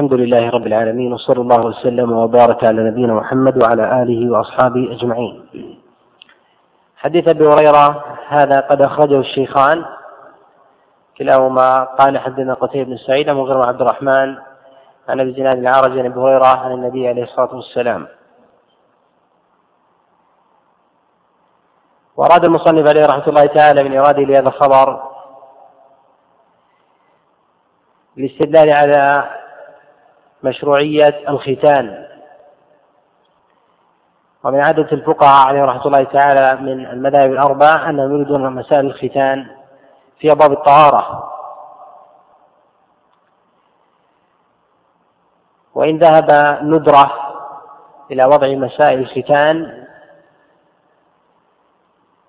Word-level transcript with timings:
الحمد 0.00 0.20
لله 0.20 0.50
رب 0.50 0.66
العالمين 0.66 1.12
وصلى 1.12 1.40
الله 1.40 1.66
وسلم 1.66 2.12
وبارك 2.12 2.64
على 2.64 2.82
نبينا 2.90 3.14
محمد 3.14 3.62
وعلى 3.62 4.02
آله 4.02 4.32
وأصحابه 4.32 4.92
أجمعين. 4.92 5.44
حديث 6.96 7.28
أبي 7.28 7.44
هريرة 7.44 8.04
هذا 8.28 8.56
قد 8.70 8.82
أخرجه 8.82 9.20
الشيخان 9.20 9.84
كلاهما 11.18 11.84
قال 11.84 12.18
حدثنا 12.18 12.54
قتيبة 12.54 12.84
بن 12.84 12.96
سعيد 12.96 13.30
عن 13.30 13.36
مغيرة 13.36 13.68
عبد 13.68 13.80
الرحمن 13.80 14.38
عن 15.08 15.20
أبي 15.20 15.32
زناد 15.32 15.58
العرج 15.58 15.98
عن 15.98 16.06
أبي 16.06 16.20
هريرة 16.20 16.46
عن 16.46 16.72
النبي 16.72 17.08
عليه 17.08 17.22
الصلاة 17.22 17.54
والسلام. 17.54 18.06
وأراد 22.16 22.44
المصنف 22.44 22.88
عليه 22.88 23.06
رحمة 23.06 23.28
الله 23.28 23.46
تعالى 23.46 23.82
من 23.82 24.00
إرادة 24.00 24.22
لهذا 24.22 24.48
الخبر 24.48 25.02
الاستدلال 28.18 28.70
على 28.70 29.30
مشروعية 30.42 31.28
الختان. 31.28 32.06
ومن 34.44 34.64
عادة 34.64 34.92
الفقهاء 34.92 35.48
عليه 35.48 35.62
رحمة 35.62 35.86
الله 35.86 36.04
تعالى 36.04 36.62
من 36.62 36.86
المذاهب 36.86 37.32
الأربع 37.32 37.88
أنهم 37.90 38.14
يريدون 38.14 38.52
مسائل 38.52 38.86
الختان 38.86 39.46
في 40.20 40.32
أبواب 40.32 40.52
الطهارة. 40.52 41.32
وإن 45.74 45.98
ذهب 45.98 46.28
ندرة 46.62 47.12
إلى 48.10 48.22
وضع 48.26 48.48
مسائل 48.48 48.98
الختان 48.98 49.86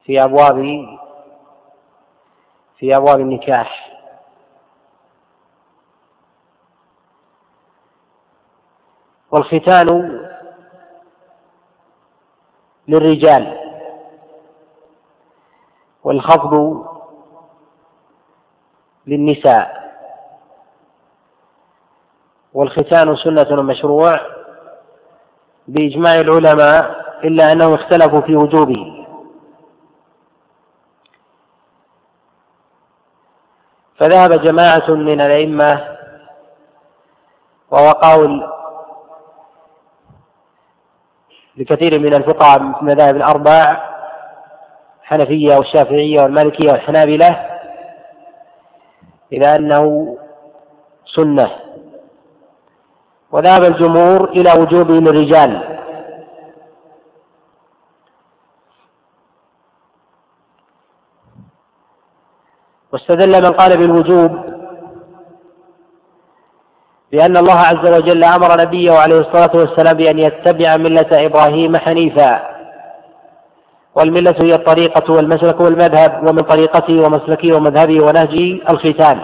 في 0.05 0.23
أبواب 0.23 0.85
في 2.77 2.95
أبواب 2.97 3.19
النكاح. 3.19 3.90
والختان 9.31 10.19
للرجال 12.87 13.57
والخفض 16.03 16.85
للنساء 19.07 19.81
والختان 22.53 23.15
سنة 23.15 23.61
مشروع 23.61 24.11
بإجماع 25.67 26.13
العلماء 26.13 27.01
إلا 27.23 27.51
أنهم 27.51 27.73
اختلفوا 27.73 28.21
في 28.21 28.35
وجوبه 28.35 29.05
فذهب 33.99 34.31
جماعة 34.31 34.89
من 34.89 35.21
الأئمة 35.21 35.97
وهو 37.71 37.91
قول 37.91 38.60
لكثير 41.57 41.99
من 41.99 42.15
الفقهاء 42.15 42.57
في 42.73 42.81
المذاهب 42.81 43.15
الأربع 43.15 43.65
الحنفية 45.01 45.55
والشافعية 45.55 46.17
والمالكية 46.23 46.71
والحنابلة 46.71 47.59
إلى 49.33 49.55
أنه 49.55 50.17
سنة. 51.05 51.47
وذهب 53.31 53.63
الجمهور 53.63 54.29
إلى 54.29 54.51
وجوبه 54.61 54.93
للرجال 54.93 55.71
واستدل 62.91 63.41
من 63.41 63.51
قال 63.57 63.77
بالوجوب 63.77 64.50
لأن 67.11 67.37
الله 67.37 67.57
عز 67.57 67.89
وجل 67.97 68.23
أمر 68.23 68.61
نبيه 68.61 68.91
عليه 68.91 69.19
الصلاة 69.19 69.55
والسلام 69.55 69.97
بأن 69.97 70.19
يتبع 70.19 70.77
ملة 70.77 71.09
إبراهيم 71.13 71.77
حنيفا. 71.77 72.51
والملة 73.95 74.35
هي 74.39 74.51
الطريقة 74.51 75.13
والمسلك 75.13 75.59
والمذهب 75.59 76.29
ومن 76.29 76.41
طريقته 76.41 76.93
ومسلكه 76.93 77.57
ومذهبه 77.57 78.01
ونهجه 78.01 78.59
الختان. 78.73 79.19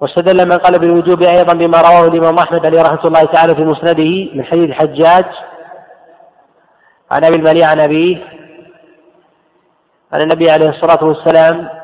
واستدل 0.00 0.48
من 0.48 0.58
قال 0.58 0.78
بالوجوب 0.78 1.22
أيضا 1.22 1.54
بما 1.54 1.80
رواه 1.80 2.04
الإمام 2.06 2.34
أحمد 2.38 2.66
عليه 2.66 2.82
رحمة 2.82 3.06
الله 3.06 3.22
تعالى 3.22 3.54
في 3.54 3.64
مسنده 3.64 4.34
من 4.34 4.44
حديث 4.44 4.64
الحجاج. 4.64 5.24
عن 7.12 7.24
أبي 7.24 7.36
الملي 7.36 7.64
عن 7.64 7.80
أبيه 7.80 8.16
عن 10.12 10.20
النبي 10.20 10.50
عليه 10.50 10.68
الصلاة 10.68 11.04
والسلام 11.04 11.75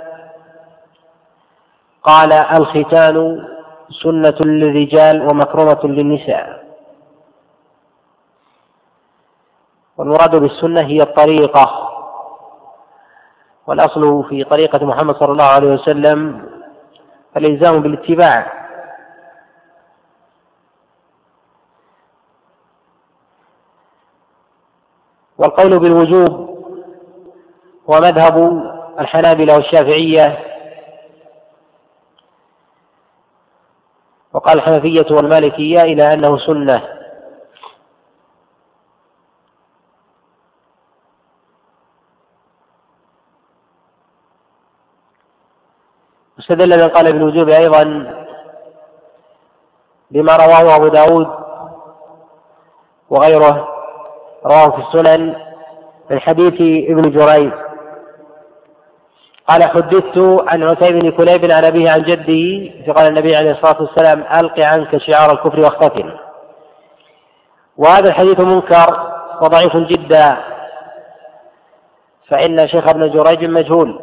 قال 2.03 2.33
الختان 2.33 3.47
سنة 4.03 4.39
للرجال 4.45 5.23
ومكرمة 5.23 5.81
للنساء. 5.85 6.63
والمراد 9.97 10.37
بالسنة 10.37 10.87
هي 10.87 10.99
الطريقة. 10.99 11.89
والأصل 13.67 14.25
في 14.29 14.45
طريقة 14.45 14.87
محمد 14.87 15.17
صلى 15.17 15.33
الله 15.33 15.45
عليه 15.45 15.73
وسلم 15.73 16.49
الإلزام 17.37 17.83
بالاتباع. 17.83 18.63
والقول 25.39 25.79
بالوجوب 25.79 26.53
هو 27.91 28.01
مذهب 28.01 28.63
الحنابلة 28.99 29.55
والشافعية 29.55 30.52
وقال 34.35 34.59
الحنفية 34.59 35.07
والمالكية 35.11 35.83
إلى 35.83 36.05
أنه 36.15 36.39
سنة. 36.39 36.83
واستدل 46.37 46.83
من 46.83 46.89
قال 46.89 47.13
بالوجوب 47.13 47.49
أيضا 47.49 47.83
بما 50.11 50.37
رواه 50.37 50.77
أبو 50.77 50.89
داود 50.89 51.29
وغيره 53.11 53.69
رواه 54.45 54.71
في 54.71 54.79
السنن 54.79 55.37
من 56.11 56.21
حديث 56.21 56.55
ابن 56.91 57.11
جريج. 57.11 57.53
قال 59.49 59.63
حدثت 59.63 60.19
عن 60.53 60.63
عتيب 60.63 60.99
بن 60.99 61.11
كليب 61.11 61.53
عن 61.53 61.65
أبيه 61.65 61.87
عن 61.91 62.03
جده 62.03 62.71
فقال 62.87 63.09
النبي 63.09 63.37
عليه 63.37 63.51
الصلاة 63.51 63.83
والسلام 63.83 64.25
ألق 64.41 64.59
عنك 64.59 64.97
شعار 64.97 65.33
الكفر 65.33 65.61
واختتم 65.61 66.11
وهذا 67.77 68.09
الحديث 68.09 68.41
منكر 68.41 69.13
وضعيف 69.43 69.77
جدا. 69.77 70.33
فإن 72.29 72.59
شيخ 72.59 72.85
ابن 72.91 73.11
جريج 73.11 73.45
مجهول. 73.45 74.01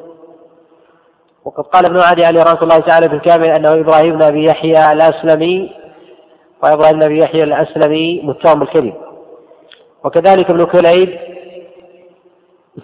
وقد 1.46 1.64
قال 1.64 1.86
ابن 1.86 2.00
عدي 2.02 2.26
عليه 2.26 2.40
رحمة 2.40 2.64
الله 2.64 2.78
تعالى 2.78 3.10
في 3.10 3.16
الكامل 3.16 3.48
أنه 3.48 3.82
إبراهيم 3.82 4.18
بن 4.18 4.24
أبي 4.24 4.46
يحيى 4.46 4.92
الأسلمي 4.92 5.76
وإبراهيم 6.64 7.00
بن 7.00 7.04
أبي 7.04 7.20
يحيى 7.20 7.44
الأسلمي 7.44 8.22
متهم 8.24 8.60
بالكذب. 8.60 8.94
وكذلك 10.04 10.50
ابن 10.50 10.66
كليب 10.66 11.20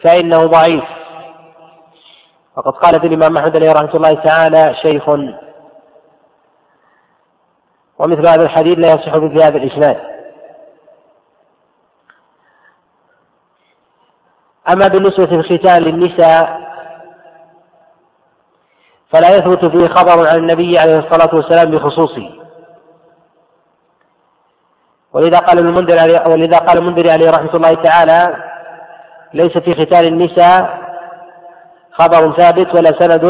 فإنه 0.03 0.37
ضعيف. 0.37 0.83
وقد 2.57 2.73
قال 2.73 3.01
في 3.01 3.07
الإمام 3.07 3.37
أحمد 3.37 3.55
عليه 3.55 3.71
رحمة 3.71 3.95
الله 3.95 4.23
تعالى 4.23 4.75
شيخ. 4.75 5.09
ومثل 7.99 8.27
هذا 8.27 8.43
الحديث 8.43 8.77
لا 8.77 8.87
يصح 8.87 9.15
مثل 9.15 9.43
هذا 9.43 9.57
الإسناد. 9.57 9.97
أما 14.73 14.87
بالنسبة 14.87 15.25
للختان 15.25 15.83
للنساء 15.83 16.65
فلا 19.13 19.35
يثبت 19.35 19.65
فيه 19.65 19.87
خبر 19.87 20.29
عن 20.29 20.37
النبي 20.37 20.79
عليه 20.79 20.99
الصلاة 20.99 21.35
والسلام 21.35 21.71
بخصوصه. 21.71 22.29
ولذا 25.13 25.39
قال 25.39 25.59
المنذر 25.59 25.99
عليه 25.99 26.23
ولذا 26.31 26.57
قال 26.57 26.77
المنذر 26.77 27.11
عليه 27.11 27.29
رحمة 27.29 27.55
الله 27.55 27.71
تعالى 27.83 28.43
ليس 29.33 29.57
في 29.57 29.85
ختان 29.85 30.05
النساء 30.05 30.84
خبر 31.99 32.39
ثابت 32.39 32.67
ولا 32.75 32.99
سند 32.99 33.25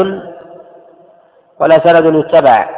ولا 1.60 1.76
سند 1.84 2.14
يتبع. 2.14 2.70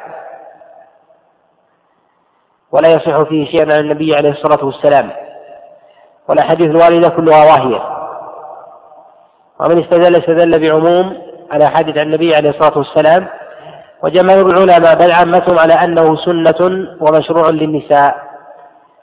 ولا 2.72 2.88
يصح 2.88 3.22
فيه 3.28 3.46
شيء 3.46 3.72
عن 3.72 3.80
النبي 3.80 4.14
عليه 4.14 4.30
الصلاة 4.30 4.64
والسلام. 4.64 5.10
ولا 6.28 6.42
حديث 6.44 6.70
الوالدة 6.70 7.08
كلها 7.08 7.44
واهية. 7.44 7.82
ومن 9.60 9.82
استدل 9.82 10.20
استدل 10.20 10.60
بعموم 10.60 11.22
على 11.50 11.66
حديث 11.66 11.98
عن 11.98 12.06
النبي 12.06 12.34
عليه 12.34 12.50
الصلاة 12.50 12.78
والسلام. 12.78 13.28
وجماهير 14.02 14.46
العلماء 14.46 14.94
بل 14.94 15.12
عامتهم 15.12 15.58
على 15.58 15.74
أنه 15.74 16.16
سنة 16.16 16.88
ومشروع 17.00 17.50
للنساء. 17.50 18.28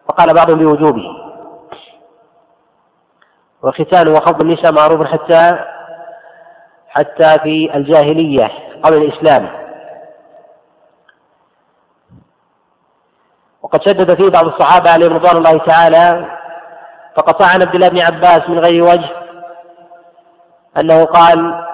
وقال 0.10 0.28
بعضهم 0.36 0.60
بوجوبه. 0.60 1.04
وختان 3.64 4.08
وخفض 4.08 4.42
النساء 4.42 4.74
معروف 4.74 5.08
حتى 5.08 5.66
حتى 6.96 7.40
في 7.44 7.76
الجاهلية 7.76 8.52
قبل 8.84 8.98
الإسلام. 8.98 9.50
وقد 13.62 13.82
شدد 13.82 14.14
فيه 14.16 14.30
بعض 14.30 14.46
الصحابة 14.46 14.92
عليهم 14.92 15.14
رضوان 15.14 15.38
الله 15.38 15.66
تعالى 15.66 16.38
فقد 17.18 17.44
عن 17.44 17.62
عبد 17.62 17.76
الله 17.76 17.88
بن 17.88 18.02
عباس 18.02 18.50
من 18.50 18.60
غير 18.60 18.84
وجه 18.84 19.10
أنه 20.80 21.04
قال 21.06 21.66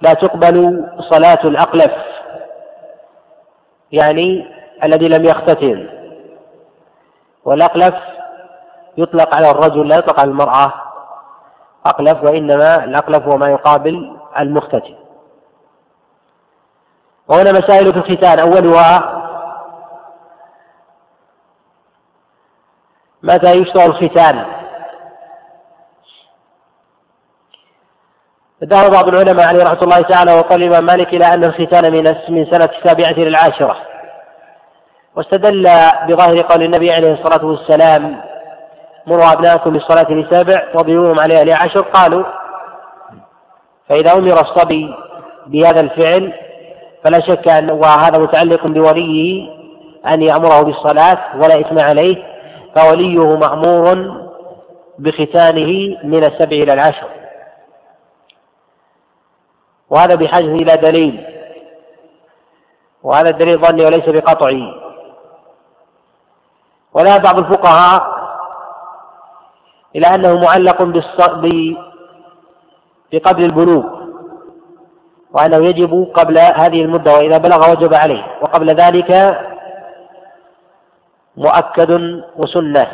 لا 0.00 0.12
تقبل 0.12 0.84
صلاة 1.10 1.44
الأقلف. 1.44 1.92
يعني 3.92 4.46
الذي 4.84 5.08
لم 5.08 5.24
يختتم. 5.24 5.86
والأقلف 7.44 7.94
يطلق 8.96 9.36
على 9.36 9.50
الرجل 9.50 9.88
لا 9.88 9.96
يطلق 9.96 10.20
على 10.20 10.30
المرأة. 10.30 10.91
أقلف 11.86 12.22
وإنما 12.22 12.84
الأقلف 12.84 13.22
هو 13.22 13.38
ما 13.38 13.50
يقابل 13.50 14.16
المختتن 14.38 14.94
وهنا 17.28 17.52
مسائل 17.52 17.92
في 17.92 17.98
الختان 17.98 18.38
أولها 18.38 19.18
متى 23.22 23.52
يشرع 23.52 23.84
الختان؟ 23.84 24.46
ذهب 28.64 28.90
بعض 28.90 29.08
العلماء 29.08 29.48
عليه 29.48 29.64
رحمة 29.64 29.82
الله 29.82 30.00
تعالى 30.00 30.32
وقال 30.32 30.62
الإمام 30.62 30.84
مالك 30.86 31.08
إلى 31.08 31.24
أن 31.24 31.44
الختان 31.44 31.92
من 31.92 32.04
من 32.28 32.52
سنة 32.52 32.68
السابعة 32.78 33.24
للعاشرة. 33.24 33.76
واستدل 35.16 35.62
بظاهر 36.08 36.40
قول 36.40 36.62
النبي 36.62 36.92
عليه 36.92 37.12
الصلاة 37.12 37.44
والسلام 37.44 38.31
مروا 39.06 39.32
ابناءكم 39.32 39.70
بالصلاه 39.70 40.12
لسبع 40.12 40.62
واضربوهم 40.74 41.16
عليها 41.20 41.44
لعشر 41.44 41.80
قالوا 41.80 42.24
فإذا 43.88 44.12
أمر 44.12 44.32
الصبي 44.32 44.94
بهذا 45.46 45.80
الفعل 45.80 46.32
فلا 47.04 47.20
شك 47.20 47.48
أن 47.48 47.70
وهذا 47.70 48.22
متعلق 48.22 48.66
بوليه 48.66 49.50
أن 50.14 50.22
يأمره 50.22 50.62
بالصلاة 50.62 51.36
ولا 51.36 51.60
إثم 51.60 51.78
عليه 51.78 52.32
فوليه 52.76 53.36
مأمور 53.36 54.22
بختانه 54.98 55.98
من 56.04 56.24
السبع 56.24 56.56
إلى 56.56 56.72
العشر. 56.72 57.08
وهذا 59.90 60.14
بحاجة 60.14 60.44
إلى 60.54 60.76
دليل. 60.76 61.26
وهذا 63.02 63.30
الدليل 63.30 63.58
ظني 63.58 63.84
وليس 63.84 64.08
بقطعي. 64.08 64.74
ولا 66.94 67.16
بعض 67.16 67.38
الفقهاء 67.38 68.21
إلى 69.96 70.06
أنه 70.14 70.34
معلق 70.34 70.82
بقبل 73.12 73.44
البلوغ 73.44 73.84
وأنه 75.32 75.66
يجب 75.66 76.12
قبل 76.14 76.38
هذه 76.38 76.82
المدة 76.82 77.12
وإذا 77.12 77.38
بلغ 77.38 77.70
وجب 77.70 77.94
عليه 77.94 78.26
وقبل 78.42 78.66
ذلك 78.66 79.38
مؤكد 81.36 81.90
وسنة. 82.36 82.86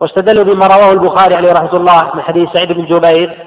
واستدلوا 0.00 0.44
بما 0.44 0.66
رواه 0.66 0.92
البخاري 0.92 1.36
عليه 1.36 1.52
رحمة 1.52 1.72
الله 1.72 2.14
من 2.14 2.22
حديث 2.22 2.48
سعيد 2.54 2.72
بن 2.72 2.84
جبير 2.84 3.46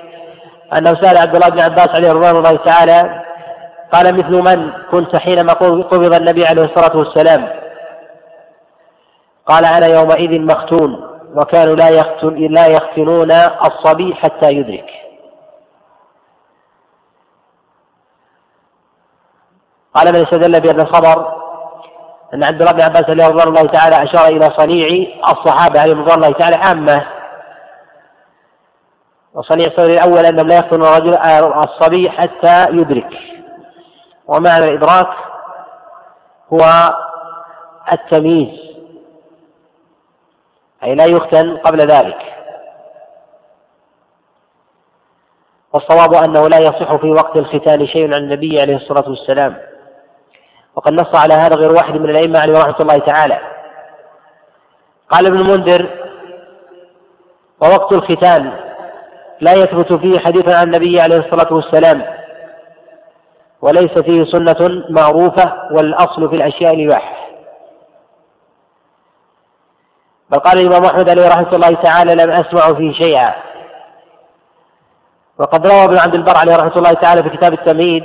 أنه 0.73 0.93
سأل 1.01 1.17
عبد 1.17 1.35
الله 1.35 1.49
بن 1.49 1.61
عباس 1.61 1.89
عليه 1.89 2.09
رضوان 2.09 2.35
الله 2.35 2.57
تعالى 2.57 3.23
قال 3.93 4.17
مثل 4.17 4.31
من 4.31 4.71
كنت 4.91 5.17
حينما 5.17 5.53
قبض 5.53 6.15
النبي 6.15 6.45
عليه 6.45 6.63
الصلاة 6.63 6.97
والسلام. 6.97 7.60
قال 9.45 9.65
أنا 9.65 9.99
يومئذ 9.99 10.41
مختون 10.41 11.07
وكانوا 11.35 11.75
لا 11.75 11.89
يختن 11.89 12.35
لا 12.35 12.67
يختنون 12.67 13.31
الصبي 13.31 14.15
حتى 14.15 14.53
يدرك. 14.53 14.89
قال 19.95 20.13
من 20.13 20.21
استدل 20.21 20.61
بهذا 20.61 20.81
الخبر 20.83 21.41
أن 22.33 22.43
عبد 22.43 22.61
الله 22.61 22.71
بن 22.71 22.81
عباس 22.81 23.09
رضوان 23.09 23.47
الله 23.47 23.71
تعالى 23.71 23.95
أشار 23.95 24.27
إلى 24.35 24.49
صنيع 24.57 25.07
الصحابة 25.23 25.79
عليهم 25.79 26.01
رضوان 26.01 26.23
الله 26.23 26.37
تعالى 26.39 26.55
عامة. 26.55 27.05
وصنيع 29.33 29.67
الصغير 29.67 29.93
الأول 29.93 30.25
أنهم 30.25 30.47
لا 30.47 30.55
يختن 30.55 30.81
الرجل 30.81 31.17
الصبي 31.63 32.09
حتى 32.09 32.65
يدرك. 32.69 33.13
ومعنى 34.27 34.65
الإدراك 34.65 35.09
هو 36.53 36.59
التمييز. 37.93 38.70
أي 40.83 40.95
لا 40.95 41.05
يختن 41.09 41.57
قبل 41.57 41.79
ذلك. 41.79 42.17
والصواب 45.73 46.13
أنه 46.13 46.41
لا 46.47 46.57
يصح 46.57 46.95
في 46.95 47.11
وقت 47.11 47.35
الختان 47.37 47.87
شيء 47.87 48.13
عن 48.13 48.23
النبي 48.23 48.61
عليه 48.61 48.75
الصلاة 48.75 49.09
والسلام. 49.09 49.57
وقد 50.75 50.93
نص 50.93 51.15
على 51.15 51.33
هذا 51.33 51.55
غير 51.55 51.71
واحد 51.71 51.93
من 51.93 52.09
الأئمة 52.09 52.39
عليه 52.39 52.53
رحمة 52.53 52.77
الله 52.81 52.97
تعالى. 52.97 53.39
قال 55.09 55.27
ابن 55.27 55.39
المنذر 55.39 55.89
ووقت 57.61 57.91
الختان 57.91 58.51
لا 59.41 59.51
يثبت 59.53 59.93
فيه 59.93 60.19
حديث 60.19 60.53
عن 60.53 60.63
النبي 60.63 61.01
عليه 61.01 61.17
الصلاة 61.17 61.53
والسلام 61.53 62.05
وليس 63.61 63.91
فيه 63.91 64.23
سنة 64.23 64.83
معروفة 64.89 65.67
والأصل 65.71 66.29
في 66.29 66.35
الأشياء 66.35 66.73
الإباحة. 66.73 67.20
بل 70.31 70.39
قال 70.39 70.57
الإمام 70.61 70.85
أحمد 70.85 71.09
عليه 71.09 71.27
رحمة 71.27 71.51
الله 71.53 71.81
تعالى 71.83 72.23
لم 72.23 72.31
أسمع 72.31 72.77
فيه 72.77 72.93
شيئا. 72.93 73.31
وقد 75.37 75.67
روى 75.67 75.83
ابن 75.83 75.99
عبد 75.99 76.15
البر 76.15 76.37
عليه 76.37 76.55
رحمة 76.55 76.75
الله 76.75 76.91
تعالى 76.91 77.23
في 77.23 77.37
كتاب 77.37 77.53
التمهيد 77.53 78.03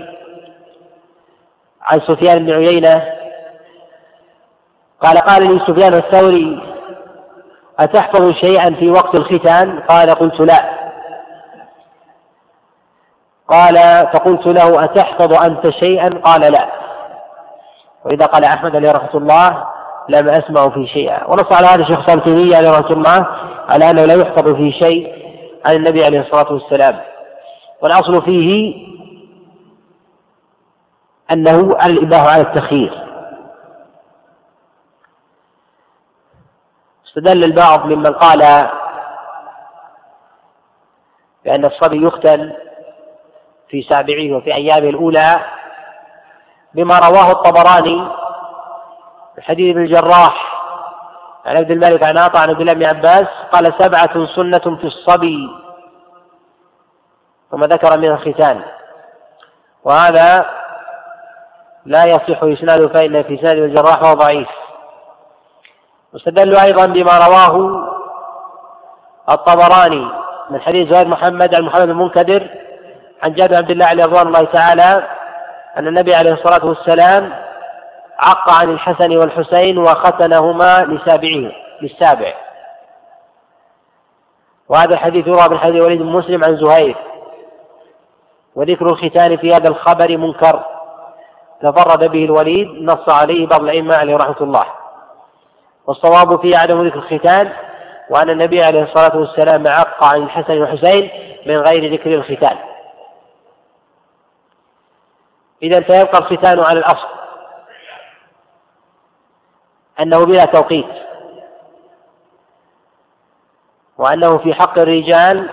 عن 1.83 2.01
سفيان 2.01 2.47
بن 2.47 2.53
عيينة 2.53 3.13
قال 5.01 5.17
قال 5.17 5.55
لي 5.55 5.61
سفيان 5.61 5.95
الثوري 5.95 6.63
أتحفظ 7.81 8.31
شيئا 8.31 8.75
في 8.75 8.91
وقت 8.91 9.15
الختان 9.15 9.81
قال 9.81 10.11
قلت 10.11 10.41
لا. 10.41 10.77
قال 13.49 13.77
فقلت 14.15 14.47
له 14.47 14.85
أتحفظ 14.85 15.45
أنت 15.51 15.69
شيئا؟ 15.71 16.09
قال 16.25 16.41
لا. 16.41 16.69
وإذا 18.05 18.27
قال 18.27 18.45
أحمد 18.45 18.77
عليه 18.77 18.93
رحمة 18.93 19.15
الله 19.15 19.76
لم 20.09 20.29
أسمع 20.29 20.69
في 20.75 20.87
شيئا. 20.87 21.25
ونص 21.25 21.53
على 21.53 21.67
هذا 21.67 21.83
الشيخ 21.83 22.07
صالح 22.07 22.25
تيمية 22.25 22.71
رحمة 22.71 22.91
الله 22.91 23.27
على 23.71 23.91
أنه 23.91 24.05
لا 24.05 24.15
يحفظ 24.15 24.55
في 24.55 24.73
شيء 24.73 25.27
عن 25.67 25.77
النبي 25.77 26.05
عليه 26.05 26.21
الصلاة 26.21 26.53
والسلام. 26.53 27.01
والأصل 27.83 28.23
فيه 28.23 28.77
أنه 31.33 31.77
الإباحة 31.87 32.29
على 32.31 32.43
التخيير. 32.43 33.07
استدل 37.07 37.45
البعض 37.45 37.87
ممن 37.87 38.07
قال 38.07 38.71
بأن 41.45 41.65
الصبي 41.65 42.07
يختل 42.07 42.57
في 43.69 43.83
سابعه 43.83 44.37
وفي 44.37 44.55
أيامه 44.55 44.89
الأولى 44.89 45.37
بما 46.75 46.99
رواه 46.99 47.31
الطبراني 47.31 48.09
في 49.37 49.43
حديث 49.43 49.71
ابن 49.71 49.83
الجراح 49.83 50.57
عن 51.47 51.57
عبد 51.57 51.71
الملك 51.71 52.07
عن 52.09 52.19
عطاء 52.19 52.43
عن 52.43 52.51
عبد 52.51 52.61
الله 52.61 52.73
بن 52.73 52.87
عباس 52.87 53.25
قال 53.53 53.75
سبعة 53.79 54.27
سنة 54.35 54.77
في 54.77 54.87
الصبي 54.87 55.49
ثم 57.51 57.61
ذكر 57.61 57.99
من 57.99 58.11
الختان 58.11 58.63
وهذا 59.85 60.51
لا 61.87 62.05
يصح 62.05 62.43
إسناده 62.43 62.89
فإن 62.89 63.23
في 63.23 63.35
إسناد 63.35 63.57
الجراح 63.57 63.99
هو 64.05 64.15
ضعيف. 64.15 64.49
واستدلوا 66.13 66.63
أيضا 66.63 66.87
بما 66.87 67.19
رواه 67.27 67.87
الطبراني 69.31 70.11
من 70.51 70.61
حديث 70.61 70.93
زهير 70.93 71.09
محمد 71.09 71.55
عن 71.55 71.63
محمد 71.63 71.89
المنكدر 71.89 72.49
عن 73.23 73.33
جابر 73.33 73.57
عبد 73.57 73.71
الله 73.71 73.87
عليه 73.87 74.05
رضوان 74.05 74.27
الله 74.27 74.41
تعالى 74.41 75.09
أن 75.77 75.87
النبي 75.87 76.15
عليه 76.15 76.33
الصلاة 76.33 76.67
والسلام 76.67 77.46
عق 78.19 78.51
عن 78.51 78.71
الحسن 78.71 79.17
والحسين 79.17 79.79
وختنهما 79.79 80.79
لسابعه 80.79 81.53
للسابع. 81.83 82.35
وهذا 84.69 84.95
الحديث 84.95 85.27
يروى 85.27 85.49
من 85.51 85.59
حديث 85.59 85.83
وليد 85.83 86.03
بن 86.03 86.13
مسلم 86.13 86.45
عن 86.45 86.57
زهير. 86.57 86.97
وذكر 88.55 88.87
الختان 88.87 89.37
في 89.37 89.51
هذا 89.51 89.69
الخبر 89.69 90.17
منكر. 90.17 90.65
تفرد 91.63 92.11
به 92.11 92.25
الوليد 92.25 92.69
نص 92.69 93.11
عليه 93.11 93.47
بعض 93.47 93.63
الأئمة 93.63 93.97
عليه 93.97 94.17
رحمة 94.17 94.41
الله. 94.41 94.65
والصواب 95.87 96.41
في 96.41 96.57
عدم 96.57 96.87
ذكر 96.87 96.99
الختان 96.99 97.53
وأن 98.11 98.31
النبي 98.31 98.63
عليه 98.63 98.83
الصلاة 98.83 99.17
والسلام 99.17 99.65
عق 99.67 100.05
عن 100.05 100.23
الحسن 100.23 100.61
والحسين 100.61 101.11
من 101.47 101.57
غير 101.57 101.93
ذكر 101.93 102.15
الختان. 102.15 102.57
إذا 105.63 105.81
فيبقى 105.81 106.19
الختان 106.19 106.65
على 106.65 106.79
الأصل. 106.79 107.16
أنه 110.03 110.25
بلا 110.25 110.45
توقيت. 110.45 110.87
وأنه 113.99 114.39
في 114.39 114.55
حق 114.55 114.79
الرجال 114.79 115.51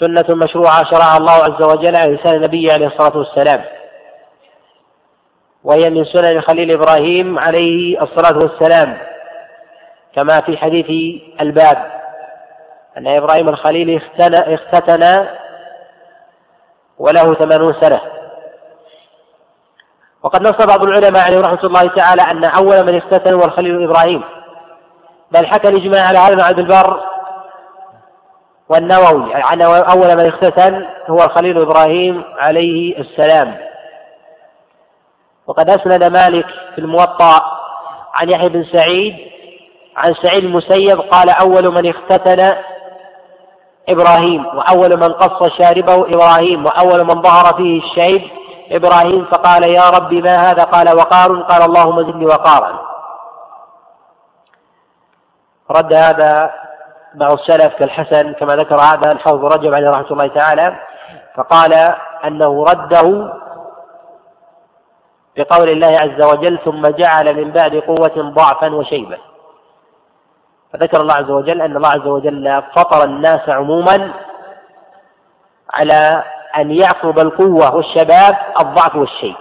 سنة 0.00 0.36
مشروعة 0.36 0.84
شرعها 0.84 1.16
الله 1.16 1.32
عز 1.32 1.62
وجل 1.62 1.94
على 2.00 2.14
لسان 2.14 2.34
النبي 2.36 2.72
عليه 2.72 2.86
الصلاة 2.86 3.16
والسلام. 3.18 3.64
وهي 5.64 5.90
من 5.90 6.04
سنن 6.04 6.40
خليل 6.40 6.70
إبراهيم 6.70 7.38
عليه 7.38 8.02
الصلاة 8.02 8.38
والسلام 8.38 8.98
كما 10.16 10.40
في 10.40 10.56
حديث 10.56 11.20
الباب 11.40 12.02
أن 12.98 13.06
إبراهيم 13.06 13.48
الخليل 13.48 14.02
اختتن 14.20 15.26
وله 16.98 17.34
ثمانون 17.34 17.74
سنة. 17.80 18.15
وقد 20.26 20.42
نص 20.42 20.66
بعض 20.66 20.82
العلماء 20.82 21.24
عليه 21.24 21.40
رحمة 21.40 21.64
الله 21.64 21.82
تعالى 21.82 22.22
أن 22.22 22.44
أول 22.44 22.86
من 22.86 22.96
اختتن 22.96 23.34
هو 23.34 23.40
الخليل 23.44 23.82
إبراهيم. 23.82 24.22
بل 25.30 25.46
حكى 25.46 25.68
الإجماع 25.68 26.06
على 26.06 26.18
هذا 26.18 26.44
عبد 26.44 26.58
البر 26.58 27.00
والنووي. 28.68 29.34
عن 29.34 29.62
أول 29.62 30.16
من 30.16 30.26
اختتن 30.28 30.86
هو 31.08 31.16
الخليل 31.16 31.62
إبراهيم 31.62 32.24
عليه 32.38 32.98
السلام. 32.98 33.56
وقد 35.46 35.70
أسند 35.70 36.04
مالك 36.04 36.46
في 36.74 36.78
الموطأ 36.78 37.40
عن 38.20 38.30
يحيى 38.30 38.48
بن 38.48 38.64
سعيد 38.76 39.16
عن 39.96 40.14
سعيد 40.22 40.44
المسيب 40.44 41.00
قال 41.00 41.30
أول 41.30 41.74
من 41.74 41.90
اختتن 41.90 42.56
إبراهيم 43.88 44.46
وأول 44.46 44.96
من 44.96 45.12
قص 45.12 45.48
شاربه 45.62 45.94
إبراهيم 45.94 46.66
وأول 46.66 47.04
من 47.04 47.22
ظهر 47.22 47.56
فيه 47.56 47.82
الشيب 47.82 48.22
إبراهيم 48.70 49.24
فقال 49.24 49.68
يا 49.76 49.90
رب 49.90 50.12
ما 50.12 50.36
هذا؟ 50.36 50.64
قال 50.64 50.96
وقار. 50.96 51.42
قال 51.42 51.62
اللهم 51.62 52.02
زدني 52.02 52.26
وقارا. 52.26 52.86
رد 55.70 55.94
هذا 55.94 56.54
بعض 57.14 57.32
السلف 57.32 57.74
كالحسن 57.74 58.32
كما 58.32 58.52
ذكر 58.52 58.80
هذا 58.80 59.12
الحوض 59.12 59.44
رجب 59.44 59.74
عليه 59.74 59.90
رحمة 59.90 60.10
الله 60.10 60.26
تعالى 60.26 60.76
فقال 61.34 61.74
أنه 62.24 62.64
رده 62.64 63.34
بقول 65.36 65.68
الله 65.68 65.92
عز 66.00 66.24
وجل 66.24 66.58
ثم 66.64 66.82
جعل 66.82 67.44
من 67.44 67.50
بعد 67.50 67.74
قوة 67.76 68.32
ضعفا 68.32 68.74
وشيبة. 68.74 69.18
فذكر 70.72 71.00
الله 71.00 71.14
عز 71.14 71.30
وجل 71.30 71.62
أن 71.62 71.76
الله 71.76 71.88
عز 71.88 72.06
وجل 72.06 72.62
فطر 72.76 73.04
الناس 73.04 73.48
عموما 73.48 74.12
على 75.78 76.24
أن 76.58 76.70
يعقب 76.70 77.18
القوة 77.18 77.74
والشباب 77.74 78.36
الضعف 78.60 78.96
والشيب 78.96 79.36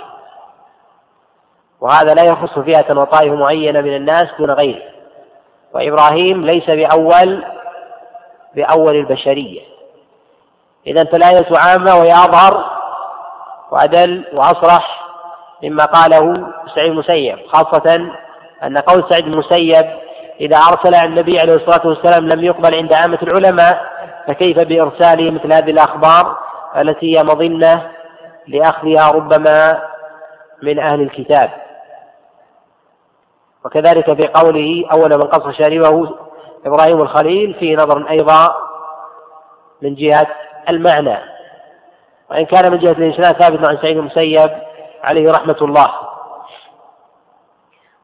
وهذا 1.82 2.14
لا 2.14 2.24
يخص 2.24 2.60
فئة 2.60 2.96
وطائفة 3.00 3.36
معينة 3.36 3.82
من 3.82 3.96
الناس 3.96 4.26
دون 4.40 4.52
غيره. 4.52 4.82
وإبراهيم 5.74 6.46
ليس 6.46 6.70
بأول 6.70 7.46
بأول 8.56 8.96
البشرية. 8.96 9.62
إذا 10.88 11.04
فالآية 11.04 11.48
عامة 11.58 11.96
وهي 11.96 12.12
أظهر 12.12 12.66
وأدل 13.72 14.26
وأصرح 14.34 15.06
مما 15.64 15.86
قاله 15.86 16.48
سعيد 16.76 16.92
المسيب 16.92 17.40
خاصة 17.48 17.96
أن 18.64 18.78
قول 18.78 19.04
سعيد 19.10 19.26
المسيب 19.26 19.86
إذا 20.42 20.58
أرسل 20.58 20.96
عن 20.96 21.08
النبي 21.08 21.40
عليه 21.40 21.54
الصلاة 21.54 21.88
والسلام 21.88 22.30
لم 22.30 22.44
يقبل 22.44 22.76
عند 22.76 22.94
عامة 22.94 23.20
العلماء 23.24 23.86
فكيف 24.28 24.60
بإرساله 24.60 25.32
مثل 25.32 25.54
هذه 25.54 25.72
الأخبار؟ 25.72 26.45
التي 26.78 27.18
هي 27.18 27.24
مظنة 27.24 27.92
لأخذها 28.48 29.12
ربما 29.12 29.82
من 30.64 30.80
أهل 30.80 31.02
الكتاب. 31.02 31.52
وكذلك 33.66 34.14
في 34.14 34.28
قوله 34.28 34.86
أول 34.94 35.10
من 35.10 35.28
قص 35.28 35.58
شاربه 35.58 36.16
إبراهيم 36.66 37.02
الخليل 37.02 37.54
فيه 37.54 37.76
نظر 37.76 38.10
أيضا 38.10 38.56
من 39.82 39.96
جهة 39.96 40.28
المعنى. 40.70 41.18
وإن 42.32 42.46
كان 42.46 42.72
من 42.72 42.80
جهة 42.80 42.92
الإسناد 42.92 43.42
ثابت 43.42 43.70
عن 43.70 43.78
سعيد 43.78 43.98
المسيب 43.98 44.52
عليه 45.04 45.32
رحمة 45.32 45.58
الله. 45.62 45.88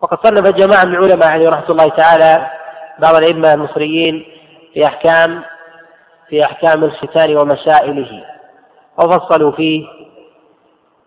وقد 0.01 0.27
صنف 0.27 0.49
جماعة 0.49 0.85
من 0.85 0.95
العلماء 0.95 1.31
عليه 1.31 1.49
رحمة 1.49 1.69
الله 1.69 1.89
تعالى 1.89 2.51
بعض 2.99 3.15
الأئمة 3.15 3.53
المصريين 3.53 4.25
في 4.73 4.85
أحكام 4.85 5.43
في 6.29 6.45
أحكام 6.45 6.83
الختان 6.83 7.37
ومسائله. 7.37 8.25
وفصلوا 9.05 9.51
فيه 9.51 9.86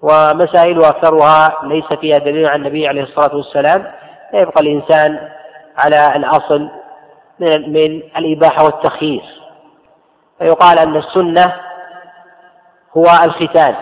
ومسائل 0.02 0.84
أكثرها 0.84 1.58
ليس 1.62 1.84
فيها 2.00 2.18
دليل 2.18 2.46
عن 2.46 2.60
النبي 2.60 2.88
عليه 2.88 3.02
الصلاة 3.02 3.36
والسلام. 3.36 3.92
فيبقى 4.30 4.60
الإنسان 4.62 5.28
على 5.76 6.16
الأصل 6.16 6.68
من 7.40 7.72
من 7.72 8.02
الإباحة 8.16 8.64
والتخيير. 8.64 9.22
فيقال 10.38 10.78
أن 10.78 10.96
السنة 10.96 11.54
هو 12.96 13.04
الختان. 13.24 13.74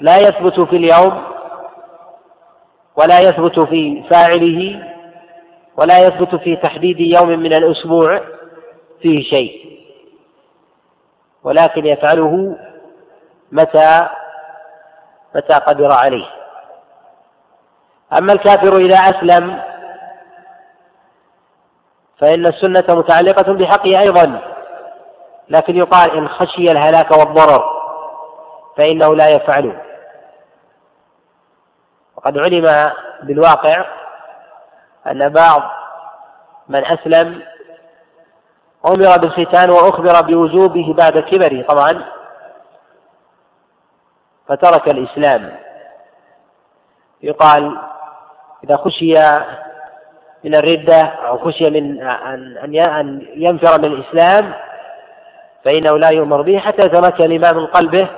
لا 0.00 0.16
يثبت 0.16 0.60
في 0.60 0.76
اليوم 0.76 1.22
ولا 2.96 3.18
يثبت 3.20 3.60
في 3.60 4.02
فاعله 4.10 4.82
ولا 5.76 6.06
يثبت 6.06 6.34
في 6.34 6.56
تحديد 6.56 7.00
يوم 7.00 7.28
من 7.28 7.52
الأسبوع 7.52 8.20
فيه 9.02 9.22
شيء. 9.22 9.66
ولكن 11.44 11.86
يفعله 11.86 12.56
متى؟ 13.52 14.08
متى 15.34 15.54
قدر 15.54 15.88
عليه. 15.92 16.26
أما 18.18 18.32
الكافر 18.32 18.72
إذا 18.76 18.98
أسلم 18.98 19.62
فإن 22.20 22.46
السنة 22.46 22.84
متعلقة 22.88 23.52
بحقه 23.52 23.98
أيضا. 23.98 24.40
لكن 25.48 25.76
يقال 25.76 26.16
إن 26.16 26.28
خشي 26.28 26.70
الهلاك 26.70 27.10
والضرر 27.10 27.64
فإنه 28.76 29.16
لا 29.16 29.28
يفعله. 29.28 29.82
وقد 32.16 32.38
علم 32.38 32.92
بالواقع 33.22 33.84
أن 35.06 35.28
بعض 35.28 35.62
من 36.68 36.84
أسلم 36.84 37.42
أمر 38.86 39.16
بالختان 39.16 39.70
وأخبر 39.70 40.20
بوجوبه 40.20 40.94
بعد 40.98 41.18
كبره. 41.18 41.62
طبعا 41.62 42.15
فترك 44.48 44.88
الإسلام. 44.88 45.52
يقال 47.22 47.78
إذا 48.64 48.76
خشي 48.76 49.14
من 50.44 50.56
الردة 50.56 51.00
أو 51.00 51.38
خشي 51.38 51.70
من 51.70 52.02
أن 52.02 53.22
ينفر 53.34 53.80
من 53.80 53.84
الإسلام 53.84 54.54
فإنه 55.64 55.98
لا 55.98 56.12
يؤمر 56.12 56.42
به 56.42 56.58
حتى 56.58 56.86
يتمكن 56.86 57.24
الإيمان 57.24 57.56
من 57.56 57.66
قلبه. 57.66 58.08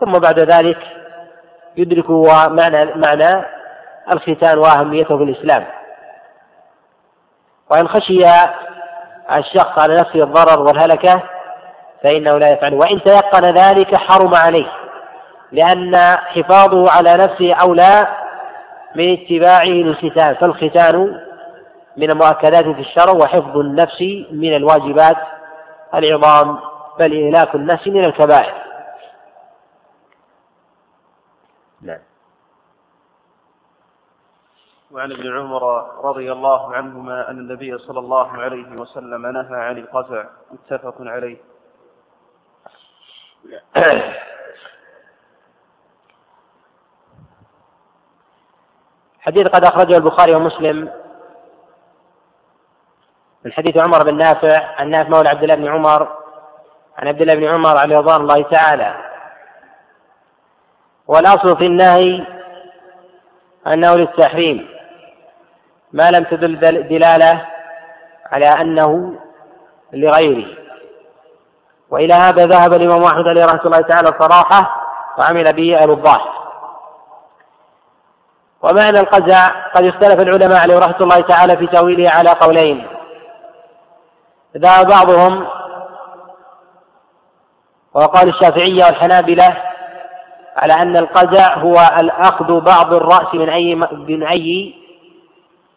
ثم 0.00 0.12
بعد 0.12 0.38
ذلك 0.38 0.78
يدرك 1.76 2.10
معنى 2.50 2.94
معنى 2.94 3.44
الختان 4.14 4.58
وأهميته 4.58 5.16
في 5.16 5.22
الإسلام. 5.22 5.66
وإن 7.70 7.88
خشي 7.88 8.20
الشخص 9.32 9.82
على 9.82 9.94
نفسه 9.94 10.20
الضرر 10.20 10.60
والهلكة 10.60 11.22
فإنه 12.04 12.38
لا 12.38 12.48
يفعله. 12.52 12.76
وإن 12.76 13.02
تيقن 13.02 13.54
ذلك 13.54 13.96
حرم 13.96 14.34
عليه. 14.34 14.81
لأن 15.52 15.96
حفاظه 16.16 16.90
على 16.90 17.14
نفسه 17.14 17.52
أولى 17.62 18.16
من 18.94 19.12
اتباعه 19.12 19.64
للختان 19.64 20.34
فالختان 20.34 21.20
من 21.96 22.10
المؤكدات 22.10 22.64
في 22.64 22.80
الشرع 22.80 23.12
وحفظ 23.12 23.56
النفس 23.58 24.00
من 24.30 24.56
الواجبات 24.56 25.16
العظام 25.94 26.58
بل 26.98 27.24
إهلاك 27.24 27.54
النفس 27.54 27.88
من 27.88 28.04
الكبائر. 28.04 28.54
نعم. 31.80 31.98
وعن 34.90 35.12
ابن 35.12 35.38
عمر 35.38 35.86
رضي 36.04 36.32
الله 36.32 36.74
عنهما 36.74 37.30
أن 37.30 37.38
النبي 37.38 37.78
صلى 37.78 37.98
الله 37.98 38.28
عليه 38.28 38.72
وسلم 38.72 39.26
نهى 39.26 39.60
عن 39.60 39.78
القزع 39.78 40.24
متفق 40.50 40.94
عليه. 41.00 41.36
حديث 49.22 49.48
قد 49.48 49.64
أخرجه 49.64 49.96
البخاري 49.96 50.34
ومسلم. 50.34 50.88
من 53.44 53.52
حديث 53.52 53.82
عمر 53.82 54.04
بن 54.04 54.16
نافع 54.16 54.80
عن 54.80 54.90
نافع 54.90 55.08
مولى 55.08 55.28
عبد 55.28 55.42
الله 55.42 55.54
بن 55.54 55.68
عمر 55.68 56.16
عن 56.98 57.08
عبد 57.08 57.20
الله 57.20 57.34
بن 57.34 57.54
عمر 57.54 57.78
عليه 57.78 57.96
رضوان 57.96 58.20
الله 58.20 58.42
تعالى. 58.42 58.96
والأصل 61.06 61.58
في 61.58 61.66
النهي 61.66 62.26
أنه 63.66 63.94
للتحريم. 63.94 64.68
ما 65.92 66.10
لم 66.10 66.24
تدل 66.24 66.60
دلالة 66.88 67.46
على 68.26 68.46
أنه 68.46 69.14
لغيره. 69.92 70.56
وإلى 71.90 72.14
هذا 72.14 72.46
ذهب 72.46 72.72
الإمام 72.72 73.02
أحمد 73.02 73.28
عليه 73.28 73.44
رحمة 73.44 73.64
الله 73.64 73.80
تعالى 73.80 74.08
صراحة 74.20 74.82
وعمل 75.18 75.52
به 75.52 75.76
أهل 75.82 75.90
الظاهر. 75.90 76.41
ومعنى 78.62 79.00
القزع 79.00 79.46
قد 79.46 79.84
اختلف 79.84 80.20
العلماء 80.20 80.60
عليه 80.62 80.78
رحمة 80.78 81.00
الله 81.00 81.16
تعالى 81.16 81.56
في 81.56 81.66
تأويله 81.66 82.10
على 82.10 82.30
قولين. 82.30 82.86
ذهب 84.56 84.86
بعضهم 84.86 85.46
وقال 87.94 88.28
الشافعية 88.28 88.84
والحنابلة 88.84 89.62
على 90.56 90.74
أن 90.82 90.96
القزع 90.96 91.58
هو 91.58 91.74
الأخذ 92.00 92.60
بعض 92.60 92.94
الرأس 92.94 93.34
من 93.34 93.48
أي 93.48 93.74
من 93.92 94.26
أي 94.26 94.74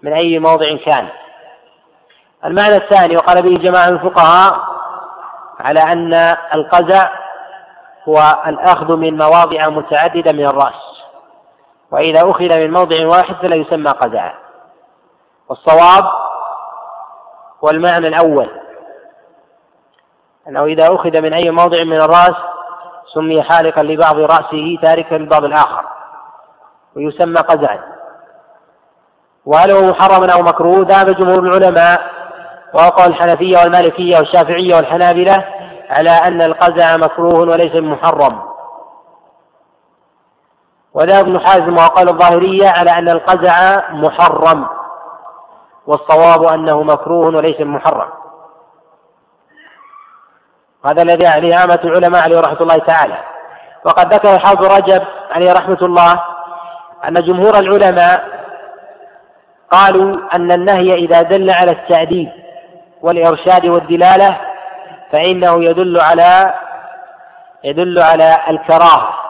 من 0.02 0.14
أي 0.14 0.40
موضع 0.40 0.78
كان. 0.86 1.08
المعنى 2.46 2.76
الثاني 2.76 3.16
وقال 3.16 3.44
به 3.44 3.58
جماعة 3.58 3.90
من 3.90 3.96
الفقهاء 3.96 4.76
على 5.60 5.80
أن 5.94 6.14
القزع 6.54 7.10
هو 8.08 8.18
الأخذ 8.48 8.96
من 8.96 9.18
مواضع 9.18 9.70
متعددة 9.70 10.34
من 10.34 10.48
الرأس. 10.48 10.95
وإذا 11.96 12.30
أخذ 12.30 12.60
من 12.60 12.72
موضع 12.72 13.08
واحد 13.08 13.36
فلا 13.36 13.56
يسمى 13.56 13.92
قزعا 13.92 14.34
والصواب 15.50 16.04
هو 17.64 17.70
المعنى 17.70 18.08
الأول. 18.08 18.50
أنه 20.48 20.64
إذا 20.66 20.96
أخذ 20.96 21.22
من 21.22 21.34
أي 21.34 21.52
موضع 21.52 21.84
من 21.84 22.02
الرأس 22.02 22.36
سمي 23.14 23.44
حالقا 23.44 23.84
لبعض 23.84 24.16
رأسه 24.16 24.78
تاركا 24.84 25.16
للبعض 25.16 25.44
الآخر. 25.44 25.86
ويسمى 26.96 27.36
قزعا. 27.36 27.80
وهل 29.46 29.72
هو 29.72 29.82
محرم 29.82 30.30
أو 30.30 30.40
مكروه؟ 30.40 30.86
ذهب 30.88 31.10
جمهور 31.10 31.40
العلماء 31.40 32.02
وقال 32.74 33.12
الحنفية 33.12 33.58
والمالكية 33.58 34.18
والشافعية 34.18 34.76
والحنابلة 34.76 35.46
على 35.90 36.12
أن 36.12 36.42
القزع 36.42 36.98
مكروه 36.98 37.40
وليس 37.40 37.76
محرم. 37.76 38.55
وذهب 40.96 41.26
ابن 41.26 41.40
حازم 41.40 41.74
وقال 41.74 42.10
الظاهرية 42.10 42.68
على 42.68 42.92
أن 42.92 43.10
القزع 43.10 43.78
محرم 43.92 44.68
والصواب 45.88 46.54
أنه 46.54 46.84
مكروه 46.84 47.26
وليس 47.26 47.62
محرم. 47.62 48.10
هذا 50.92 51.04
الذي 51.04 51.28
عليه 51.28 51.56
عامة 51.56 51.80
العلماء 51.84 52.24
عليه 52.24 52.40
رحمة 52.40 52.62
الله 52.62 52.78
تعالى. 52.78 53.18
وقد 53.86 54.14
ذكر 54.14 54.36
الحافظ 54.36 54.66
رجب 54.66 55.02
عليه 55.32 55.54
رحمة 55.54 55.78
الله 55.82 56.14
أن 57.08 57.14
جمهور 57.14 57.60
العلماء 57.60 58.24
قالوا 59.72 60.18
أن 60.36 60.52
النهي 60.52 60.94
إذا 60.94 61.22
دل 61.22 61.52
على 61.52 61.72
التأديب 61.72 62.32
والإرشاد 63.02 63.66
والدلالة 63.66 64.38
فإنه 65.12 65.64
يدل 65.64 66.02
على 66.02 66.54
يدل 67.64 68.00
على 68.00 68.38
الكراهة. 68.50 69.25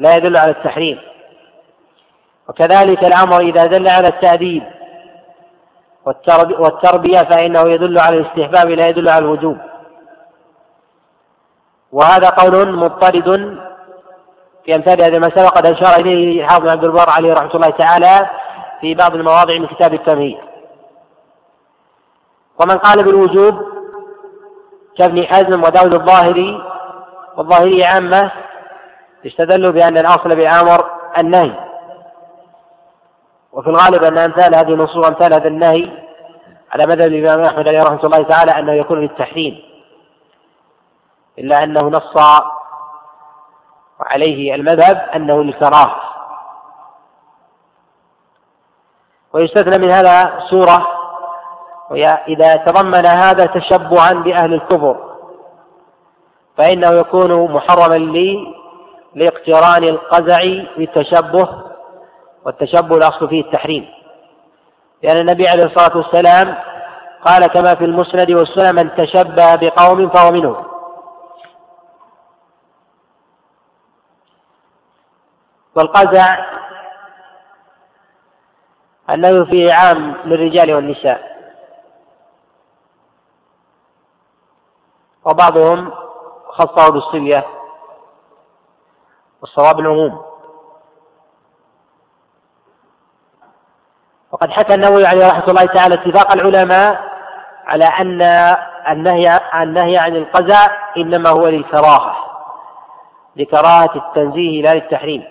لا 0.00 0.14
يدل 0.14 0.36
على 0.36 0.50
التحريم. 0.50 0.98
وكذلك 2.48 3.04
الأمر 3.04 3.40
إذا 3.40 3.64
دل 3.64 3.88
على 3.88 4.08
التأديب 4.08 4.62
والتربية 6.58 7.18
فإنه 7.30 7.70
يدل 7.70 7.98
على 7.98 8.16
الاستحباب 8.16 8.70
لا 8.70 8.88
يدل 8.88 9.08
على 9.08 9.24
الوجوب. 9.24 9.58
وهذا 11.92 12.28
قول 12.28 12.76
مضطرد 12.76 13.58
في 14.64 14.76
أمثال 14.76 15.02
هذه 15.02 15.16
المسألة. 15.16 15.44
وقد 15.44 15.66
أشار 15.66 16.00
إليه 16.00 16.46
حافظ 16.46 16.70
عبد 16.70 16.84
البر 16.84 17.10
عليه 17.16 17.32
رحمة 17.32 17.54
الله 17.54 17.68
تعالى 17.68 18.30
في 18.80 18.94
بعض 18.94 19.14
المواضع 19.14 19.58
من 19.58 19.66
كتاب 19.66 19.94
التمهيد. 19.94 20.38
ومن 22.60 22.78
قال 22.78 23.04
بالوجوب 23.04 23.54
كابن 24.98 25.26
حزم 25.26 25.60
وداود 25.64 25.94
الظاهري 25.94 26.62
والظاهري 27.36 27.84
عامة 27.84 28.30
استدلوا 29.26 29.72
بأن 29.72 29.98
الأصل 29.98 30.28
بالأمر 30.28 30.90
النهي. 31.20 31.70
وفي 33.52 33.70
الغالب 33.70 34.04
أن 34.04 34.18
أمثال 34.18 34.54
هذه 34.56 34.74
النصوص 34.74 35.06
أمثال 35.06 35.34
هذا 35.34 35.48
النهي 35.48 35.90
على 36.72 36.86
مذهب 36.86 37.06
الإمام 37.06 37.44
أحمد 37.44 37.68
عليه 37.68 37.82
رحمة 37.82 38.02
الله 38.04 38.22
تعالى 38.22 38.52
أنه 38.58 38.72
يكون 38.72 39.00
للتحريم 39.00 39.62
إلا 41.38 41.64
أنه 41.64 41.80
نص 41.80 42.22
عليه 44.00 44.54
المذهب 44.54 44.96
أنه 45.14 45.42
للكراهة 45.42 45.96
ويستثنى 49.32 49.78
من 49.78 49.90
هذا 49.90 50.40
سورة 50.50 50.86
إذا 52.28 52.54
تضمن 52.54 53.06
هذا 53.06 53.44
تشبعا 53.44 54.12
بأهل 54.12 54.54
الكفر 54.54 55.10
فإنه 56.58 56.88
يكون 56.88 57.52
محرما 57.52 57.96
لاقتران 59.14 59.84
القزع 59.84 60.42
بالتشبه 60.76 61.62
والتشبه 62.44 62.96
الأصل 62.96 63.28
فيه 63.28 63.40
التحريم. 63.40 63.88
لأن 65.02 65.16
النبي 65.16 65.48
عليه 65.48 65.64
الصلاة 65.64 65.96
والسلام 65.96 66.56
قال 67.24 67.46
كما 67.46 67.74
في 67.74 67.84
المسند 67.84 68.30
والسنن 68.30 68.74
من 68.74 68.94
تشبه 68.94 69.54
بقوم 69.54 70.08
فهو 70.08 70.30
منهم. 70.30 70.64
والقزع 75.74 76.46
أنه 79.10 79.44
فيه 79.44 79.68
عام 79.72 80.14
للرجال 80.24 80.74
والنساء. 80.74 81.30
وبعضهم 85.24 85.90
خصه 86.48 86.92
بالصبية 86.92 87.46
والصواب 89.42 89.80
العموم. 89.80 90.22
وقد 94.32 94.50
حكى 94.50 94.74
النووي 94.74 95.06
عليه 95.06 95.26
رحمة 95.28 95.44
الله 95.48 95.64
تعالى 95.64 95.94
اتفاق 95.94 96.32
العلماء 96.32 97.10
على 97.66 97.84
أن 97.84 98.22
النهي 98.92 99.26
النهي 99.62 99.96
عن 99.98 100.16
القزع 100.16 100.66
إنما 100.96 101.30
هو 101.30 101.48
للكراهة 101.48 102.16
لكراهة 103.36 103.96
التنزيه 103.96 104.62
لا 104.62 104.74
للتحريم 104.74 105.24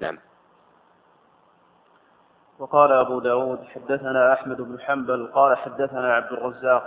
نعم 0.00 0.18
وقال 2.66 2.92
أبو 2.92 3.20
داود 3.20 3.58
حدثنا 3.74 4.32
أحمد 4.32 4.60
بن 4.60 4.80
حنبل 4.80 5.30
قال 5.34 5.56
حدثنا 5.56 6.14
عبد 6.14 6.32
الرزاق 6.32 6.82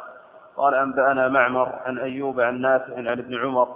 قال 0.57 0.75
أنبأنا 0.75 1.27
معمر 1.27 1.79
عن 1.85 1.99
أيوب 1.99 2.39
عن 2.39 2.61
نافع 2.61 2.95
عن 2.95 3.07
ابن 3.07 3.37
عمر 3.37 3.67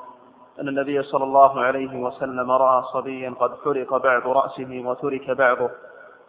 أن 0.61 0.67
النبي 0.67 1.03
صلى 1.03 1.23
الله 1.23 1.61
عليه 1.61 1.97
وسلم 1.97 2.51
رأى 2.51 2.83
صبيا 2.93 3.33
قد 3.39 3.51
حرق 3.65 3.97
بعض 3.97 4.27
رأسه 4.27 4.83
وترك 4.85 5.31
بعضه 5.31 5.69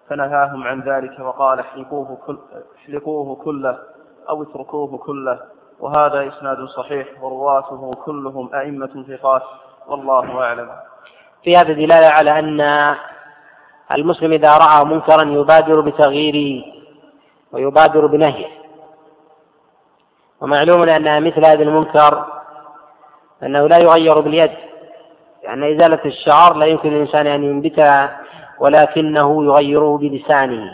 فنهاهم 0.08 0.62
عن 0.62 0.80
ذلك 0.80 1.20
وقال 1.20 1.60
احلقوه, 1.60 2.18
كل 2.26 2.38
احلقوه 2.76 3.37
كله 3.37 3.78
أو 4.30 4.42
اتركوه 4.42 4.98
كله 4.98 5.40
وهذا 5.80 6.28
إسناد 6.28 6.64
صحيح 6.64 7.22
ورواته 7.22 7.90
كلهم 8.04 8.54
أئمة 8.54 9.04
ثقات 9.08 9.42
والله 9.87 10.42
أعلم. 10.42 10.70
في 11.44 11.52
هذا 11.52 11.72
دلالة 11.72 12.08
على 12.18 12.38
أن 12.38 12.60
المسلم 13.92 14.33
إذا 14.33 14.59
رأى 14.59 14.85
منكرا 14.85 15.31
يبادر 15.31 15.81
بتغييره 15.81 16.64
ويبادر 17.53 18.07
بنهيه. 18.07 18.49
ومعلوم 20.40 20.88
أن 20.88 21.23
مثل 21.25 21.47
هذا 21.47 21.62
المنكر 21.62 22.25
أنه 23.42 23.68
لا 23.68 23.79
يغير 23.81 24.20
باليد 24.20 24.51
لأن 25.44 25.62
يعني 25.62 25.77
إزالة 25.77 26.01
الشعر 26.05 26.57
لا 26.57 26.66
يمكن 26.66 26.90
للإنسان 26.90 27.27
أن 27.27 27.44
ينبتها 27.44 28.20
ولكنه 28.59 29.44
يغيره 29.44 29.99
بلسانه 29.99 30.70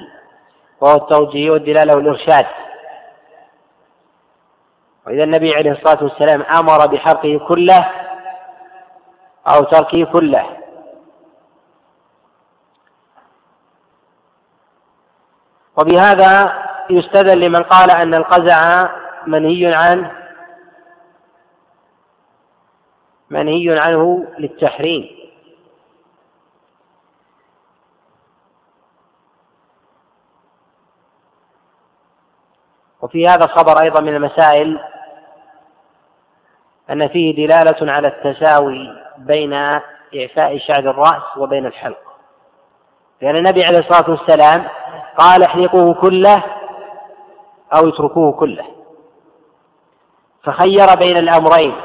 وهو 0.80 0.96
التوجيه 0.96 1.50
والدلالة 1.50 1.96
والإرشاد. 1.96 2.46
وإذا 5.06 5.24
النبي 5.24 5.54
عليه 5.54 5.72
الصلاة 5.72 6.04
والسلام 6.04 6.42
أمر 6.42 6.86
بحرقه 6.86 7.40
كله 7.48 7.90
أو 9.48 9.64
تركه 9.64 10.04
كله 10.04 10.59
وبهذا 15.76 16.62
يستدل 16.90 17.40
لمن 17.40 17.62
قال 17.62 17.90
أن 17.90 18.14
القزع 18.14 18.84
منهي 19.26 19.74
عنه 19.74 20.12
منهي 23.30 23.78
عنه 23.78 24.26
للتحريم. 24.38 25.20
وفي 33.00 33.26
هذا 33.26 33.44
الخبر 33.44 33.82
أيضا 33.82 34.00
من 34.00 34.16
المسائل 34.16 34.80
أن 36.90 37.08
فيه 37.08 37.46
دلالة 37.46 37.92
على 37.92 38.08
التساوي 38.08 39.02
بين 39.18 39.52
إعفاء 40.16 40.58
شعر 40.58 40.90
الرأس 40.90 41.36
وبين 41.36 41.66
الحلق. 41.66 42.02
لأن 43.20 43.36
النبي 43.36 43.64
عليه 43.64 43.78
الصلاة 43.78 44.10
والسلام 44.10 44.68
قال 45.20 45.44
احلقوه 45.44 45.94
كله 45.94 46.44
أو 47.76 47.88
اتركوه 47.88 48.32
كله. 48.32 48.64
فخير 50.44 50.86
بين 50.98 51.16
الأمرين 51.16 51.80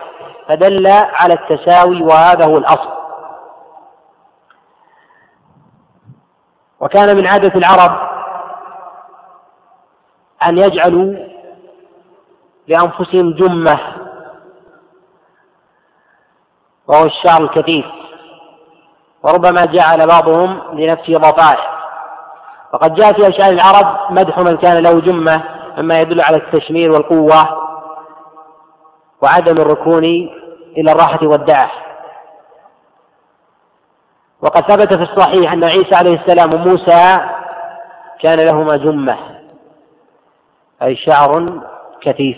فدل 0.50 0.88
على 0.92 1.34
التساوي 1.34 2.04
وهذا 2.04 2.46
هو 2.48 2.58
الأصل. 2.58 2.96
وكان 6.80 7.18
من 7.18 7.28
عادة 7.28 7.54
العرب 7.56 8.10
أن 10.50 10.58
يجعلوا 10.58 11.14
لأنفسهم 12.68 13.34
جمة 13.34 13.80
وهو 16.88 17.06
الشعر 17.06 17.44
الكثيف 17.44 17.86
وربما 19.24 19.66
جعل 19.66 20.08
بعضهم 20.08 20.80
لنفسه 20.80 21.14
ضفائر 21.14 21.75
وقد 22.76 22.94
جاء 22.96 23.14
في 23.14 23.30
أشعار 23.30 23.54
العرب 23.54 24.12
مدح 24.12 24.40
من 24.40 24.58
كان 24.58 24.84
له 24.84 25.00
جمة 25.00 25.44
مما 25.78 25.96
يدل 25.96 26.22
على 26.22 26.38
التشمير 26.38 26.92
والقوة 26.92 27.66
وعدم 29.22 29.58
الركون 29.58 30.04
إلى 30.78 30.92
الراحة 30.92 31.20
والدعة. 31.28 31.72
وقد 34.42 34.72
ثبت 34.72 34.94
في 34.94 35.04
الصحيح 35.04 35.54
أن 35.54 35.64
عيسى 35.64 35.96
عليه 35.96 36.22
السلام 36.22 36.54
وموسى 36.54 37.18
كان 38.24 38.40
لهما 38.40 38.78
جمة 38.78 39.18
أي 40.84 40.96
شعر 40.96 41.62
كثيف. 42.02 42.38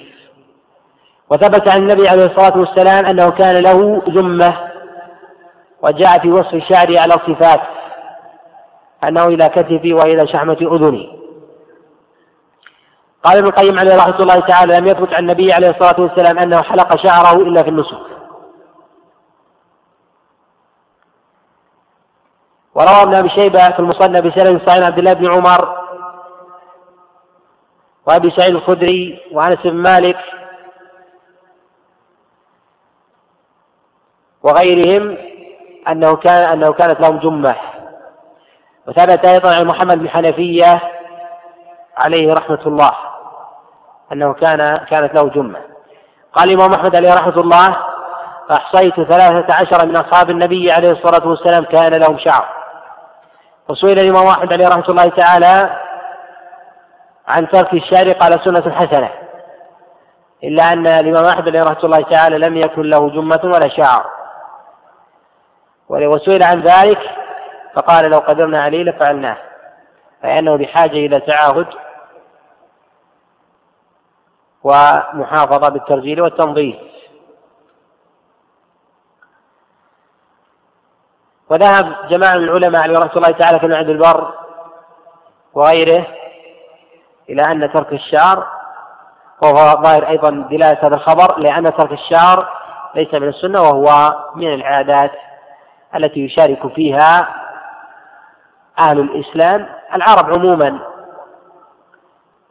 وثبت 1.29 1.71
عن 1.71 1.77
النبي 1.77 2.09
عليه 2.09 2.25
الصلاة 2.25 2.57
والسلام 2.57 3.05
أنه 3.05 3.31
كان 3.31 3.63
له 3.63 4.01
جمة 4.07 4.57
وجاء 5.81 6.19
في 6.21 6.31
وصف 6.31 6.63
شعره 6.73 7.01
على 7.01 7.11
صفات. 7.11 7.76
أنه 9.03 9.25
إلى 9.25 9.49
كتفي 9.49 9.93
وإلى 9.93 10.27
شحمة 10.27 10.57
أذني. 10.61 11.17
قال 13.23 13.37
ابن 13.37 13.47
القيم 13.47 13.79
عليه 13.79 13.95
رحمة 13.95 14.19
الله 14.19 14.35
تعالى 14.35 14.77
لم 14.77 14.87
يثبت 14.87 15.15
عن 15.17 15.23
النبي 15.23 15.53
عليه 15.53 15.69
الصلاة 15.69 16.01
والسلام 16.01 16.39
أنه 16.39 16.61
حلق 16.61 17.05
شعره 17.05 17.41
إلا 17.41 17.63
في 17.63 17.69
النسك. 17.69 18.07
وروى 22.75 23.01
ابن 23.01 23.15
أبي 23.15 23.29
شيبة 23.29 23.59
في 23.69 23.79
المصنف 23.79 24.19
بسند 24.19 24.69
صحيح 24.69 24.85
عبد 24.85 24.97
الله 24.97 25.13
بن 25.13 25.33
عمر 25.33 25.87
وأبي 28.07 28.31
سعيد 28.37 28.55
الخدري 28.55 29.19
وأنس 29.31 29.59
بن 29.63 29.73
مالك 29.73 30.17
وغيرهم 34.43 35.17
أنه 35.87 36.15
كان 36.15 36.49
أنه 36.49 36.73
كانت 36.73 37.01
لهم 37.01 37.17
جمة. 37.19 37.55
وثبت 38.87 39.27
أيضا 39.27 39.55
عن 39.55 39.65
محمد 39.65 39.97
بن 39.99 40.09
حنفية 40.09 40.81
عليه 41.97 42.33
رحمة 42.33 42.67
الله 42.67 42.91
أنه 44.13 44.33
كان 44.33 44.77
كانت 44.77 45.19
له 45.19 45.29
جمة. 45.29 45.59
قال 46.33 46.49
الإمام 46.49 46.73
أحمد 46.73 46.95
عليه 46.95 47.13
رحمة 47.13 47.41
الله 47.41 47.77
أحصيت 48.51 48.95
ثلاثة 48.95 49.53
عشر 49.53 49.87
من 49.87 49.97
أصحاب 49.97 50.29
النبي 50.29 50.71
عليه 50.71 50.89
الصلاة 50.91 51.27
والسلام 51.27 51.63
كان 51.63 52.01
لهم 52.01 52.19
شعر. 52.19 52.45
وسئل 53.69 53.99
الإمام 53.99 54.27
أحمد 54.27 54.53
عليه 54.53 54.67
رحمة 54.67 54.89
الله 54.89 55.05
تعالى 55.05 55.79
عن 57.27 57.49
ترك 57.49 57.73
الشعر 57.73 58.11
قال 58.11 58.43
سنة 58.45 58.75
حسنة 58.75 59.09
إلا 60.43 60.63
أن 60.63 60.87
الإمام 60.87 61.25
أحمد 61.25 61.47
عليه 61.47 61.63
رحمة 61.63 61.83
الله 61.83 62.01
تعالى 62.11 62.37
لم 62.37 62.57
يكن 62.57 62.81
له 62.81 63.09
جمة 63.09 63.41
ولا 63.43 63.69
شعر. 63.69 64.05
وسئل 65.89 66.43
عن 66.43 66.61
ذلك 66.61 66.99
فقال 67.77 68.11
لو 68.11 68.17
قدرنا 68.17 68.61
عليه 68.61 68.83
لفعلناه 68.83 69.37
فإنه 70.23 70.55
بحاجة 70.55 70.91
إلى 71.05 71.19
تعاهد 71.19 71.67
ومحافظة 74.63 75.69
بالترجيل 75.69 76.21
والتنظيف 76.21 76.75
وذهب 81.49 82.07
جماعة 82.09 82.35
من 82.35 82.43
العلماء 82.43 82.83
عليه 82.83 82.99
رحمة 82.99 83.17
الله 83.17 83.37
تعالى 83.37 83.59
كابن 83.59 83.73
عبد 83.73 83.89
البر 83.89 84.33
وغيره 85.53 86.07
إلى 87.29 87.41
أن 87.41 87.73
ترك 87.73 87.93
الشعر 87.93 88.47
وهو 89.43 89.83
ظاهر 89.83 90.07
أيضا 90.07 90.29
دلالة 90.29 90.79
هذا 90.83 90.95
الخبر 90.95 91.39
لأن 91.39 91.63
ترك 91.63 91.91
الشعر 91.91 92.49
ليس 92.95 93.13
من 93.13 93.27
السنة 93.27 93.61
وهو 93.61 93.85
من 94.35 94.53
العادات 94.53 95.11
التي 95.95 96.19
يشارك 96.19 96.73
فيها 96.73 97.46
أهل 98.79 98.99
الإسلام 98.99 99.69
العرب 99.93 100.33
عموما 100.33 100.79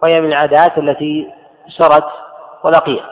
وهي 0.03 0.21
من 0.21 0.29
العادات 0.29 0.79
التي 0.79 1.33
سرت 1.69 2.07
ولقيت 2.65 3.03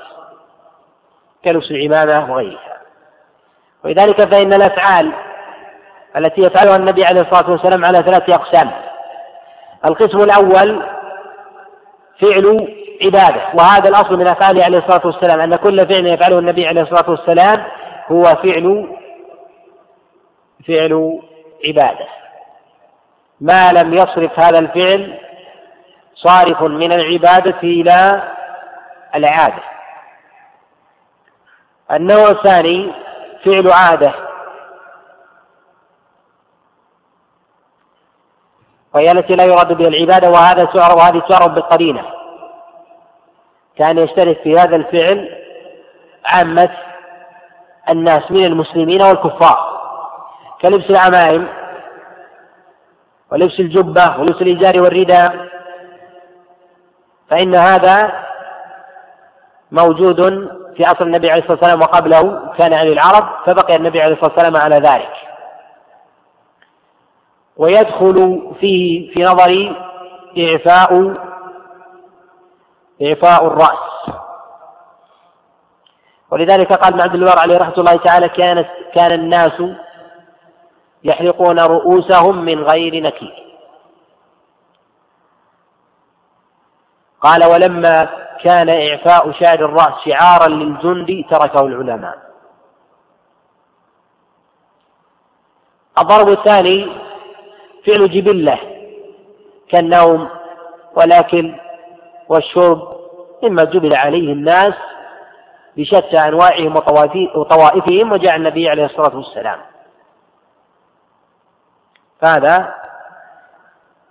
كلبس 1.44 1.70
العمامة 1.70 2.32
وغيرها. 2.32 2.76
ولذلك 3.84 4.34
فإن 4.34 4.54
الأفعال 4.54 5.12
التي 6.16 6.40
يفعلها 6.40 6.76
النبي 6.76 7.04
عليه 7.04 7.20
الصلاة 7.20 7.50
والسلام 7.50 7.84
على 7.84 7.98
ثلاثة 7.98 8.34
أقسام. 8.34 8.70
القسم 9.88 10.18
الأول 10.18 10.82
فعل 12.20 12.74
عبادة 13.02 13.42
وهذا 13.54 13.88
الأصل 13.88 14.16
من 14.16 14.28
أفعاله 14.28 14.64
عليه 14.64 14.78
الصلاة 14.78 15.06
والسلام 15.06 15.40
أن 15.40 15.54
كل 15.54 15.78
فعل 15.78 16.06
يفعله 16.06 16.38
النبي 16.38 16.66
عليه 16.66 16.82
الصلاة 16.82 17.10
والسلام 17.10 17.64
هو 18.08 18.22
فعل 18.22 18.96
فعل 20.68 21.20
عبادة. 21.66 22.06
ما 23.40 23.72
لم 23.72 23.94
يصرف 23.94 24.40
هذا 24.40 24.58
الفعل 24.58 25.20
صارف 26.14 26.62
من 26.62 26.92
العبادة 26.92 27.58
إلى 27.62 28.28
العادة. 29.14 29.62
النوع 31.90 32.28
الثاني 32.28 32.92
فعل 33.44 33.72
عادة. 33.72 34.14
وهي 38.94 39.12
التي 39.12 39.36
لا 39.36 39.44
يراد 39.44 39.72
بها 39.72 39.88
العبادة 39.88 40.28
وهذا 40.28 40.64
تعرف 40.64 40.96
وهذه 40.96 41.22
تعرف 41.28 41.48
بالقرينة. 41.48 42.04
كان 43.78 43.98
يشترك 43.98 44.42
في 44.42 44.54
هذا 44.54 44.76
الفعل 44.76 45.44
عامة 46.24 46.70
الناس 47.90 48.30
من 48.30 48.44
المسلمين 48.44 49.02
والكفار. 49.02 49.74
كلبس 50.62 50.90
العمائم 50.90 51.63
ولبس 53.34 53.60
الجبة 53.60 54.18
ولبس 54.18 54.42
الإزار 54.42 54.80
والرداء 54.80 55.48
فإن 57.30 57.54
هذا 57.56 58.24
موجود 59.72 60.22
في 60.76 60.84
عصر 60.84 61.04
النبي 61.04 61.30
عليه 61.30 61.42
الصلاة 61.42 61.58
والسلام 61.58 61.80
وقبله 61.80 62.52
كان 62.58 62.74
عن 62.74 62.86
العرب 62.86 63.28
فبقي 63.46 63.76
النبي 63.76 64.02
عليه 64.02 64.14
الصلاة 64.14 64.32
والسلام 64.32 64.56
على 64.56 64.76
ذلك. 64.76 65.12
ويدخل 67.56 68.50
فيه 68.60 69.14
في 69.14 69.22
نظري 69.22 69.76
إعفاء 70.38 71.14
إعفاء 73.02 73.46
الرأس. 73.46 74.14
ولذلك 76.30 76.72
قال 76.72 76.92
ابن 76.92 77.02
عبد 77.02 77.14
البر 77.14 77.38
عليه 77.38 77.58
رحمة 77.58 77.78
الله 77.78 77.96
تعالى 77.96 78.28
كان 78.28 78.64
كان 78.94 79.12
الناس 79.12 79.62
يحلقون 81.04 81.60
رؤوسهم 81.60 82.44
من 82.44 82.62
غير 82.64 83.02
نكير. 83.02 83.44
قال 87.20 87.44
ولما 87.44 88.08
كان 88.44 88.70
إعفاء 88.70 89.32
شعر 89.32 89.64
الرأس 89.64 89.94
شعارا 90.04 90.48
للجند 90.48 91.24
تركه 91.30 91.66
العلماء. 91.66 92.18
الضرب 95.98 96.28
الثاني 96.28 96.86
فعل 97.86 98.10
جبلة 98.10 98.58
كالنوم 99.68 100.28
والأكل 100.96 101.54
والشرب 102.28 102.96
مما 103.42 103.64
جبل 103.64 103.96
عليه 103.96 104.32
الناس 104.32 104.74
بشتى 105.76 106.16
أنواعهم 106.28 106.76
وطوائفهم 107.36 108.12
وجاء 108.12 108.36
النبي 108.36 108.68
عليه 108.68 108.84
الصلاة 108.84 109.16
والسلام. 109.16 109.60
فهذا 112.24 112.74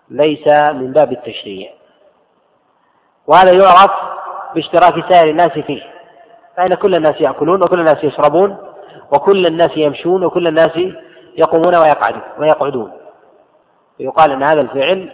ليس 0.10 0.47
من 0.71 0.91
باب 0.91 1.12
التشريع 1.12 1.71
وهذا 3.28 3.52
يعرف 3.52 3.91
باشتراك 4.56 5.13
سائر 5.13 5.30
الناس 5.30 5.49
فيه 5.49 5.84
فإن 6.58 6.69
كل 6.69 6.95
الناس 6.95 7.21
يأكلون 7.21 7.62
وكل 7.63 7.80
الناس 7.80 8.04
يشربون 8.04 8.58
وكل 9.12 9.47
الناس 9.47 9.69
يمشون 9.76 10.23
وكل 10.23 10.47
الناس 10.47 10.78
يقومون 11.38 11.76
ويقعدون 11.76 12.21
ويقعدون. 12.38 12.91
ويقال 13.99 14.32
أن 14.32 14.43
هذا 14.43 14.62
الفعل 14.62 15.12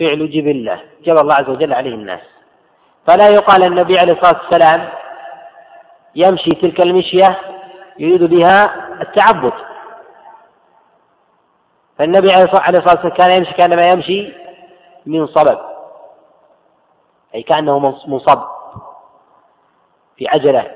فعل 0.00 0.30
جبلة 0.30 0.80
جبل 1.04 1.20
الله 1.20 1.34
عز 1.34 1.48
وجل 1.48 1.72
عليه 1.74 1.94
الناس. 1.94 2.20
فلا 3.08 3.28
يقال 3.28 3.66
النبي 3.66 3.98
عليه 3.98 4.12
الصلاة 4.12 4.40
والسلام 4.42 4.88
يمشي 6.14 6.50
تلك 6.50 6.80
المشية 6.80 7.38
يريد 7.98 8.22
بها 8.24 8.64
التعبد. 9.02 9.52
فالنبي 11.98 12.32
عليه 12.32 12.44
الصلاة 12.44 13.04
والسلام 13.04 13.14
كان 13.14 13.36
يمشي 13.36 13.52
كأنما 13.52 13.88
يمشي 13.88 14.32
من 15.06 15.26
صبب. 15.26 15.58
أي 17.34 17.42
كأنه 17.42 17.78
منصب. 18.06 18.42
في 20.16 20.28
عجلة. 20.28 20.70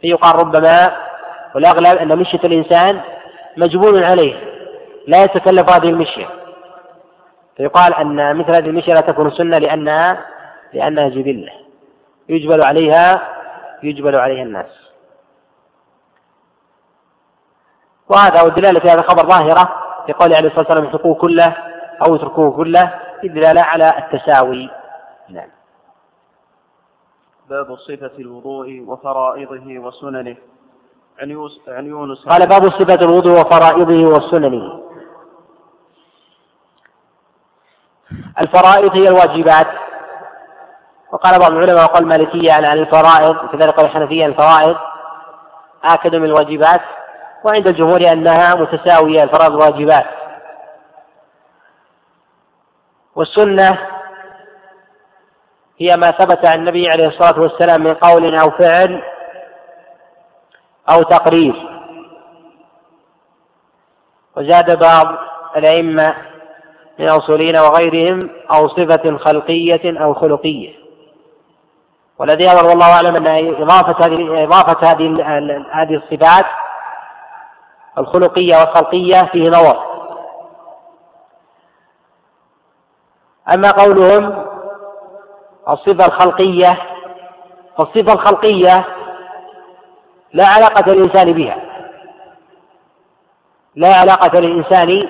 فيقال 0.00 0.36
ربما 0.36 0.96
والأغلب 1.54 1.98
أن 1.98 2.18
مشية 2.18 2.40
الإنسان 2.44 3.00
مجبول 3.56 4.04
عليه. 4.04 4.34
لا 5.06 5.22
يتكلف 5.22 5.70
هذه 5.70 5.88
المشية. 5.88 6.28
فيقال 7.56 7.94
أن 7.94 8.36
مثل 8.36 8.50
هذه 8.50 8.66
المشية 8.66 8.92
لا 8.92 9.00
تكون 9.00 9.30
سنة 9.30 9.58
لأنها 9.58 10.26
لأنها 10.72 11.08
جبلة. 11.08 11.52
يجبل 12.28 12.60
عليها 12.64 13.28
يجبل 13.82 14.20
عليها 14.20 14.42
الناس. 14.42 14.90
وهذا 18.08 18.42
والدلالة 18.42 18.80
في 18.80 18.86
هذا 18.86 19.00
الخبر 19.00 19.28
ظاهرة. 19.28 19.89
في 20.06 20.12
قوله 20.12 20.36
عليه 20.36 20.48
الصلاة 20.48 20.68
والسلام 20.68 20.88
اتركوه 20.88 21.14
كله 21.14 21.56
أو 22.08 22.16
اتركوه 22.16 22.50
كله 22.50 23.00
الدلالة 23.24 23.62
على 23.62 23.92
التساوي. 23.98 24.70
نعم. 25.28 25.48
باب 27.48 27.76
صفة 27.76 28.10
الوضوء 28.18 28.84
وفرائضه 28.86 29.78
وسننه. 29.78 30.36
عن 31.68 31.86
يونس 31.86 32.26
قال 32.26 32.48
باب 32.48 32.70
صفة 32.70 33.04
الوضوء 33.04 33.32
وفرائضه 33.32 34.04
وسننه. 34.04 34.82
الفرائض 38.40 38.96
هي 38.96 39.04
الواجبات. 39.04 39.66
وقال 41.12 41.38
بعض 41.40 41.52
العلماء 41.52 41.84
وقال 41.84 42.02
المالكية 42.02 42.52
عن 42.52 42.78
الفرائض 42.78 43.44
وكذلك 43.44 43.74
قال 43.74 43.86
الحنفية 43.86 44.26
الفرائض. 44.26 44.76
آكد 45.84 46.14
من 46.14 46.24
الواجبات. 46.24 46.80
وعند 47.44 47.66
الجمهور 47.66 48.00
أنها 48.12 48.54
متساوية 48.54 49.22
الفرائض 49.22 49.52
والواجبات 49.52 50.06
والسنة 53.14 53.78
هي 55.78 55.96
ما 55.96 56.10
ثبت 56.10 56.46
عن 56.46 56.58
النبي 56.58 56.90
عليه 56.90 57.06
الصلاة 57.06 57.40
والسلام 57.40 57.82
من 57.84 57.94
قول 57.94 58.38
أو 58.38 58.50
فعل 58.50 59.02
أو 60.90 61.02
تقرير. 61.02 61.80
وزاد 64.36 64.78
بعض 64.78 65.18
الأئمة 65.56 66.14
من 66.98 67.04
الأصوليين 67.04 67.56
وغيرهم 67.56 68.30
أو 68.54 68.68
صفة 68.68 69.16
خلقية 69.16 70.02
أو 70.02 70.14
خلقية. 70.14 70.74
والذي 72.18 72.44
يظهر 72.44 72.66
والله 72.66 72.92
أعلم 72.92 73.16
أن 73.16 73.54
إضافة 73.62 74.06
هذه 74.06 74.44
إضافة 74.44 74.90
هذه 74.90 75.24
هذه 75.72 75.94
الصفات 75.94 76.44
الخلقية 77.98 78.56
والخلقية 78.56 79.30
فيه 79.32 79.48
نظر. 79.48 79.90
أما 83.54 83.70
قولهم 83.70 84.46
الصفة 85.68 86.06
الخلقية 86.06 86.82
فالصفة 87.78 88.12
الخلقية 88.12 88.86
لا 90.32 90.46
علاقة 90.46 90.92
للإنسان 90.92 91.32
بها. 91.32 91.56
لا 93.74 93.94
علاقة 93.94 94.40
للإنسان 94.40 95.08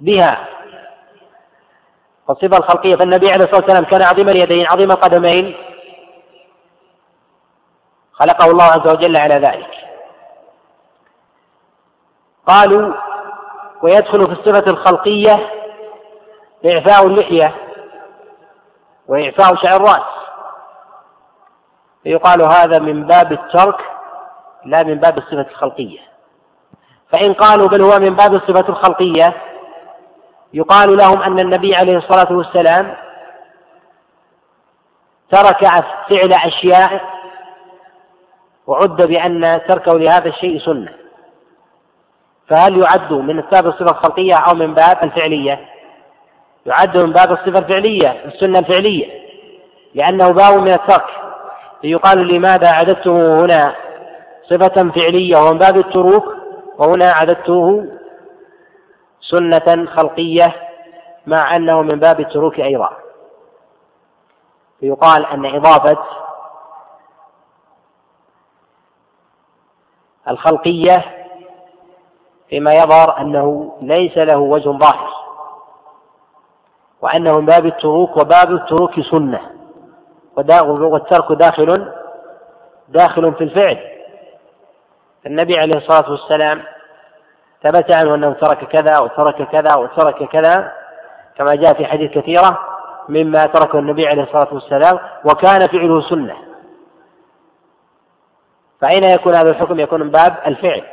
بها. 0.00 0.48
فالصفة 2.28 2.58
الخلقية 2.58 2.96
فالنبي 2.96 3.30
عليه 3.30 3.44
الصلاة 3.44 3.60
والسلام 3.64 3.84
كان 3.84 4.02
عظيم 4.02 4.28
اليدين 4.28 4.66
عظيم 4.70 4.90
القدمين 4.90 5.56
خلقه 8.12 8.50
الله 8.50 8.64
عز 8.64 8.92
وجل 8.92 9.16
على 9.16 9.34
ذلك. 9.34 9.75
قالوا 12.46 12.94
ويدخل 13.82 14.26
في 14.26 14.32
الصفة 14.32 14.70
الخلقية 14.70 15.50
إعفاء 16.66 17.06
اللحية 17.06 17.54
وإعفاء 19.08 19.56
شعر 19.56 19.80
الرأس. 19.80 20.16
فيقال 22.02 22.42
هذا 22.52 22.78
من 22.78 23.06
باب 23.06 23.32
الترك 23.32 23.80
لا 24.64 24.82
من 24.82 24.94
باب 24.94 25.18
الصفة 25.18 25.46
الخلقية. 25.50 25.98
فإن 27.12 27.32
قالوا 27.32 27.68
بل 27.68 27.82
هو 27.82 27.98
من 27.98 28.16
باب 28.16 28.34
الصفة 28.34 28.68
الخلقية 28.68 29.36
يقال 30.54 30.96
لهم 30.96 31.22
أن 31.22 31.38
النبي 31.38 31.74
عليه 31.74 31.96
الصلاة 31.96 32.32
والسلام 32.36 32.96
ترك 35.30 35.64
فعل 36.08 36.32
أشياء 36.32 37.00
وعد 38.66 38.96
بأن 39.06 39.60
تركه 39.68 39.98
لهذا 39.98 40.28
الشيء 40.28 40.60
سنة. 40.60 41.05
فهل 42.48 42.82
يعد 42.82 43.12
من 43.12 43.40
باب 43.40 43.66
الصفة 43.66 43.90
الخلقية 43.98 44.34
أو 44.34 44.54
من 44.54 44.74
باب 44.74 44.96
الفعلية؟ 45.02 45.68
يعد 46.66 46.96
من 46.96 47.12
باب 47.12 47.32
الصفة 47.32 47.58
الفعلية 47.58 48.24
السنة 48.24 48.58
الفعلية 48.58 49.26
لأنه 49.94 50.28
باب 50.28 50.60
من 50.60 50.72
الترك. 50.72 51.06
فيقال 51.82 52.28
لماذا 52.28 52.70
عددته 52.72 53.40
هنا 53.44 53.74
صفة 54.50 54.90
فعلية 55.00 55.36
ومن 55.38 55.58
باب 55.58 55.76
التروك؟ 55.76 56.34
وهنا 56.78 57.12
عددته 57.12 57.86
سنة 59.20 59.86
خلقية 59.96 60.56
مع 61.26 61.56
أنه 61.56 61.82
من 61.82 61.98
باب 62.00 62.20
التروك 62.20 62.60
أيضا. 62.60 62.90
فيقال 64.80 65.26
أن 65.26 65.46
إضافة 65.46 65.98
الخلقية 70.28 71.25
فيما 72.48 72.74
يظهر 72.74 73.20
أنه 73.20 73.76
ليس 73.82 74.18
له 74.18 74.38
وجه 74.38 74.68
ظاهر 74.68 75.10
وأنه 77.00 77.32
من 77.32 77.46
باب 77.46 77.66
التروك 77.66 78.16
وباب 78.16 78.52
التروك 78.52 79.00
سنة 79.00 79.40
والترك 80.36 81.32
داخل 81.32 81.92
داخل 82.88 83.34
في 83.34 83.44
الفعل. 83.44 83.78
النبي 85.26 85.58
عليه 85.58 85.76
الصلاة 85.76 86.10
والسلام 86.10 86.62
ثبت 87.62 87.96
عنه 87.96 88.14
أنه 88.14 88.32
ترك 88.32 88.64
كذا 88.64 88.98
وترك 88.98 89.48
كذا 89.48 89.76
وترك 89.76 90.28
كذا 90.28 90.72
كما 91.38 91.54
جاء 91.54 91.74
في 91.74 91.86
حديث 91.86 92.10
كثيرة 92.10 92.58
مما 93.08 93.44
تركه 93.44 93.78
النبي 93.78 94.08
عليه 94.08 94.22
الصلاة 94.22 94.54
والسلام 94.54 94.98
وكان 95.24 95.60
فعله 95.60 96.08
سنة. 96.08 96.36
فأين 98.80 99.04
يكون 99.04 99.34
هذا 99.34 99.50
الحكم؟ 99.50 99.80
يكون 99.80 100.00
من 100.00 100.10
باب 100.10 100.36
الفعل. 100.46 100.84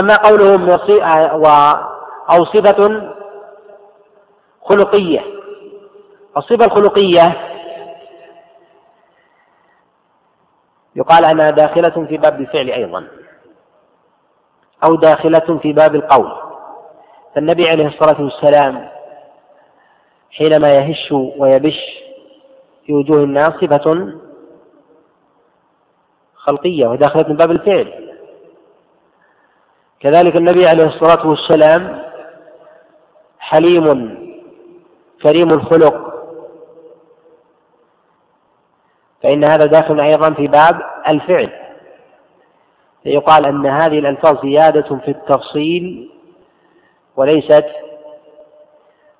أما 0.00 0.16
قولهم 0.16 0.68
أو 2.30 2.44
صفة 2.44 3.12
خلقية. 4.62 5.20
الصفة 6.36 6.64
الخلقية 6.64 7.48
يقال 10.96 11.24
أنها 11.24 11.50
داخلة 11.50 12.06
في 12.06 12.16
باب 12.16 12.40
الفعل 12.40 12.70
أيضا 12.70 13.08
أو 14.84 14.94
داخلة 14.96 15.58
في 15.62 15.72
باب 15.72 15.94
القول. 15.94 16.32
فالنبي 17.34 17.68
عليه 17.68 17.86
الصلاة 17.86 18.22
والسلام 18.22 18.88
حينما 20.30 20.72
يهش 20.72 21.12
ويبش 21.12 21.78
في 22.86 22.92
وجوه 22.92 23.24
الناس 23.24 23.50
صفة 23.50 24.20
خلقية 26.34 26.86
وداخلة 26.86 27.28
من 27.28 27.36
باب 27.36 27.50
الفعل. 27.50 28.11
كذلك 30.02 30.36
النبي 30.36 30.68
عليه 30.68 30.84
الصلاة 30.84 31.26
والسلام 31.26 32.02
حليم 33.38 33.86
كريم 35.22 35.50
الخلق. 35.50 36.12
فإن 39.22 39.44
هذا 39.44 39.64
داخل 39.64 40.00
أيضا 40.00 40.34
في 40.34 40.46
باب 40.46 40.82
الفعل. 41.12 41.52
يقال 43.04 43.46
أن 43.46 43.66
هذه 43.66 43.98
الألفاظ 43.98 44.42
زيادة 44.42 44.96
في 44.96 45.10
التفصيل 45.10 46.10
وليست 47.16 47.66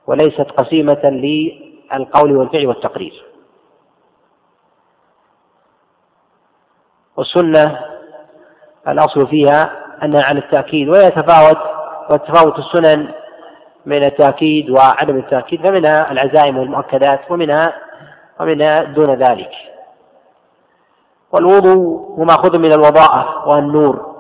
وليست 0.07 0.41
قسيمة 0.51 1.05
للقول 1.05 2.37
والفعل 2.37 2.67
والتقرير. 2.67 3.25
والسنة 7.17 7.81
الأصل 8.89 9.27
فيها 9.27 9.82
أنها 10.05 10.23
على 10.23 10.39
التأكيد 10.39 10.89
ويتفاوت 10.89 11.59
وتفاوت 12.11 12.59
السنن 12.59 13.09
من 13.87 14.05
التأكيد 14.05 14.71
وعدم 14.71 15.17
التأكيد 15.17 15.61
فمنها 15.63 16.13
العزائم 16.13 16.59
والمؤكدات 16.59 17.31
ومنها 17.31 17.73
ومنها 18.41 18.81
دون 18.81 19.11
ذلك. 19.15 19.51
والوضوء 21.33 22.19
هو 22.19 22.25
ماخوذ 22.25 22.59
من 22.59 22.73
الوضاءة 22.73 23.49
والنور. 23.49 24.13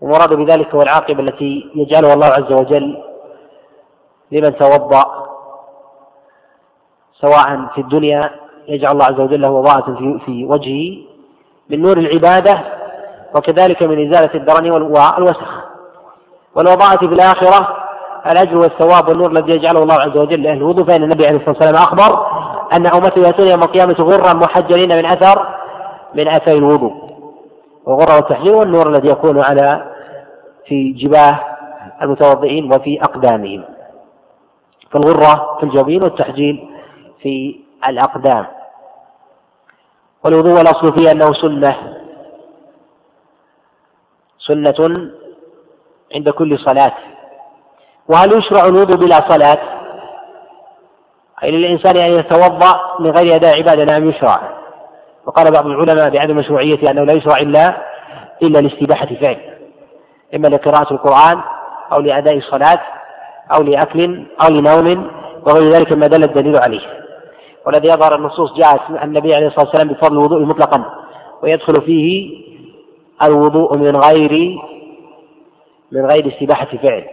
ومراد 0.00 0.32
بذلك 0.32 0.74
هو 0.74 0.82
العاقبة 0.82 1.20
التي 1.20 1.70
يجعلها 1.74 2.14
الله 2.14 2.26
عز 2.26 2.52
وجل 2.52 3.02
لمن 4.32 4.56
توضأ 4.56 5.26
سواء 7.20 7.66
في 7.74 7.80
الدنيا 7.80 8.30
يجعل 8.68 8.92
الله 8.92 9.04
عز 9.04 9.20
وجل 9.20 9.40
له 9.40 9.50
وضاءة 9.50 10.18
في 10.26 10.44
وجهه. 10.44 11.10
من 11.70 11.82
نور 11.82 11.98
العبادة 11.98 12.79
وكذلك 13.36 13.82
من 13.82 14.10
إزالة 14.10 14.34
الدرن 14.34 14.70
والوسخ. 14.70 15.64
والوضاءة 16.54 16.98
في 16.98 17.04
الآخرة 17.04 17.76
الأجر 18.26 18.56
والثواب 18.56 19.08
والنور 19.08 19.30
الذي 19.30 19.52
يجعله 19.52 19.82
الله 19.82 19.94
عز 19.94 20.16
وجل 20.16 20.42
لأهل 20.42 20.56
الوضوء. 20.56 20.84
فإن 20.84 21.02
النبي 21.02 21.26
عليه 21.26 21.36
الصلاة 21.36 21.56
والسلام 21.56 21.74
أخبر 21.74 22.26
أن 22.72 22.86
أمته 22.86 23.18
يأتون 23.18 23.48
يوم 23.48 23.62
القيامة 23.62 23.94
غرا 23.94 24.34
محجلين 24.34 24.96
من 24.96 25.06
أثر 25.06 25.48
من 26.14 26.28
أثر 26.28 26.56
الوضوء. 26.56 27.10
وغرة 27.86 28.18
التحجير 28.18 28.58
والنور 28.58 28.88
الذي 28.88 29.08
يكون 29.08 29.44
على 29.44 29.92
في 30.66 30.92
جباه 30.92 31.40
المتوضئين 32.02 32.72
وفي 32.72 33.00
أقدامهم. 33.02 33.64
كالغرة 34.92 35.56
في 35.60 35.62
الجبين 35.62 36.02
والتحجيل 36.02 36.68
في 37.22 37.60
الأقدام. 37.88 38.46
والوضوء 40.24 40.52
الأصل 40.52 40.92
فيه 40.92 41.12
أنه 41.12 41.32
سنة. 41.32 41.99
سنة 44.50 45.10
عند 46.14 46.28
كل 46.28 46.58
صلاة. 46.58 46.92
وهل 48.08 48.38
يشرع 48.38 48.66
الوضوء 48.66 48.96
بلا 48.96 49.16
صلاة؟ 49.28 49.58
أي 51.42 51.50
للإنسان 51.50 51.98
أن 51.98 52.10
يتوضأ 52.18 52.80
من 53.00 53.10
غير 53.10 53.34
أداء 53.34 53.56
عبادة؟ 53.56 53.84
نعم 53.84 54.10
يشرع. 54.10 54.60
وقال 55.26 55.52
بعض 55.52 55.66
العلماء 55.66 56.10
بعدم 56.10 56.36
مشروعية 56.36 56.90
أنه 56.90 57.04
لا 57.04 57.14
يشرع 57.14 57.38
إلا 57.38 57.76
إلا 58.42 58.58
لاستباحة 58.58 59.06
فعل. 59.20 59.38
إما 60.34 60.48
لقراءة 60.48 60.92
القرآن 60.92 61.40
أو 61.92 62.00
لأداء 62.00 62.36
الصلاة 62.38 62.80
أو 63.54 63.62
لأكل 63.62 64.26
أو 64.42 64.54
لنوم 64.54 65.10
وغير 65.46 65.72
ذلك 65.72 65.92
ما 65.92 66.06
دل 66.06 66.24
الدليل 66.24 66.56
عليه. 66.64 66.80
والذي 67.66 67.88
يظهر 67.88 68.14
النصوص 68.14 68.52
جاءت 68.52 68.80
النبي 69.04 69.34
عليه 69.34 69.46
الصلاة 69.46 69.66
والسلام 69.66 69.88
بفضل 69.88 70.12
الوضوء 70.12 70.44
مطلقا 70.44 70.84
ويدخل 71.42 71.74
فيه 71.74 72.40
الوضوء 73.22 73.76
من 73.76 73.96
غير 73.96 74.60
من 75.92 76.06
غير 76.06 76.32
استباحة 76.34 76.66
فعل. 76.66 77.06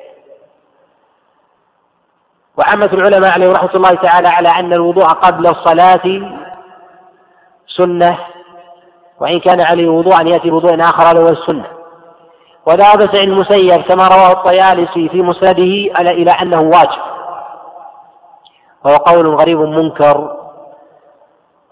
وعامة 2.58 2.90
العلماء 2.94 3.34
عليهم 3.34 3.52
رحمة 3.52 3.74
الله 3.76 3.92
تعالى 3.92 4.28
على 4.28 4.50
أن 4.60 4.74
الوضوء 4.74 5.06
قبل 5.06 5.48
الصلاة 5.48 6.22
سنة 7.68 8.18
وإن 9.20 9.40
كان 9.40 9.62
عليه 9.62 9.90
وضوء 9.90 10.22
أن 10.22 10.28
يأتي 10.28 10.50
بوضوء 10.50 10.80
آخر 10.80 11.04
هذا 11.04 11.20
هو 11.22 11.30
السنة. 11.30 11.68
وذهب 12.66 13.16
سعيد 13.16 13.30
المسيب 13.30 13.82
كما 13.82 14.08
رواه 14.08 14.32
الطيالسي 14.32 15.10
في 15.10 15.22
مسنده 15.22 15.94
إلى 16.12 16.32
أنه 16.32 16.62
واجب. 16.62 17.02
وهو 18.86 18.96
قول 18.96 19.36
غريب 19.36 19.60
منكر. 19.60 20.38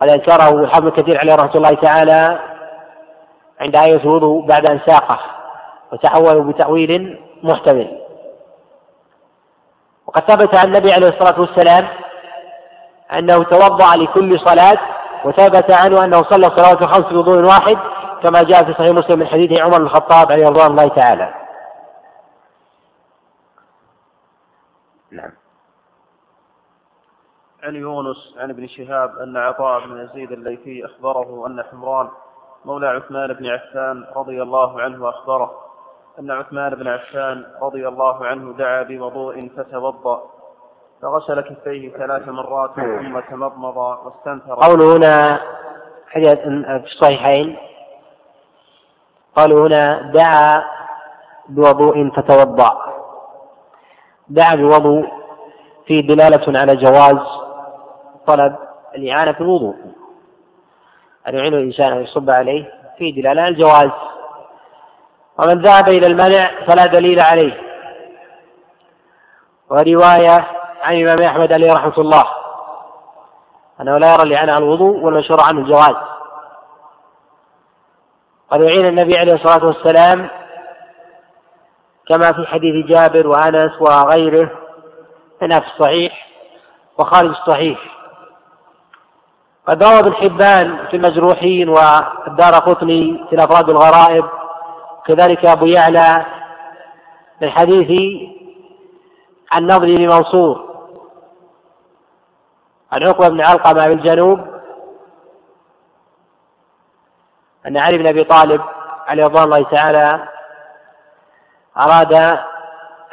قد 0.02 0.10
أنكره 0.10 0.60
الحافظ 0.60 0.88
كثير 0.88 1.20
عليه 1.20 1.36
رحمة 1.36 1.56
الله 1.56 1.72
تعالى 1.72 2.40
عند 3.60 3.76
آية 3.76 3.98
الوضوء 3.98 4.46
بعد 4.46 4.70
أن 4.70 4.80
ساقه 4.88 5.20
وتحولوا 5.92 6.52
بتأويل 6.52 7.20
محتمل. 7.44 8.02
وقد 10.08 10.22
ثبت 10.22 10.58
عن 10.58 10.66
النبي 10.66 10.94
عليه 10.94 11.08
الصلاة 11.08 11.42
والسلام 11.42 11.88
أنه 13.14 13.44
توضأ 13.44 13.96
لكل 13.98 14.40
صلاة 14.40 14.96
وثبت 15.26 15.72
عنه 15.72 16.04
أنه 16.04 16.22
صلى 16.22 16.48
الصلوات 16.48 16.82
الخمس 16.82 17.14
بوضوء 17.14 17.44
واحد 17.44 17.78
كما 18.24 18.42
جاء 18.42 18.66
في 18.66 18.74
صحيح 18.74 18.92
مسلم 18.92 19.20
من 19.20 19.28
حديث 19.28 19.60
عمر 19.60 19.78
بن 19.78 19.86
الخطاب 19.86 20.32
عليه 20.32 20.46
رضوان 20.46 20.72
الله 20.72 20.88
تعالى. 20.88 21.34
نعم. 25.12 25.32
عن 27.64 27.76
يونس 27.76 28.36
عن 28.38 28.50
ابن 28.50 28.68
شهاب 28.68 29.18
أن 29.18 29.38
عطاء 29.38 29.88
بن 29.88 30.06
يزيد 30.06 30.32
الليثي 30.32 30.86
أخبره 30.86 31.48
أن 31.48 31.64
حمران 31.64 32.10
مولى 32.66 32.88
عثمان 32.88 33.34
بن 33.34 33.48
عفان 33.48 34.06
رضي 34.16 34.42
الله 34.42 34.82
عنه 34.82 35.10
أخبره 35.10 35.52
أن 36.20 36.32
عثمان 36.32 36.76
بن 36.76 36.88
عفان 36.88 37.46
رضي 37.62 37.88
الله 37.88 38.26
عنه 38.26 38.54
دعا 38.58 38.84
بوضوء 38.84 39.50
فتوضأ 39.58 40.24
فغسل 41.02 41.42
كفيه 41.42 41.92
ثلاث 41.92 42.28
مرات 42.28 42.76
ثم 42.76 43.20
تمضمض 43.20 43.78
واستنثر. 43.78 44.54
قوله 44.54 44.98
هنا 44.98 45.40
حديث 46.08 46.40
في 46.40 46.86
الصحيحين. 46.86 47.58
قالوا 49.36 49.68
هنا 49.68 50.12
دعا 50.12 50.64
بوضوء 51.50 52.10
فتوضأ. 52.10 52.94
دعا 54.30 54.56
بوضوء 54.56 55.06
فيه 55.86 56.02
دلالة 56.08 56.60
على 56.60 56.76
جواز 56.76 57.28
طلب 58.28 58.56
الإعانة 58.96 59.32
في 59.32 59.42
الوضوء. 59.42 59.76
أن 61.28 61.36
يعين 61.36 61.54
الإنسان 61.54 61.94
أن 61.94 62.04
يصب 62.04 62.30
عليه 62.30 62.72
فيه 62.98 63.22
دلالة 63.22 63.48
الجواز. 63.48 63.92
ومن 65.40 65.62
ذهب 65.62 65.88
إلى 65.90 66.08
المنع 66.08 66.52
فلا 66.68 66.86
دليل 66.86 67.20
عليه. 67.20 67.62
ورواية 69.70 70.48
عن 70.82 70.96
الإمام 70.96 71.22
أحمد 71.22 71.54
عليه 71.54 71.74
رحمة 71.74 71.98
الله 71.98 72.24
أنه 73.82 73.94
لا 73.94 74.14
يرى 74.14 74.36
على 74.36 74.52
الوضوء 74.58 74.98
والمشهور 74.98 75.40
عنه 75.42 75.60
الجواز. 75.60 75.96
قد 78.52 78.62
يعين 78.62 78.86
النبي 78.86 79.18
عليه 79.18 79.34
الصلاة 79.34 79.66
والسلام 79.66 80.30
كما 82.10 82.32
في 82.32 82.48
حديث 82.48 82.86
جابر 82.86 83.28
وأنس 83.28 83.82
وغيره 83.82 84.52
هنا 85.42 85.60
في 85.60 85.68
الصحيح 85.68 86.28
وخارج 87.00 87.30
الصحيح. 87.30 87.95
قد 89.68 89.84
روى 89.84 90.00
ابن 90.00 90.14
حبان 90.14 90.88
في 90.88 90.96
المجروحين 90.96 91.70
والدار 91.70 92.54
قطني 92.54 93.26
في 93.30 93.36
الأفراد 93.36 93.70
الغرائب. 93.70 94.26
كذلك 95.06 95.46
أبو 95.46 95.66
يعلى 95.66 96.26
من 97.42 97.50
حديث 97.50 98.22
النضر 99.58 99.86
بن 99.86 100.06
منصور. 100.06 100.76
عن 102.92 103.04
عقبة 103.04 103.28
بن 103.28 103.42
علقمة 103.42 103.86
بالجنوب 103.86 104.40
أن 107.68 107.78
علي 107.78 107.98
بن 107.98 108.08
أبي 108.08 108.24
طالب 108.24 108.62
عليه 109.08 109.24
رضوان 109.24 109.44
الله 109.44 109.64
تعالى 109.64 110.28
أراد 111.78 112.38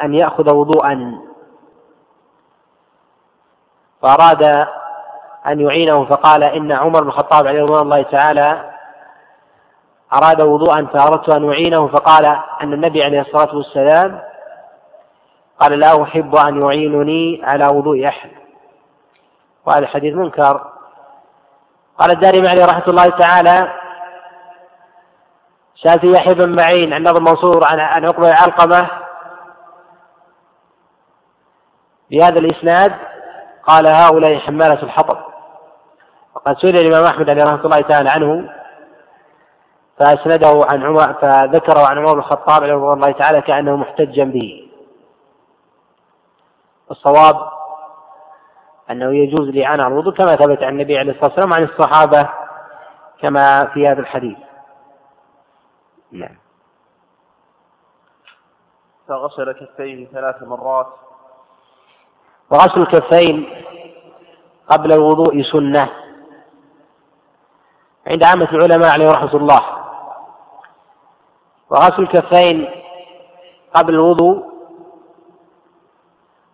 أن 0.02 0.14
يأخذ 0.14 0.54
وضوءا. 0.54 1.20
فأراد 4.02 4.68
أن 5.46 5.60
يعينه 5.60 6.04
فقال 6.04 6.44
إن 6.44 6.72
عمر 6.72 7.00
بن 7.00 7.08
الخطاب 7.08 7.46
عليه 7.46 7.62
رضوان 7.62 7.82
الله 7.82 8.02
تعالى 8.02 8.72
أراد 10.14 10.40
وضوءا 10.42 10.86
فأردت 10.86 11.34
أن 11.34 11.48
أعينه 11.48 11.88
فقال 11.88 12.26
أن 12.62 12.72
النبي 12.72 13.04
عليه 13.04 13.20
الصلاة 13.20 13.56
والسلام 13.56 14.22
قال 15.60 15.78
لا 15.78 16.02
أحب 16.02 16.36
أن 16.36 16.62
يعينني 16.62 17.40
على 17.44 17.64
وضوء 17.72 18.08
أحد. 18.08 18.30
وهذا 19.66 19.86
حديث 19.86 20.14
منكر. 20.14 20.64
قال 21.98 22.12
الدارمي 22.12 22.48
عليه 22.48 22.64
رحمة 22.64 22.84
الله 22.88 23.06
تعالى 23.06 23.72
سألت 25.82 26.04
يحيى 26.04 26.34
بن 26.34 26.56
معين 26.56 26.92
عن 26.92 27.02
نظر 27.02 27.20
منصور 27.20 27.60
عن 27.68 27.80
عن 27.80 28.04
عقبة 28.04 28.28
علقمة 28.28 28.90
بهذا 32.10 32.38
الإسناد؟ 32.38 32.92
قال 33.68 33.88
هؤلاء 33.88 34.38
حمالة 34.38 34.82
الحطب. 34.82 35.31
وقد 36.46 36.58
سئل 36.58 36.76
الإمام 36.76 37.04
أحمد 37.04 37.30
عليه 37.30 37.44
رحمة 37.44 37.64
الله 37.64 37.80
تعالى 37.80 38.10
عنه 38.10 38.52
فأسنده 39.98 40.60
عن 40.72 40.82
عمر 40.82 41.12
فذكره 41.12 41.86
عن 41.90 41.98
عمر 41.98 42.12
بن 42.12 42.18
الخطاب 42.18 42.62
عليه 42.62 42.74
رضي 42.74 42.92
الله 42.92 43.12
تعالى 43.12 43.40
كأنه 43.40 43.76
محتجا 43.76 44.24
به. 44.24 44.68
الصواب 46.90 47.50
أنه 48.90 49.14
يجوز 49.14 49.48
الإعانة 49.48 49.84
على 49.84 49.92
الوضوء 49.92 50.14
كما 50.14 50.36
ثبت 50.36 50.62
عن 50.62 50.72
النبي 50.72 50.98
عليه 50.98 51.12
الصلاة 51.12 51.30
والسلام 51.30 51.52
عن 51.52 51.62
الصحابة 51.62 52.28
كما 53.20 53.70
في 53.74 53.88
هذا 53.88 54.00
الحديث. 54.00 54.38
نعم. 56.12 56.36
فغسل 59.08 59.52
كفيه 59.52 60.06
ثلاث 60.06 60.42
مرات. 60.42 60.86
وغسل 62.50 62.80
الكفين 62.80 63.64
قبل 64.68 64.92
الوضوء 64.92 65.42
سنة. 65.42 66.01
عند 68.06 68.24
عامة 68.24 68.50
العلماء 68.52 68.92
عليه 68.92 69.06
رحمة 69.06 69.34
الله. 69.36 69.60
وغسل 71.70 72.02
الكفين 72.02 72.68
قبل 73.74 73.94
الوضوء 73.94 74.52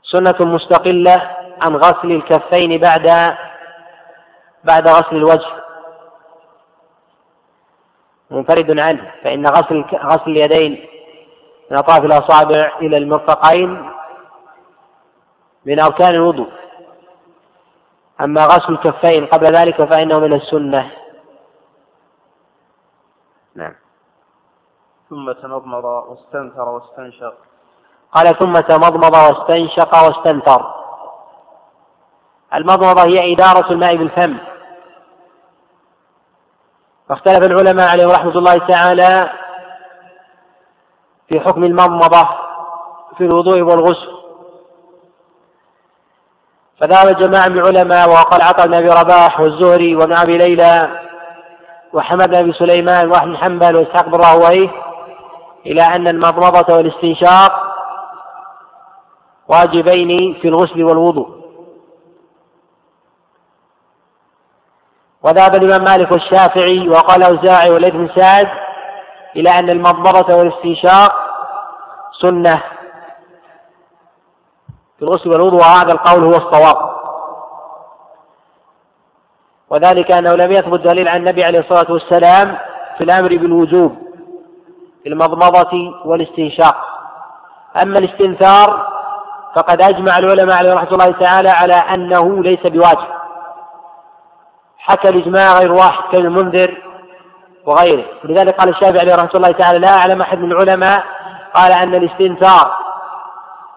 سنة 0.03 0.37
مستقلة 0.41 1.37
عن 1.63 1.77
غسل 1.77 2.13
الكفين 2.13 2.81
بعد 2.81 3.37
بعد 4.65 4.89
غسل 4.89 5.17
الوجه. 5.17 5.59
منفرد 8.31 8.79
عنه 8.79 9.13
فإن 9.25 9.47
غسل 9.47 9.85
غسل 9.95 10.31
اليدين 10.31 10.87
من 11.71 11.79
أطراف 11.79 12.05
الأصابع 12.05 12.79
إلى 12.81 12.97
المرفقين 12.97 13.91
من 15.65 15.81
أركان 15.81 16.15
الوضوء. 16.15 16.49
أما 18.21 18.45
غسل 18.45 18.73
الكفين 18.73 19.27
قبل 19.27 19.47
ذلك 19.47 19.83
فإنه 19.85 20.19
من 20.19 20.33
السنة 20.33 20.93
نعم 23.55 23.75
ثم 25.11 25.33
تمضمض 25.33 25.85
واستنثر 25.85 26.69
واستنشق. 26.69 27.35
قال 28.13 28.39
ثم 28.39 28.53
تمضمض 28.53 29.15
واستنشق 29.15 29.95
واستنثر. 30.05 30.75
المضمضة 32.55 33.03
هي 33.03 33.33
إدارة 33.33 33.73
الماء 33.73 33.97
بالفم. 33.97 34.39
واختلف 37.11 37.47
العلماء 37.47 37.91
عليهم 37.91 38.11
رحمة 38.11 38.39
الله 38.39 38.67
تعالى 38.67 39.31
في 41.29 41.41
حكم 41.41 41.65
المضمضة 41.65 42.29
في 43.19 43.25
الوضوء 43.25 43.61
والغسل. 43.61 44.19
فذهب 46.81 47.17
جماعة 47.17 47.49
من 47.49 47.59
العلماء 47.59 48.11
وقال 48.11 48.43
عطاء 48.43 48.67
بن 48.67 48.75
أبي 48.75 48.89
رباح 48.89 49.41
والزهري 49.41 49.97
وابن 49.97 50.15
أبي 50.15 50.39
ليلى 50.39 51.01
وحمد 51.93 52.29
بن 52.29 52.37
أبي 52.37 52.53
سليمان 52.53 53.11
واحد 53.11 53.27
بن 53.27 53.37
حنبل 53.37 53.77
وإسحاق 53.77 54.09
بن 54.09 54.21
راهويه 54.21 54.88
إلى 55.67 55.83
أن 55.83 56.09
المضمضة 56.09 56.75
والاستنشاق 56.75 57.53
واجبين 59.49 60.35
في 60.35 60.49
الغسل 60.49 60.85
والوضوء. 60.85 61.39
وذهب 65.23 65.55
الإمام 65.55 65.85
مالك 65.85 66.13
والشافعي 66.13 66.89
وقال 66.89 67.25
الأوزاعي 67.25 67.71
والليث 67.71 67.95
بن 67.95 68.09
سعد 68.17 68.49
إلى 69.37 69.51
أن 69.51 69.71
المضمضة 69.71 70.37
والاستنشاق 70.37 71.13
سنة 72.21 72.63
في 74.99 75.03
الغسل 75.03 75.31
والوضوء 75.31 75.61
وهذا 75.61 75.93
القول 75.93 76.25
هو 76.25 76.31
الصواب. 76.31 76.99
وذلك 79.71 80.13
أنه 80.13 80.35
لم 80.35 80.53
يثبت 80.53 80.81
دليل 80.81 81.09
عن 81.09 81.17
النبي 81.17 81.45
عليه 81.45 81.59
الصلاة 81.59 81.93
والسلام 81.93 82.59
في 82.99 83.05
الأمر 83.05 83.29
بالوجوب. 83.29 84.08
في 85.03 85.09
المضمضة 85.09 85.95
والاستنشاق. 86.05 86.77
أما 87.83 87.99
الاستنثار 87.99 88.99
فقد 89.57 89.83
أجمع 89.83 90.19
العلماء 90.19 90.59
عليه 90.59 90.73
رحمة 90.73 90.91
الله 90.93 91.13
تعالى 91.13 91.49
على 91.51 91.75
أنه 91.75 92.43
ليس 92.43 92.61
بواجب. 92.67 93.09
حكى 94.79 95.09
الإجماع 95.09 95.59
غير 95.59 95.73
واحد 95.73 96.03
كالمنذر 96.13 96.83
وغيره. 97.67 98.05
ولذلك 98.25 98.55
قال 98.55 98.69
الشافعي 98.69 98.99
عليه 99.01 99.15
رحمة 99.15 99.31
الله 99.35 99.51
تعالى 99.51 99.79
لا 99.79 99.97
أعلم 99.97 100.21
أحد 100.21 100.39
من 100.39 100.53
العلماء 100.53 101.05
قال 101.55 101.73
أن 101.73 101.95
الاستنثار 101.95 102.79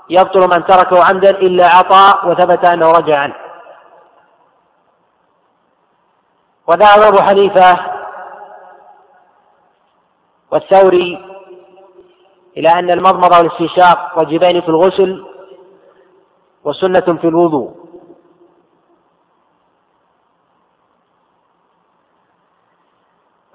يبطل 0.10 0.42
من 0.42 0.66
تركه 0.66 1.06
عمدا 1.06 1.30
إلا 1.30 1.68
عطاء 1.68 2.28
وثبت 2.28 2.66
أنه 2.66 2.92
رجع 2.92 3.20
عنه. 3.20 3.36
وذهب 6.68 7.02
أبو 7.02 7.22
حنيفة 7.22 7.91
والثوري 10.52 11.26
إلى 12.58 12.70
أن 12.70 12.92
المضمضة 12.92 13.38
والاستنشاق 13.38 14.18
واجبين 14.18 14.62
في 14.62 14.70
الغسل 14.70 15.26
وسنة 16.64 17.18
في 17.18 17.28
الوضوء. 17.28 17.82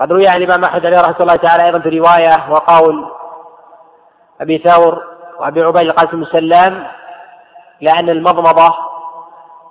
قد 0.01 0.13
روي 0.13 0.29
عن 0.29 0.43
الإمام 0.43 0.65
أحمد 0.65 0.87
عليه 0.87 1.01
رحمة 1.01 1.17
الله 1.21 1.35
تعالى 1.35 1.67
أيضا 1.67 1.81
في 1.81 1.99
رواية 1.99 2.51
وقول 2.51 3.13
أبي 4.41 4.59
ثور 4.59 5.05
وأبي 5.39 5.63
عبيد 5.63 5.83
القاسم 5.83 6.25
سلام 6.25 6.87
لأن 7.81 8.09
المضمضة 8.11 8.75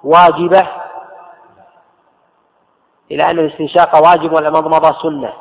واجبة 0.04 0.68
إلى 3.12 3.24
أن 3.24 3.40
الاستنشاق 3.40 3.96
واجب 4.08 4.34
والمضمضة 4.34 5.02
سنة. 5.02 5.34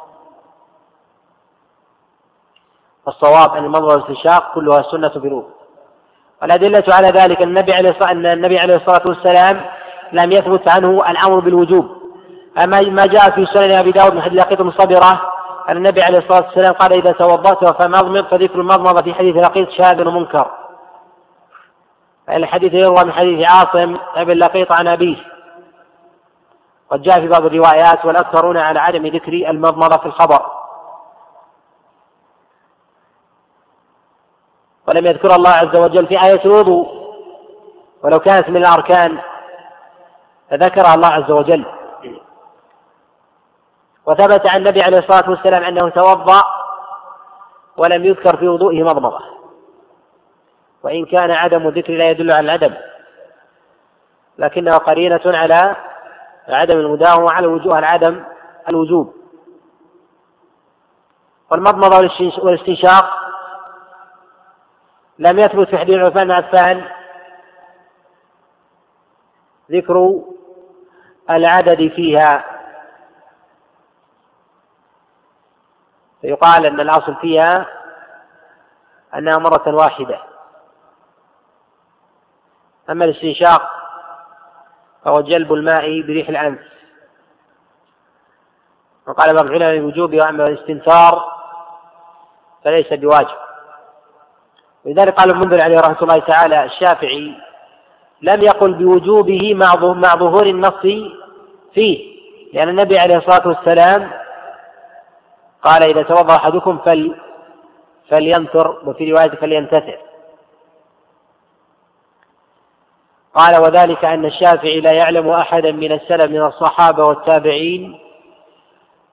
الصواب 3.09 3.57
أن 3.57 3.64
المضمضة 3.64 3.94
والاستنشاق 3.94 4.55
كلها 4.55 4.82
سنة 4.90 5.12
الوضوء 5.16 5.44
والأدلة 6.42 6.84
على 6.92 7.09
ذلك 7.09 7.42
النبي 7.42 7.72
عليه 7.72 7.96
أن 8.11 8.26
النبي 8.26 8.59
عليه 8.59 8.76
الصلاة 8.76 9.09
والسلام 9.09 9.64
لم 10.12 10.32
يثبت 10.32 10.70
عنه 10.70 10.98
الأمر 11.11 11.40
بالوجوب. 11.40 11.86
أما 12.64 12.80
ما 12.80 13.07
جاء 13.07 13.30
في 13.30 13.46
سنن 13.55 13.72
أبي 13.72 13.90
داود 13.90 14.14
من 14.14 14.22
حديث 14.22 14.40
لقيط 14.40 14.62
بن 14.62 14.70
أن 15.68 15.76
النبي 15.76 16.02
عليه 16.02 16.18
الصلاة 16.18 16.46
والسلام 16.46 16.72
قال 16.72 16.92
إذا 16.92 17.12
توضأت 17.12 17.82
فمضمض 17.82 18.24
فذكر 18.24 18.61
المضمضة 18.61 19.02
في 19.02 19.14
حديث 19.14 19.36
لقيط 19.36 19.68
شاذ 19.70 20.07
ومنكر. 20.07 20.50
الحديث 22.28 22.72
يروى 22.72 23.05
من 23.05 23.12
حديث 23.12 23.50
عاصم 23.50 23.96
بن 24.16 24.38
لقيط 24.38 24.72
عن 24.72 24.88
أبيه. 24.88 25.16
قد 26.90 27.02
جاء 27.02 27.20
في 27.20 27.28
بعض 27.28 27.44
الروايات 27.44 28.05
والأكثرون 28.05 28.57
على 28.57 28.80
عدم 28.80 29.07
ذكر 29.07 29.32
المضمضة 29.32 29.96
في 29.96 30.07
الخبر. 30.07 30.64
ولم 34.89 35.07
يذكر 35.07 35.35
الله 35.35 35.51
عز 35.51 35.80
وجل 35.80 36.07
في 36.07 36.14
آية 36.24 36.45
الوضوء. 36.45 37.05
ولو 38.03 38.18
كانت 38.18 38.49
من 38.49 38.57
الأركان 38.57 39.18
فذكرها 40.51 40.95
الله 40.95 41.09
عز 41.09 41.30
وجل. 41.30 41.64
وثبت 44.07 44.49
عن 44.49 44.57
النبي 44.57 44.82
عليه 44.82 44.99
الصلاة 44.99 45.30
والسلام 45.30 45.64
أنه 45.64 45.82
توضأ 45.91 46.43
ولم 47.76 48.05
يذكر 48.05 48.37
في 48.37 48.49
وضوئه 48.49 48.82
مضمضة. 48.82 49.20
وإن 50.82 51.05
كان 51.05 51.30
عدم 51.30 51.68
الذكر 51.68 51.93
لا 51.93 52.11
يدل 52.11 52.37
على 52.37 52.45
العدم. 52.45 52.74
لكنه 54.39 54.76
قرينة 54.76 55.20
على 55.26 55.76
عدم 56.49 56.78
المداومة 56.78 57.32
على 57.32 57.47
وجوه 57.47 57.78
العدم 57.78 58.24
الوجوب. 58.68 59.14
والمضمضة 61.53 61.97
والاستنشاق 62.43 63.24
لم 65.19 65.39
يثبت 65.39 65.69
في 65.69 65.79
حديث 65.79 65.99
عثمان 65.99 66.29
بن 66.29 66.33
عفان. 66.33 66.91
ذكر 69.71 70.23
العدد 71.31 71.93
فيها. 71.97 72.45
فيقال 76.21 76.67
أن 76.67 76.81
الأصل 76.81 77.15
فيها 77.15 77.67
أنها 79.15 79.39
مرة 79.39 79.75
واحدة. 79.75 80.23
أما 82.91 83.05
الاستنشاق 83.05 83.71
فهو 85.05 85.15
جلب 85.21 85.53
الماء 85.53 86.03
بريح 86.03 86.29
الأنف. 86.29 86.75
وقال 89.07 89.35
بعض 89.35 89.45
العلماء 89.45 89.79
بوجوبه 89.79 90.17
وأما 90.17 90.47
الاستنثار 90.47 91.33
فليس 92.65 92.93
بواجب. 92.93 93.45
ولذلك 94.87 95.14
قال 95.14 95.30
المنذر 95.30 95.61
عليه 95.61 95.76
رحمة 95.76 96.03
الله 96.03 96.16
تعالى 96.16 96.64
الشافعي 96.64 97.35
لم 98.22 98.43
يقل 98.43 98.74
بوجوبه 98.74 99.55
مع 99.55 100.14
ظهور 100.14 100.47
النص 100.47 101.07
فيه. 101.74 102.14
لأن 102.53 102.68
النبي 102.68 102.99
عليه 102.99 103.16
الصلاة 103.16 103.49
والسلام 103.49 104.11
قال 105.62 105.82
إذا 105.91 106.03
توضأ 106.03 106.37
أحدكم 106.37 106.78
فل 106.78 107.16
فلينثر 108.11 108.80
وفي 108.87 109.12
رواية 109.12 109.30
فلينتثر. 109.30 109.99
قال 113.35 113.62
وذلك 113.62 114.05
أن 114.05 114.24
الشافعي 114.24 114.80
لا 114.80 114.93
يعلم 114.93 115.28
أحدا 115.28 115.72
من 115.72 115.93
السلف 115.93 116.24
من 116.24 116.41
الصحابة 116.41 117.03
والتابعين 117.03 117.99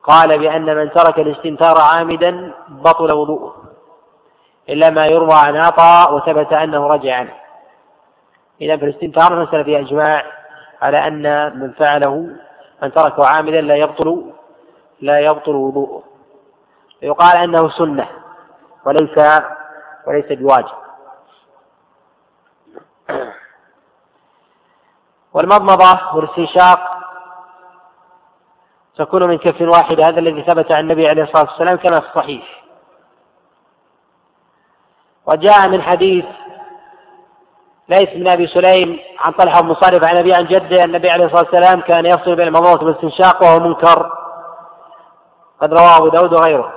قال 0.04 0.40
بأن 0.40 0.76
من 0.76 0.92
ترك 0.92 1.20
الاستنثار 1.20 1.76
عامدا 1.82 2.54
بطل 2.70 3.12
وضوءه. 3.12 3.61
إلا 4.70 4.90
ما 4.90 5.06
يروى 5.06 5.34
عن 5.46 5.56
عطاء 5.56 6.14
وثبت 6.14 6.58
أنه 6.64 6.88
رجع 6.88 7.16
عنه. 7.16 7.34
إذا 8.62 8.78
في 8.78 8.86
الاستنثار 8.86 9.42
مسألة 9.42 9.64
فيها 9.64 9.80
إجماع 9.80 10.24
على 10.82 10.98
أن 11.08 11.60
من 11.60 11.72
فعله 11.72 12.36
من 12.84 12.94
تركه 12.94 13.28
عامدا 13.28 13.62
لا 13.62 13.76
يبطل 13.76 14.32
لا 15.02 15.20
يبطل 15.20 15.56
وضوءه. 15.56 16.04
يقال 17.02 17.38
أنه 17.38 17.70
سنة 17.70 18.08
وليس 18.86 19.42
وليس 20.08 20.26
بواجب. 20.26 20.82
والمضمضة 25.34 26.16
والاستنشاق 26.16 26.92
تكون 28.98 29.28
من 29.28 29.38
كف 29.38 29.62
واحدة 29.62 30.08
هذا 30.08 30.20
الذي 30.20 30.44
ثبت 30.44 30.74
عن 30.74 30.80
النبي 30.80 31.10
عليه 31.10 31.24
الصلاة 31.24 31.52
والسلام 31.52 31.78
كما 31.78 32.00
في 32.00 32.08
الصحيح 32.08 32.61
وجاء 35.26 35.70
من 35.70 35.82
حديث 35.82 36.26
ليس 37.90 38.10
بن 38.10 38.30
أبي 38.30 38.48
سليم 38.48 39.00
عن 39.20 39.34
طلحة 39.34 39.62
بن 39.62 39.68
مصارف 39.68 40.08
عن 40.08 40.18
أبي 40.18 40.34
عن 40.34 40.46
جده 40.46 40.84
النبي 40.84 41.10
عليه 41.10 41.26
الصلاة 41.26 41.50
والسلام 41.52 41.82
كان 41.82 42.06
يفصل 42.06 42.36
بين 42.36 42.48
المضمضه 42.48 42.86
والاستنشاق 42.86 43.44
وهو 43.44 43.60
منكر. 43.60 44.12
قد 45.62 45.74
رواه 45.74 45.98
أبو 45.98 46.08
داود 46.08 46.34
وغيره. 46.34 46.74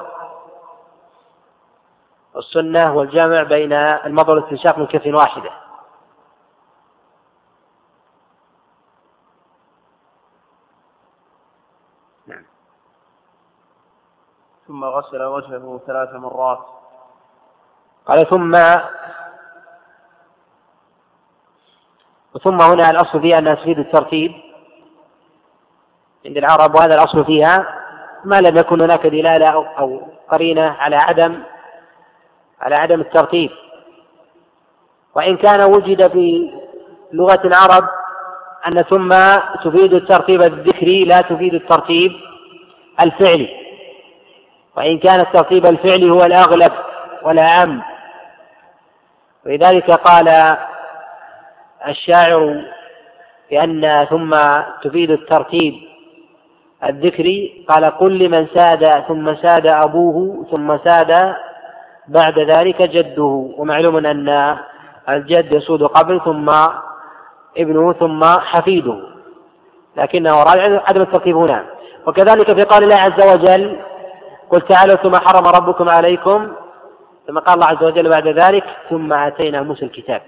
السنة 2.36 2.96
والجمع 2.96 3.42
بين 3.42 3.72
المضى 4.06 4.32
والاستنشاق 4.32 4.78
من 4.78 4.86
كف 4.86 5.06
واحدة. 5.06 5.50
نعم. 12.26 12.44
ثم 14.66 14.84
غسل 14.84 15.22
وجهه 15.22 15.80
ثلاث 15.86 16.14
مرات. 16.14 16.83
قال 18.06 18.30
ثم 18.30 18.52
وثم 22.34 22.60
هنا 22.62 22.90
الأصل 22.90 23.20
فيها 23.20 23.38
أنها 23.38 23.54
تفيد 23.54 23.78
الترتيب. 23.78 24.32
عند 26.26 26.36
العرب 26.36 26.74
وهذا 26.74 26.94
الأصل 26.94 27.24
فيها 27.24 27.80
ما 28.24 28.40
لم 28.40 28.56
يكن 28.56 28.80
هناك 28.80 29.06
دلالة 29.06 29.46
أو 29.78 30.08
قرينة 30.32 30.62
على 30.62 30.96
عدم 30.96 31.42
على 32.60 32.74
عدم 32.74 33.00
الترتيب. 33.00 33.50
وإن 35.16 35.36
كان 35.36 35.62
وجد 35.62 36.12
في 36.12 36.50
لغة 37.12 37.40
العرب 37.46 37.88
أن 38.66 38.82
ثم 38.82 39.08
تفيد 39.64 39.94
الترتيب 39.94 40.42
الذكري 40.42 41.04
لا 41.04 41.20
تفيد 41.20 41.54
الترتيب 41.54 42.12
الفعلي. 43.00 43.48
وإن 44.76 44.98
كان 44.98 45.20
الترتيب 45.20 45.66
الفعلي 45.66 46.10
هو 46.10 46.18
الأغلب 46.24 46.72
والأعم 47.22 47.93
ولذلك 49.46 49.90
قال 49.90 50.56
الشاعر 51.88 52.64
بأن 53.50 54.06
ثم 54.10 54.30
تفيد 54.82 55.10
الترتيب 55.10 55.74
الذكري 56.84 57.64
قال 57.68 57.84
قل 57.84 58.18
لمن 58.18 58.46
ساد 58.54 58.84
ثم 59.08 59.34
ساد 59.34 59.66
أبوه 59.66 60.46
ثم 60.50 60.78
ساد 60.78 61.34
بعد 62.08 62.38
ذلك 62.38 62.82
جده. 62.82 63.50
ومعلوم 63.58 64.06
أن 64.06 64.56
الجد 65.08 65.52
يسود 65.52 65.82
قبل 65.82 66.20
ثم 66.24 66.50
ابنه 67.58 67.92
ثم 67.92 68.24
حفيده. 68.24 69.00
لكنه 69.96 70.42
راجع 70.42 70.82
عدم 70.88 71.00
الترتيب 71.00 71.36
هنا. 71.36 71.64
وكذلك 72.06 72.54
في 72.54 72.64
قول 72.64 72.84
الله 72.84 72.96
عز 72.96 73.34
وجل 73.34 73.80
قل 74.50 74.60
تعالوا 74.60 74.96
ثم 74.96 75.12
حرم 75.14 75.46
ربكم 75.46 75.86
عليكم 75.90 76.52
ثم 77.26 77.38
قال 77.38 77.54
الله 77.54 77.66
عز 77.66 77.84
وجل 77.84 78.10
بعد 78.10 78.28
ذلك 78.28 78.64
ثم 78.90 79.12
آتينا 79.12 79.62
موسى 79.62 79.84
الكتاب. 79.84 80.22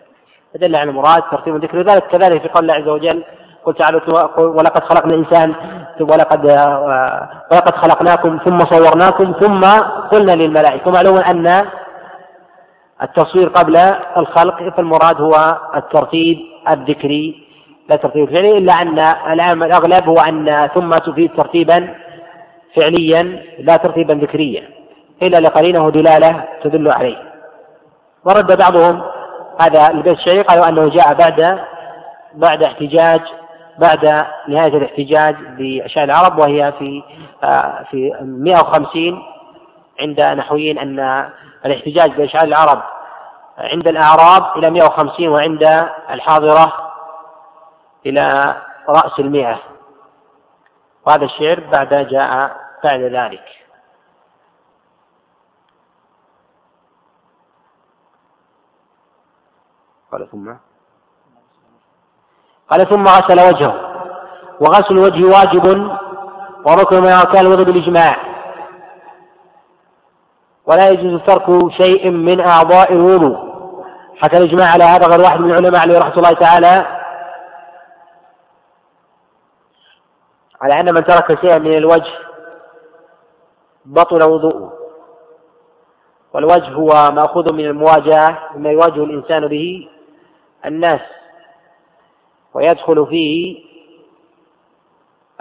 فدل 0.55 0.77
على 0.77 0.91
المراد 0.91 1.23
ترتيب 1.31 1.57
الذكر 1.57 1.81
ذلك. 1.81 2.07
كذلك 2.07 2.43
في 2.43 2.49
قول 2.49 2.63
الله 2.63 2.75
عز 2.75 2.89
وجل 2.89 3.23
قل 3.65 3.75
تعالوا 3.75 4.01
ولقد 4.39 4.85
خلقنا 4.85 5.15
الإنسان 5.15 5.55
ولقد 6.01 6.45
ولقد 7.53 7.75
خلقناكم 7.75 8.39
ثم 8.45 8.59
صورناكم 8.59 9.33
ثم 9.41 9.61
قلنا 10.13 10.33
للملائكة. 10.33 10.89
ومعلوم 10.89 11.17
أن 11.17 11.63
التصوير 13.03 13.49
قبل 13.49 13.77
الخلق 14.19 14.77
فالمراد 14.77 15.21
هو 15.21 15.33
الترتيب 15.77 16.39
الذكري. 16.71 17.47
لا 17.91 17.97
ترتيب 17.97 18.35
فعلي 18.35 18.59
إلا 18.59 18.73
أن 18.73 18.99
الان 19.33 19.63
الأغلب 19.63 20.09
هو 20.09 20.17
أن 20.29 20.69
ثم 20.75 20.91
تفيد 20.91 21.31
ترتيبا 21.37 21.95
فعليا 22.77 23.43
لا 23.59 23.77
ترتيبا 23.77 24.13
ذكريا. 24.13 24.63
إلا 25.23 25.37
لقرينه 25.37 25.91
دلالة 25.91 26.45
تدل 26.65 26.91
عليه. 26.93 27.33
ورد 28.25 28.59
بعضهم 28.59 29.03
هذا 29.61 29.91
البيت 29.91 30.19
الشعري 30.19 30.43
قالوا 30.43 30.69
أنه 30.69 30.89
جاء 30.89 31.15
بعد 31.15 31.61
بعد 32.35 32.63
احتجاج 32.63 33.21
بعد 33.79 34.27
نهاية 34.49 34.77
الاحتجاج 34.77 35.37
بأشياء 35.59 36.05
العرب 36.05 36.39
وهي 36.39 36.73
في 36.79 37.03
آه، 37.45 37.85
في 37.91 38.13
150 38.21 39.23
عند 40.01 40.21
نحويين 40.21 40.79
أن 40.79 41.31
الاحتجاج 41.67 42.11
بأشعار 42.11 42.45
العرب 42.45 42.83
عند 43.59 43.89
الأعراب 43.89 44.59
إلى 44.59 44.71
150 44.71 45.29
وعند 45.29 45.89
الحاضرة 46.11 46.73
إلى 48.07 48.23
رأس 48.89 49.19
المئة. 49.19 49.59
وهذا 51.07 51.25
الشعر 51.25 51.61
بعد 51.61 52.09
جاء 52.09 52.57
بعد 52.85 53.01
ذلك. 53.01 53.66
قال 60.17 60.31
ثم؟ 60.31 60.55
قال 62.71 62.81
ثم 62.91 63.05
غسل 63.05 63.55
وجهه. 63.55 63.75
وغسل 64.61 64.95
الوجه 64.95 65.25
واجب 65.25 65.65
وركن 66.67 67.01
من 67.01 67.09
أركان 67.09 67.47
الوضوء 67.47 67.65
بالإجماع. 67.65 68.17
ولا 70.67 70.89
يجوز 70.89 71.21
ترك 71.23 71.73
شيء 71.83 72.11
من 72.11 72.41
أعضاء 72.41 72.93
الوضوء. 72.93 73.57
حتى 74.17 74.37
الإجماع 74.37 74.73
على 74.73 74.85
هذا 74.85 75.07
غير 75.07 75.21
واحد 75.21 75.41
من 75.41 75.51
العلماء 75.51 75.81
عليه 75.81 75.99
رحمة 75.99 76.17
الله 76.17 76.31
تعالى. 76.31 77.03
على 80.63 80.73
أن 80.81 80.95
من 80.95 81.05
ترك 81.05 81.41
شيئا 81.41 81.59
من 81.59 81.77
الوجه 81.77 82.13
بطل 83.85 84.31
وضوءه. 84.31 84.73
والوجه 86.35 86.73
هو 86.73 86.89
مأخوذ 87.13 87.53
من 87.53 87.65
المواجهة 87.65 88.39
مما 88.55 88.71
يواجه 88.71 89.05
الإنسان 89.05 89.49
به. 89.49 89.89
الناس 90.67 91.01
ويدخل 92.55 93.07
فيه 93.07 93.65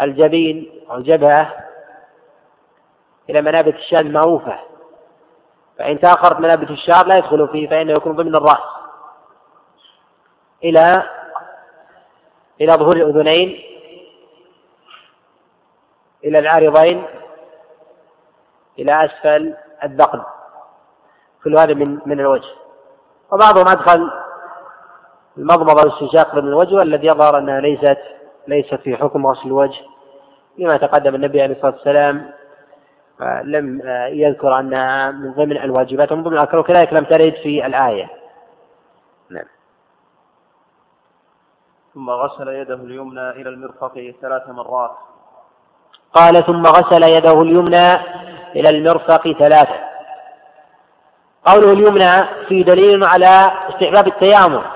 الجبين 0.01 0.85
أو 0.89 0.95
الجبهة 0.95 1.53
إلى 3.29 3.41
منابت 3.41 3.73
الشاة 3.75 3.99
المعروفة. 3.99 4.59
فإن 5.77 5.99
تأخرت 5.99 6.39
منابت 6.39 6.71
الشعر 6.71 7.07
لا 7.07 7.17
يدخل 7.17 7.47
فيه 7.47 7.69
فإنه 7.69 7.93
يكون 7.93 8.15
ضمن 8.15 8.35
الرأس. 8.35 8.75
إلى 10.63 11.09
إلى 12.61 12.73
ظهور 12.73 12.95
الأذنين 12.95 13.63
إلى 16.23 16.39
العارضين 16.39 17.05
إلى 18.79 19.05
أسفل 19.05 19.55
الذقن 19.83 20.23
كل 21.43 21.57
هذا 21.57 21.73
من 21.73 21.99
من 22.05 22.19
الوجه. 22.19 22.49
وبعضهم 23.31 23.67
أدخل 23.67 24.24
المضمضة 25.37 25.73
والاستنشاق 25.73 26.35
من 26.35 26.47
الوجه 26.47 26.75
والذي 26.75 27.07
يظهر 27.07 27.37
أنها 27.37 27.61
ليست 27.61 27.97
ليست 28.47 28.75
في 28.75 28.97
حكم 28.97 29.27
غسل 29.27 29.45
الوجه. 29.45 29.81
لما 30.57 30.77
تقدم 30.77 31.15
النبي 31.15 31.41
عليه 31.41 31.55
الصلاة 31.55 31.73
والسلام 31.73 32.31
آه، 33.21 33.41
لم 33.41 33.81
آه، 33.85 34.07
يذكر 34.07 34.59
أنها 34.59 35.11
من 35.11 35.33
ضمن 35.33 35.57
الواجبات 35.57 36.11
ومن 36.11 36.23
ضمن 36.23 36.33
الأركان 36.33 36.59
وكذلك 36.59 36.93
لم 36.93 37.03
ترد 37.05 37.33
في 37.43 37.65
الآية. 37.65 38.09
نعم. 39.29 39.45
ثم 41.93 42.09
غسل 42.09 42.47
يده 42.47 42.75
اليمنى 42.75 43.29
إلى 43.29 43.49
المرفق 43.49 44.13
ثلاث 44.21 44.49
مرات. 44.49 44.91
قال 46.13 46.45
ثم 46.45 46.63
غسل 46.63 47.17
يده 47.17 47.41
اليمنى 47.41 47.93
إلى 48.55 48.69
المرفق 48.69 49.31
ثلاثة. 49.31 49.79
قوله 51.45 51.71
اليمنى 51.71 52.45
في 52.47 52.63
دليل 52.63 53.03
على 53.03 53.49
استحباب 53.69 54.07
التيامن. 54.07 54.74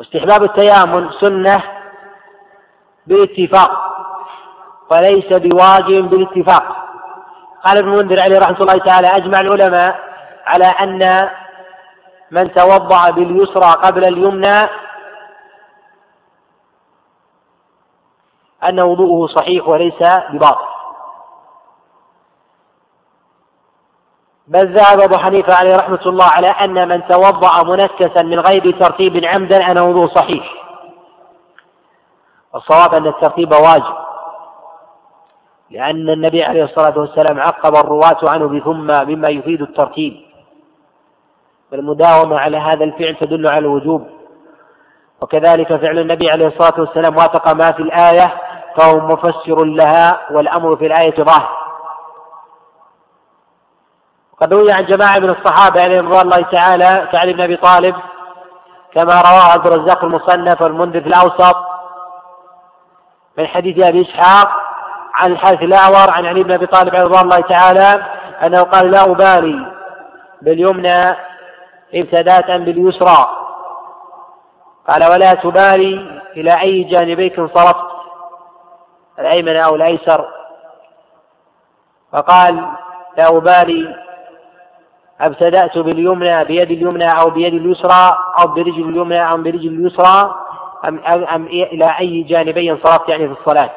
واستحباب 0.00 0.42
التيامن 0.42 1.10
سنة 1.20 1.62
بالاتفاق 3.06 3.70
وليس 4.90 5.38
بواجب 5.38 6.10
بالاتفاق. 6.10 6.76
قال 7.64 7.78
ابن 7.78 7.88
المنذر 7.88 8.16
عليه 8.24 8.38
رحمة 8.38 8.60
الله 8.60 8.84
تعالى 8.86 9.08
أجمع 9.08 9.40
العلماء 9.40 9.98
على 10.46 10.64
أن 10.64 11.30
من 12.30 12.54
توضأ 12.54 13.10
باليسرى 13.10 13.72
قبل 13.72 14.04
اليمنى 14.04 14.58
أن 18.64 18.80
وضوءه 18.80 19.34
صحيح 19.34 19.68
وليس 19.68 20.02
بباطل. 20.30 20.79
بل 24.50 24.74
ذهب 24.74 25.00
أبو 25.00 25.18
حنيفة 25.18 25.54
عليه 25.54 25.76
رحمة 25.76 26.00
الله 26.06 26.24
على 26.36 26.46
أن 26.46 26.88
من 26.88 27.08
توضأ 27.08 27.70
منكسا 27.70 28.22
من 28.22 28.40
غير 28.40 28.80
ترتيب 28.80 29.24
عمدا 29.24 29.70
أن 29.70 29.78
وضوء 29.78 30.14
صحيح. 30.14 30.54
والصواب 32.54 32.94
أن 32.94 33.06
الترتيب 33.06 33.52
واجب. 33.52 33.94
لأن 35.70 36.10
النبي 36.10 36.44
عليه 36.44 36.64
الصلاة 36.64 36.98
والسلام 36.98 37.40
عقب 37.40 37.76
الرواة 37.76 38.20
عنه 38.34 38.48
بثم 38.48 39.08
مما 39.08 39.28
يفيد 39.28 39.62
الترتيب. 39.62 40.20
والمداومة 41.72 42.38
على 42.38 42.56
هذا 42.56 42.84
الفعل 42.84 43.16
تدل 43.20 43.48
على 43.50 43.58
الوجوب. 43.58 44.06
وكذلك 45.20 45.76
فعل 45.76 45.98
النبي 45.98 46.30
عليه 46.30 46.46
الصلاة 46.46 46.80
والسلام 46.80 47.16
وافق 47.16 47.54
ما 47.54 47.72
في 47.72 47.82
الآية 47.82 48.34
فهو 48.78 49.00
مفسر 49.00 49.64
لها 49.64 50.20
والأمر 50.30 50.76
في 50.76 50.86
الآية 50.86 51.24
ظاهر. 51.24 51.59
قد 54.40 54.52
روي 54.52 54.72
عن 54.72 54.86
جماعة 54.86 55.18
من 55.18 55.30
الصحابة 55.30 55.82
عليهم 55.82 56.06
رضوان 56.06 56.22
الله 56.22 56.50
تعالى 56.50 57.08
كعلي 57.12 57.32
بن 57.32 57.40
أبي 57.40 57.56
طالب 57.56 57.96
كما 58.94 59.14
رواه 59.20 59.52
عبد 59.52 59.66
الرزاق 59.66 60.04
المصنف 60.04 60.62
والمنذر 60.62 61.00
في 61.00 61.06
الأوسط 61.06 61.56
من 63.38 63.46
حديث 63.46 63.86
أبي 63.86 64.02
إسحاق 64.02 64.48
عن 65.14 65.32
الحارث 65.32 65.62
الأعور 65.62 66.10
عن 66.16 66.26
علي 66.26 66.42
بن 66.42 66.52
أبي 66.52 66.66
طالب 66.66 66.96
عليه 66.96 67.04
رضوان 67.04 67.22
الله 67.22 67.40
تعالى 67.40 68.06
أنه 68.46 68.62
قال 68.62 68.90
لا 68.90 69.02
أبالي 69.04 69.72
باليمنى 70.42 71.10
ابتداء 71.94 72.58
باليسرى 72.58 73.26
قال 74.88 75.10
ولا 75.10 75.32
تبالي 75.32 76.20
إلى 76.36 76.60
أي 76.60 76.82
جانبيك 76.82 77.38
انصرفت 77.38 77.90
الأيمن 79.18 79.60
أو 79.60 79.74
الأيسر 79.74 80.28
فقال 82.12 82.54
لا 83.18 83.28
أبالي 83.28 84.09
أبتدأت 85.20 85.78
باليمنى 85.78 86.44
بيد 86.44 86.70
اليمنى 86.70 87.06
أو 87.20 87.30
بيد 87.30 87.54
اليسرى 87.54 88.18
أو 88.40 88.46
برجل 88.46 88.88
اليمنى 88.88 89.22
أو 89.22 89.36
برجل 89.36 89.68
اليسرى 89.68 90.34
أم, 90.84 91.00
أم 91.34 91.46
إلى 91.46 91.96
أي 92.00 92.22
جانبي 92.22 92.70
انصرفت 92.70 93.08
يعني 93.08 93.28
في 93.28 93.40
الصلاة. 93.40 93.70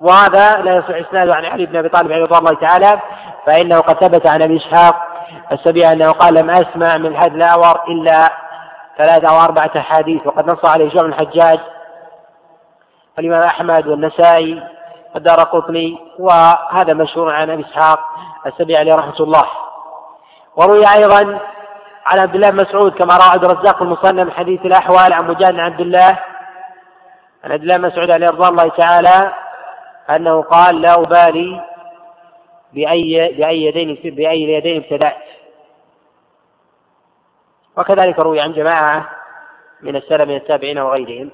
وهذا 0.00 0.62
لا 0.62 0.76
يصح 0.76 1.08
إسناده 1.08 1.34
عن 1.36 1.44
علي 1.44 1.66
بن 1.66 1.76
أبي 1.76 1.88
طالب 1.88 2.10
رضي 2.10 2.38
الله 2.38 2.66
تعالى 2.66 3.00
فإنه 3.46 3.80
قد 3.80 4.04
ثبت 4.04 4.28
عن 4.28 4.42
أبي 4.42 4.56
إسحاق 4.56 4.94
السبيع 5.52 5.92
أنه 5.92 6.10
قال 6.10 6.34
لم 6.34 6.50
أسمع 6.50 6.96
من 6.96 7.16
حد 7.16 7.34
الأعور 7.34 7.80
إلا 7.88 8.28
ثلاثة 8.98 9.30
أو 9.30 9.44
أربعة 9.44 9.70
أحاديث 9.76 10.26
وقد 10.26 10.44
نص 10.52 10.70
عليه 10.70 10.90
شعب 10.90 11.04
الحجاج 11.04 11.58
الإمام 13.18 13.42
أحمد 13.42 13.86
والنسائي 13.86 14.62
والدار 15.14 15.36
قطني 15.36 15.98
وهذا 16.18 16.94
مشهور 16.94 17.30
عن 17.30 17.50
أبي 17.50 17.64
إسحاق 17.64 18.00
السبيعي 18.46 18.80
عليه 18.80 18.94
رحمة 18.94 19.20
الله. 19.20 19.44
وروي 20.56 20.82
أيضا 20.96 21.40
عن 22.06 22.20
عبد 22.20 22.34
الله 22.34 22.50
مسعود 22.50 22.92
كما 22.92 23.16
روى 23.16 23.32
عبد 23.32 23.44
الرزاق 23.44 23.76
في 23.76 23.82
المصنف 23.82 24.34
حديث 24.34 24.60
الأحوال 24.60 25.12
عن 25.12 25.28
مجاهد 25.28 25.58
عبد 25.58 25.80
الله. 25.80 26.18
عن 27.44 27.52
عبد 27.52 27.62
الله 27.62 27.78
مسعود 27.78 28.10
عليه 28.10 28.26
رضوان 28.26 28.50
الله 28.50 28.68
تعالى 28.68 29.32
أنه 30.16 30.42
قال 30.42 30.80
لا 30.80 30.94
أبالي 30.94 31.60
بأي 32.72 33.34
بأي 33.38 33.64
يدين 33.64 33.98
بأي 34.04 34.44
اليدين 34.44 34.82
ابتدأت. 34.82 35.22
وكذلك 37.76 38.18
روي 38.18 38.40
عن 38.40 38.52
جماعة 38.52 39.08
من 39.80 39.96
السلف 39.96 40.28
من 40.28 40.36
التابعين 40.36 40.78
وغيرهم. 40.78 41.30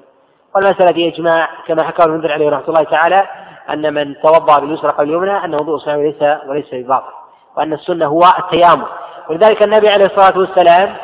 والمسألة 0.55 0.93
في 0.93 1.09
إجماع 1.09 1.49
كما 1.67 1.85
حكى 1.85 2.05
المنذر 2.07 2.33
عليه 2.33 2.51
رحمة 2.51 2.69
الله 2.69 2.85
تعالى 2.85 3.29
أن 3.71 3.95
من 3.95 4.15
توضأ 4.21 4.61
باليسرى 4.61 4.91
قبل 4.91 5.09
اليمنى 5.09 5.45
أنه 5.45 5.57
وضوء 5.57 5.79
صحيح 5.79 5.97
وليس 5.97 6.23
وليس 6.47 6.75
بباطل. 6.75 7.18
وأن 7.59 7.73
السنة 7.73 8.07
هو 8.07 8.21
التيامن. 8.39 8.87
ولذلك 9.29 9.63
النبي 9.63 9.89
عليه 9.89 10.05
الصلاة 10.05 10.39
والسلام 10.39 10.97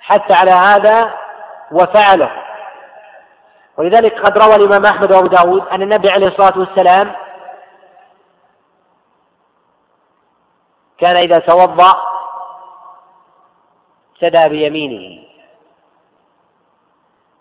حتى 0.00 0.34
على 0.34 0.50
هذا 0.50 1.14
وفعله. 1.72 2.30
ولذلك 3.76 4.20
قد 4.20 4.38
روى 4.38 4.56
الإمام 4.56 4.84
أحمد 4.86 5.14
وأبو 5.14 5.26
داود 5.26 5.68
أن 5.68 5.82
النبي 5.82 6.10
عليه 6.10 6.26
الصلاة 6.26 6.58
والسلام 6.58 7.14
كان 10.98 11.16
إذا 11.16 11.38
توضأ 11.38 11.92
ابتدأ 14.12 14.48
بيمينه. 14.48 15.24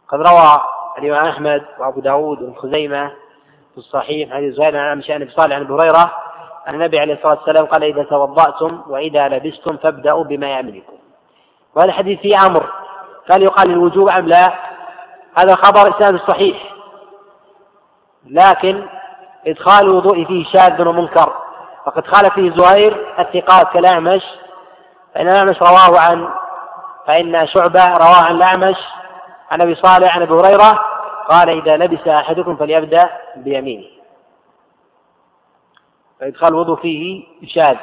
قد 0.08 0.20
روى 0.20 0.64
الإمام 0.98 1.26
أحمد 1.26 1.66
وأبو 1.80 2.00
داود 2.02 2.41
وابن 2.41 2.56
خزيمة 2.56 3.08
في 3.72 3.78
الصحيح 3.78 4.34
حديث 4.34 4.56
زهير 4.56 4.78
عن 4.78 5.04
شأن 5.04 5.30
صالح 5.30 5.56
عن 5.56 5.72
هريرة 5.72 6.32
النبي 6.70 6.99
عليه 6.99 7.14
الصلاة 7.14 7.39
والسلام 7.39 7.66
قال 7.66 7.84
إذا 7.84 8.03
توضأتم 8.03 8.82
وإذا 8.88 9.28
لبستم 9.28 9.78
فابدأوا 9.78 10.24
بما 10.24 10.59
يملكم 10.59 10.93
وهذا 11.76 11.89
الحديث 11.89 12.20
فيه 12.20 12.36
أمر. 12.49 12.70
هل 13.32 13.43
يقال 13.43 13.72
الوجوب 13.72 14.09
أم 14.09 14.28
لا؟ 14.28 14.47
هذا 15.38 15.55
خبر 15.55 15.97
إسناد 15.97 16.14
الصحيح 16.14 16.74
لكن 18.30 18.88
إدخال 19.47 19.86
الوضوء 19.86 20.26
فيه 20.26 20.45
شاذ 20.45 20.82
ومنكر. 20.82 21.34
فقد 21.86 22.07
خالف 22.07 22.34
فيه 22.34 22.53
زهير 22.57 23.16
الثقات 23.20 23.74
كالأعمش. 23.74 24.24
فإن 25.16 25.28
الأعمش 25.28 25.57
رواه 25.61 25.99
عن 25.99 26.30
فإن 27.07 27.47
شعبة 27.47 27.88
رواه 27.88 28.28
عن 28.28 28.36
الأعمش. 28.36 28.78
عن 29.51 29.61
أبي 29.61 29.76
صالح 29.76 30.16
عن 30.16 30.22
أبي 30.22 30.34
هريرة 30.34 30.80
قال 31.30 31.49
إذا 31.49 31.78
لبس 31.78 32.07
أحدكم 32.07 32.55
فليبدأ 32.55 33.09
بيمينه. 33.36 34.03
فإدخال 36.24 36.49
الوضوء 36.49 36.76
فيه 36.76 37.24
شاذ 37.47 37.78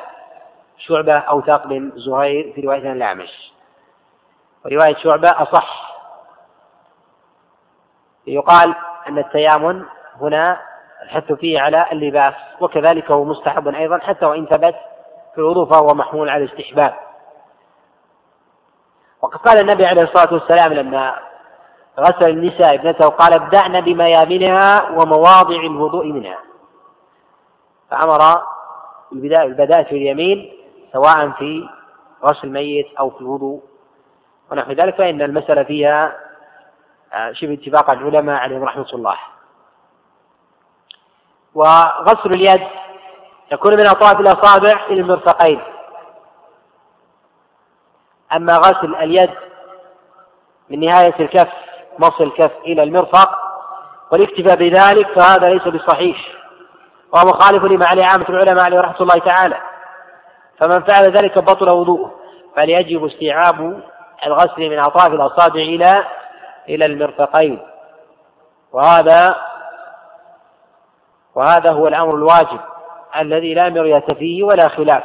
شعبة 0.79 1.19
أوثق 1.19 1.67
من 1.67 1.93
زهير 1.97 2.53
في 2.55 2.61
رواية 2.61 2.93
الأعمش. 2.93 3.53
ورواية 4.65 4.97
شعبة 4.97 5.29
أصح. 5.29 5.97
يقال 8.27 8.75
أن 9.09 9.19
التيامن 9.19 9.85
هنا 10.21 10.61
الحث 11.03 11.33
فيه 11.33 11.61
على 11.61 11.87
اللباس 11.93 12.35
وكذلك 12.61 13.11
هو 13.11 13.25
مستحب 13.25 13.69
أيضا 13.69 13.99
حتى 13.99 14.27
وإن 14.27 14.47
ثبت 14.47 14.75
في 15.35 15.39
الوضوء 15.39 15.71
فهو 15.71 15.95
محمول 15.95 16.29
على 16.29 16.45
الاستحباب. 16.45 16.95
وقد 19.23 19.39
قال 19.39 19.61
النبي 19.61 19.87
عليه 19.87 20.03
الصلاة 20.03 20.35
والسلام 20.35 20.73
لما 20.73 21.15
غسل 21.99 22.31
النساء 22.31 22.75
ابنته 22.75 23.09
قال 23.09 23.35
ابدأن 23.35 23.81
بميامنها 23.81 24.91
ومواضع 24.91 25.61
الوضوء 25.61 26.07
منها. 26.07 26.50
فأمر 27.91 28.43
البداية 29.13 29.85
في 29.85 29.93
اليمين 29.93 30.53
سواء 30.93 31.31
في 31.31 31.69
غسل 32.25 32.49
الميت 32.49 32.87
أو 32.99 33.11
في 33.11 33.21
الوضوء. 33.21 33.63
ونحو 34.51 34.73
ذلك 34.73 34.95
فإن 34.95 35.23
المسألة 35.23 35.63
فيها 35.63 36.17
آه، 37.13 37.33
شبه 37.33 37.55
اتفاق 37.55 37.91
العلماء 37.91 38.37
عليهم 38.37 38.65
رحمة 38.65 38.87
الله. 38.95 39.17
وغسل 41.55 42.33
اليد 42.33 42.67
يكون 43.53 43.77
من 43.77 43.87
أطراف 43.87 44.21
الأصابع 44.21 44.87
إلى 44.87 45.01
المرفقين. 45.01 45.61
أما 48.33 48.57
غسل 48.57 48.95
اليد 48.95 49.31
من 50.71 50.81
نهاية 50.81 51.15
الكف 51.21 51.53
مصل 51.99 52.25
الكف 52.25 52.53
إلى 52.67 52.83
المرفق 52.83 53.39
والاكتفاء 54.13 54.57
بذلك 54.57 55.09
فهذا 55.19 55.49
ليس 55.49 55.69
بصحيح. 55.69 56.40
وهو 57.13 57.25
مخالف 57.25 57.65
لما 57.65 57.87
عليه 57.87 58.05
عامة 58.05 58.29
العلماء 58.29 58.65
عليه 58.65 58.81
رحمة 58.81 59.01
الله 59.01 59.19
تعالى. 59.19 59.61
فمن 60.61 60.83
فعل 60.83 61.05
ذلك 61.05 61.39
بطل 61.39 61.75
وضوءه. 61.75 62.15
فليجب 62.57 63.05
استيعاب 63.05 63.83
الغسل 64.27 64.71
من 64.71 64.79
أطراف 64.79 65.09
الأصابع 65.09 65.61
إلى 65.61 65.95
إلى 66.69 66.87
المرفقين. 66.87 67.67
وهذا 68.73 69.37
وهذا 71.35 71.73
هو 71.73 71.89
الأمر 71.89 72.15
الواجب 72.15 72.61
الذي 73.17 73.55
لا 73.55 73.69
مرية 73.69 74.15
فيه 74.19 74.43
ولا 74.45 74.69
خلاف. 74.69 75.05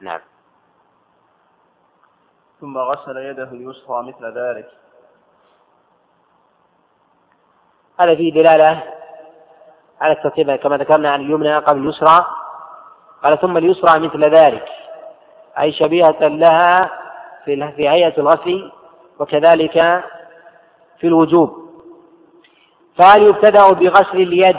نعم. 0.00 0.20
ثم 2.60 2.78
غسل 2.78 3.16
يده 3.16 3.44
اليسرى 3.44 4.02
مثل 4.02 4.38
ذلك. 4.38 4.70
هذا 8.00 8.14
فيه 8.14 8.32
دلالة 8.32 8.97
على 10.00 10.12
الترتيب 10.12 10.56
كما 10.56 10.76
ذكرنا 10.76 11.10
عن 11.10 11.20
اليمنى 11.20 11.58
قبل 11.58 11.80
اليسرى. 11.80 12.26
قال 13.24 13.40
ثم 13.40 13.56
اليسرى 13.56 14.00
مثل 14.00 14.24
ذلك 14.24 14.64
أي 15.60 15.72
شبيهة 15.72 16.16
لها 16.20 16.90
في 17.44 17.72
في 17.76 17.88
هيئة 17.88 18.18
الغسل 18.18 18.72
وكذلك 19.18 20.02
في 21.00 21.06
الوجوب. 21.06 21.68
فهل 22.98 23.22
يبتدأ 23.22 23.72
بغسل 23.72 24.16
اليد 24.16 24.56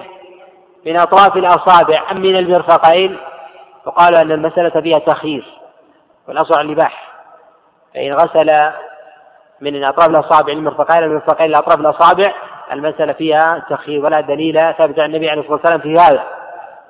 من 0.86 1.00
أطراف 1.00 1.38
الأصابع 1.38 2.12
أم 2.12 2.22
من 2.22 2.36
المرفقين؟ 2.36 3.18
فقالوا 3.86 4.22
أن 4.22 4.32
المسألة 4.32 4.82
فيها 4.82 5.00
تخيير 5.00 5.46
والأصل 6.28 6.62
الإباحة. 6.62 7.10
فإن 7.94 8.14
غسل 8.14 8.72
من 9.62 9.84
أطراف 9.84 10.10
الأصابع 10.10 10.54
المرفقين 10.54 11.04
المرفقين 11.04 11.52
لأطراف 11.52 11.80
الأصابع 11.80 12.34
المسألة 12.72 13.14
فيها 13.14 13.66
تخيير 13.70 14.06
ولا 14.06 14.22
دليل 14.22 14.56
ثابت 14.56 15.00
عن 15.00 15.10
النبي 15.10 15.30
عليه 15.30 15.42
الصلاة 15.42 15.56
والسلام 15.56 15.82
في 15.82 15.94
هذا. 15.94 16.24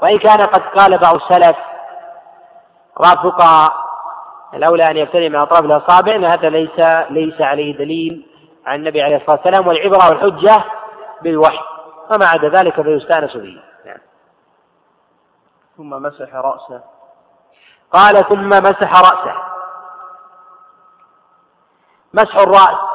وإن 0.01 0.19
كان 0.19 0.37
قد 0.37 0.61
قال 0.61 0.97
بعض 0.97 1.15
السلف 1.15 1.57
بعض 2.99 3.25
الفقهاء 3.25 3.89
الأولى 4.53 4.83
أن 4.83 4.97
يبتدئ 4.97 5.29
من 5.29 5.35
أطراف 5.35 5.65
الأصابع 5.65 6.15
هذا 6.15 6.49
ليس 6.49 6.79
ليس 7.09 7.41
عليه 7.41 7.77
دليل 7.77 8.25
عن 8.65 8.79
النبي 8.79 9.01
عليه 9.01 9.15
الصلاة 9.15 9.39
والسلام 9.45 9.67
والعبرة 9.67 10.09
والحجة 10.09 10.63
بالوحي. 11.21 11.59
وما 12.13 12.25
عدا 12.25 12.49
ذلك 12.49 12.81
فيستأنس 12.81 13.33
به. 13.37 13.61
نعم. 13.85 13.97
ثم 15.77 15.89
مسح 15.89 16.35
رأسه. 16.35 16.81
قال 17.91 18.29
ثم 18.29 18.49
مسح 18.49 18.91
رأسه. 19.01 19.35
مسح 22.13 22.35
الرأس. 22.35 22.88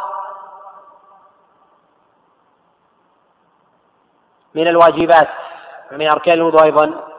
من 4.55 4.69
الواجبات 4.69 5.29
ومن 5.93 6.11
أركان 6.11 6.35
الوضوء 6.35 6.65
أيضا. 6.65 7.11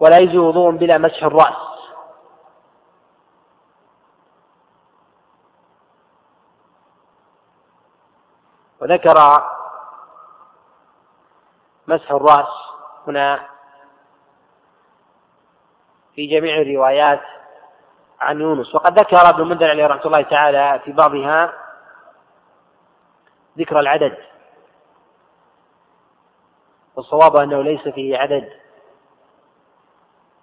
ولا 0.00 0.18
يجوز 0.18 0.36
وضوء 0.36 0.70
بلا 0.70 0.98
مسح 0.98 1.22
الرأس. 1.22 1.56
وذكر 8.80 9.14
مسح 11.86 12.10
الرأس 12.10 12.48
هنا 13.06 13.48
في 16.14 16.26
جميع 16.26 16.56
الروايات 16.56 17.22
عن 18.20 18.40
يونس. 18.40 18.74
وقد 18.74 18.98
ذكر 18.98 19.28
ابن 19.28 19.42
المنذر 19.42 19.70
عليه 19.70 19.86
رحمة 19.86 20.06
الله 20.06 20.22
تعالى 20.22 20.80
في 20.84 20.92
بعضها 20.92 21.52
ذكر 23.58 23.80
العدد. 23.80 24.35
والصواب 26.96 27.36
أنه 27.36 27.62
ليس 27.62 27.88
فيه 27.88 28.18
عدد 28.18 28.48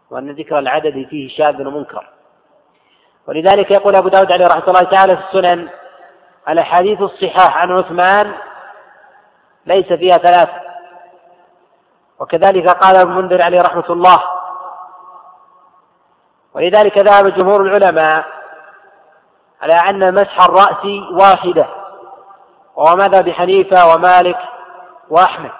وأن 0.09 0.31
ذكر 0.31 0.59
العدد 0.59 1.07
فيه 1.09 1.29
شاذ 1.37 1.67
ومنكر. 1.67 2.09
ولذلك 3.27 3.71
يقول 3.71 3.95
أبو 3.95 4.07
داود 4.07 4.33
عليه 4.33 4.45
رحمة 4.45 4.67
الله 4.67 4.81
تعالى 4.81 5.17
في 5.17 5.23
السنن 5.23 5.69
الأحاديث 6.49 7.01
الصحاح 7.01 7.57
عن 7.57 7.71
عثمان 7.71 8.33
ليس 9.65 9.93
فيها 9.93 10.17
ثلاث. 10.17 10.49
وكذلك 12.19 12.69
قال 12.69 12.95
ابن 12.95 13.11
المنذر 13.11 13.43
عليه 13.43 13.59
رحمة 13.59 13.89
الله. 13.89 14.17
ولذلك 16.53 16.97
ذهب 16.97 17.27
جمهور 17.27 17.61
العلماء 17.61 18.25
على 19.61 19.73
أن 19.89 20.13
مسح 20.13 20.37
الرأس 20.41 20.85
واحدة 21.21 21.69
وهو 22.75 22.95
مذهب 22.95 23.29
حنيفة 23.29 23.93
ومالك 23.93 24.37
وأحمد. 25.09 25.51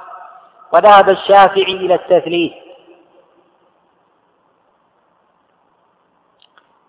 وذهب 0.74 1.10
الشافعي 1.10 1.74
إلى 1.74 1.96
التثليث. 1.96 2.54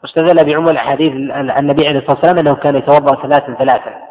واستدل 0.02 0.44
بعموم 0.44 0.68
الأحاديث 0.68 1.12
النبي 1.58 1.88
عليه 1.88 1.98
الصلاة 1.98 2.16
والسلام 2.16 2.38
أنه 2.38 2.54
كان 2.54 2.76
يتوضأ 2.76 3.22
ثلاثا 3.22 3.54
ثلاثا. 3.54 4.02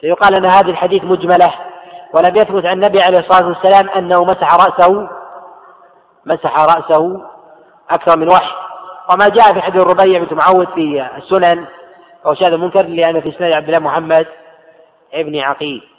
فيقال 0.00 0.34
أن 0.34 0.46
هذه 0.46 0.70
الحديث 0.70 1.04
مجملة 1.04 1.54
ولم 2.14 2.36
يثبت 2.36 2.66
عن 2.66 2.72
النبي 2.72 3.02
عليه 3.02 3.18
الصلاة 3.18 3.48
والسلام 3.48 3.88
أنه 3.88 4.24
مسح 4.24 4.54
رأسه 4.54 5.08
مسح 6.26 6.58
رأسه 6.58 7.22
أكثر 7.90 8.18
من 8.18 8.28
واحد 8.28 8.54
وما 9.12 9.28
جاء 9.28 9.52
في 9.52 9.60
حديث 9.60 9.82
الربيع 9.82 10.24
بن 10.24 10.36
معوذ 10.36 10.66
في 10.66 11.10
السنن 11.16 11.66
أو 12.26 12.34
شاذ 12.34 12.52
المنكر 12.52 12.86
لأن 12.86 13.20
في 13.20 13.32
سنن 13.32 13.56
عبد 13.56 13.68
الله 13.68 13.78
محمد 13.78 14.26
ابن 15.14 15.40
عقيل. 15.40 15.93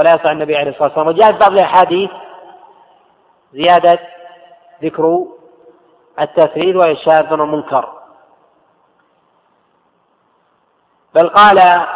ولا 0.00 0.10
يصح 0.10 0.26
النبي 0.26 0.56
عليه 0.56 0.70
الصلاة 0.70 0.88
والسلام. 0.88 1.08
وجاء 1.08 1.32
في 1.32 1.38
بعض 1.38 1.52
الأحاديث 1.52 2.10
زيادة 3.52 3.98
ذكر 4.82 5.26
التثريد 6.20 6.76
وهي 6.76 6.96
شاذ 6.96 7.32
ومنكر 7.32 7.92
بل 11.14 11.28
قال 11.28 11.86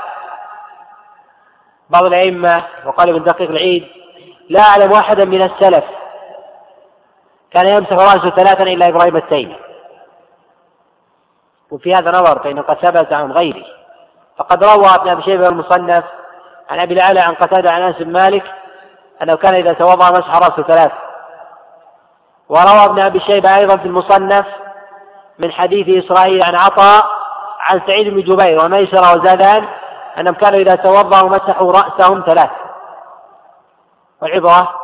بعض 1.90 2.04
الأئمة 2.04 2.66
وقال 2.86 3.08
ابن 3.08 3.22
دقيق 3.22 3.50
العيد 3.50 3.86
لا 4.48 4.60
أعلم 4.60 4.92
أحدا 4.92 5.24
من 5.24 5.42
السلف 5.42 5.84
كان 7.50 7.66
يمسح 7.68 7.92
رأسه 7.92 8.30
ثلاثا 8.30 8.62
إلا 8.62 8.86
إبراهيم 8.86 9.16
التيمي. 9.16 9.56
وفي 11.70 11.90
هذا 11.90 12.10
نظر 12.10 12.42
فإنه 12.42 12.62
قد 12.62 12.76
ثبت 12.76 13.12
عن 13.12 13.32
غيره. 13.32 13.64
فقد 14.36 14.64
روى 14.64 14.94
ابن 14.94 15.08
أبي 15.08 15.22
شيبة 15.22 15.48
المصنف 15.48 16.04
عن 16.70 16.80
أبي 16.80 16.94
الأعلى 16.94 17.20
عن 17.20 17.34
قتادة 17.34 17.72
عن 17.72 17.82
أنس 17.82 17.96
بن 17.96 18.12
مالك 18.12 18.44
أنه 19.22 19.34
كان 19.34 19.54
إذا 19.54 19.72
توضأ 19.72 20.10
مسح 20.10 20.36
رأسه 20.36 20.62
ثلاث. 20.62 20.92
وروى 22.48 22.84
ابن 22.84 23.00
أبي 23.00 23.20
شيبة 23.20 23.56
أيضا 23.56 23.76
في 23.76 23.86
المصنف 23.86 24.46
من 25.38 25.52
حديث 25.52 26.04
إسرائيل 26.04 26.40
عن 26.46 26.54
عطاء 26.54 27.04
عن 27.60 27.80
سعيد 27.86 28.14
بن 28.14 28.20
جبير 28.20 28.64
وميسر 28.64 29.18
وزادان 29.18 29.68
أنهم 30.18 30.34
كانوا 30.34 30.58
إذا 30.58 30.74
توضأوا 30.74 31.28
مسحوا 31.28 31.72
رأسهم 31.72 32.24
ثلاث. 32.28 32.50
والعبرة 34.22 34.74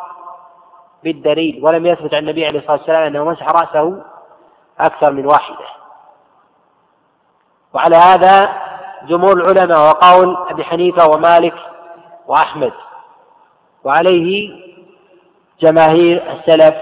بالدليل 1.05 1.61
ولم 1.64 1.87
يثبت 1.87 2.14
عن 2.14 2.20
النبي 2.20 2.47
عليه 2.47 2.59
الصلاة 2.59 2.76
والسلام 2.76 3.03
أنه 3.03 3.24
مسح 3.24 3.47
رأسه 3.47 4.03
أكثر 4.81 5.12
من 5.12 5.26
واحدة. 5.26 5.66
وعلى 7.74 7.97
هذا 7.97 8.49
جمهور 9.09 9.32
العلماء 9.32 9.78
وقول 9.78 10.36
أبي 10.51 10.64
حنيفة 10.64 11.11
ومالك 11.11 11.55
وأحمد. 12.26 12.72
وعليه 13.84 14.51
جماهير 15.61 16.32
السلف 16.32 16.74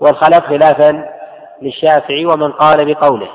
والخلف 0.00 0.46
خلافا 0.46 1.10
للشافعي 1.62 2.26
ومن 2.26 2.52
قال 2.52 2.94
بقوله. 2.94 3.28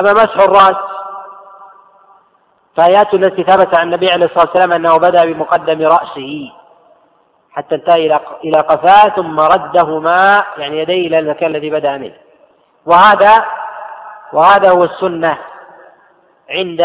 أما 0.00 0.12
مسح 0.12 0.36
الرأس 0.36 0.76
فآيات 2.76 3.14
التي 3.14 3.42
ثبت 3.42 3.78
عن 3.78 3.86
النبي 3.86 4.10
عليه 4.10 4.26
الصلاة 4.26 4.46
والسلام 4.46 4.72
أنه 4.72 4.96
بدأ 4.96 5.24
بمقدم 5.24 5.82
رأسه 5.82 6.52
حتى 7.50 7.74
انتهى 7.74 8.06
إلى 8.06 8.16
إلى 8.44 8.58
قفاه 8.58 9.16
ثم 9.16 9.40
ردهما 9.40 10.42
يعني 10.58 10.78
يديه 10.78 11.06
إلى 11.06 11.18
المكان 11.18 11.50
الذي 11.50 11.70
بدأ 11.70 11.96
منه. 11.96 12.16
وهذا 12.86 13.44
وهذا 14.32 14.70
هو 14.70 14.84
السنة 14.84 15.38
عند 16.50 16.82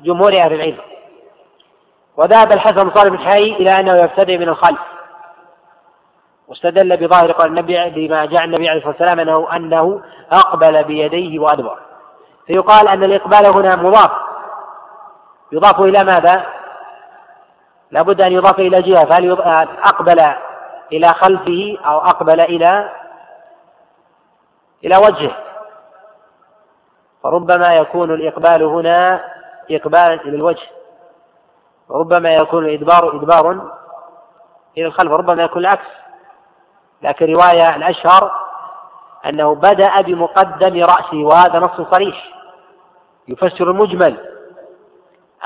جمهور 0.00 0.32
أهل 0.32 0.52
العلم. 0.52 0.78
وذهب 2.16 2.52
الحسن 2.52 2.94
صالح 2.94 3.08
بن 3.08 3.18
حي 3.18 3.52
إلى 3.52 3.70
أنه 3.70 3.96
يبتدئ 4.04 4.38
من 4.38 4.48
الخلف. 4.48 4.78
واستدل 6.48 6.96
بظاهر 6.96 7.32
قول 7.32 7.48
النبي 7.48 7.90
بما 7.90 8.24
جاء 8.24 8.44
النبي 8.44 8.68
عليه 8.68 8.78
الصلاة 8.78 8.96
والسلام 9.00 9.20
أنه 9.20 9.56
أنه 9.56 10.02
أقبل 10.32 10.84
بيديه 10.84 11.38
وأدبر. 11.38 11.78
فيقال 12.46 12.88
أن 12.88 13.04
الإقبال 13.04 13.46
هنا 13.46 13.76
مضاف. 13.76 14.10
يضاف 15.52 15.80
إلى 15.80 16.04
ماذا؟ 16.04 16.46
لابد 17.90 18.22
أن 18.22 18.32
يضاف 18.32 18.58
إلى 18.58 18.82
جهة. 18.82 19.04
فهل 19.04 19.32
أقبل 19.84 20.20
إلى 20.92 21.08
خلفه 21.08 21.78
أو 21.86 21.98
أقبل 21.98 22.40
إلى 22.40 22.90
إلى 24.84 24.96
وجهه؟ 24.96 25.36
فربما 27.22 27.72
يكون 27.80 28.14
الإقبال 28.14 28.62
هنا 28.62 29.24
إقبالا 29.70 30.14
إلى 30.14 30.36
الوجه 30.36 30.68
وربما 31.88 32.30
يكون 32.30 32.64
الإدبار 32.64 33.16
إدبار 33.16 33.70
إلى 34.78 34.86
الخلف 34.86 35.12
وربما 35.12 35.42
يكون 35.42 35.62
العكس. 35.62 35.86
لكن 37.02 37.26
رواية 37.26 37.76
الأشهر 37.76 38.32
أنه 39.26 39.54
بدأ 39.54 39.94
بمقدم 40.00 40.80
رأسه 40.80 41.16
وهذا 41.16 41.58
نص 41.60 41.94
صريح 41.94 42.24
يفسر 43.28 43.70
المجمل. 43.70 44.28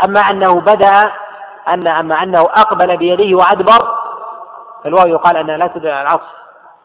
أما 0.04 0.20
أنه 0.20 0.60
بدأ 0.60 1.12
أن 1.68 1.88
أما 1.88 2.14
أنه 2.14 2.40
أقبل 2.40 2.96
بيديه 2.96 3.34
وأدبر 3.34 3.98
فالواو 4.84 5.08
يقال 5.08 5.36
أنها 5.36 5.56
لا 5.56 5.66
تدل 5.66 5.88
على 5.88 6.02
العطف 6.02 6.28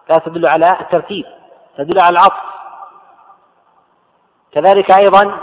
لا 0.10 0.18
تدل 0.18 0.48
على 0.48 0.66
الترتيب 0.82 1.26
تدل 1.78 2.00
على 2.04 2.14
العطف. 2.14 2.52
كذلك 4.54 4.92
أيضا 4.92 5.38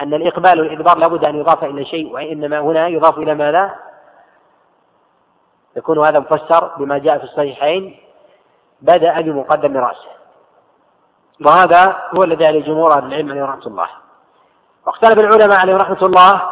أن 0.00 0.14
الإقبال 0.14 0.60
والإدبار 0.60 0.98
لابد 0.98 1.24
أن 1.24 1.36
يضاف 1.36 1.64
إلى 1.64 1.84
شيء 1.84 2.12
وإنما 2.12 2.60
هنا 2.60 2.88
يضاف 2.88 3.18
إلى 3.18 3.34
ماذا؟ 3.34 3.74
يكون 5.76 6.06
هذا 6.06 6.18
مفسر 6.18 6.76
بما 6.78 6.98
جاء 6.98 7.18
في 7.18 7.24
الصحيحين 7.24 7.96
بدأ 8.80 9.20
بمقدم 9.20 9.76
رأسه. 9.76 10.10
وهذا 11.46 12.02
هو 12.16 12.24
الذي 12.24 12.46
عليه 12.46 12.62
جمهور 12.62 12.92
أهل 12.92 13.04
العلم 13.04 13.30
عليه 13.30 13.44
رحمة 13.44 13.66
الله. 13.66 13.88
واختلف 14.86 15.18
العلماء 15.18 15.60
عليه 15.60 15.76
رحمة 15.76 16.02
الله 16.02 16.42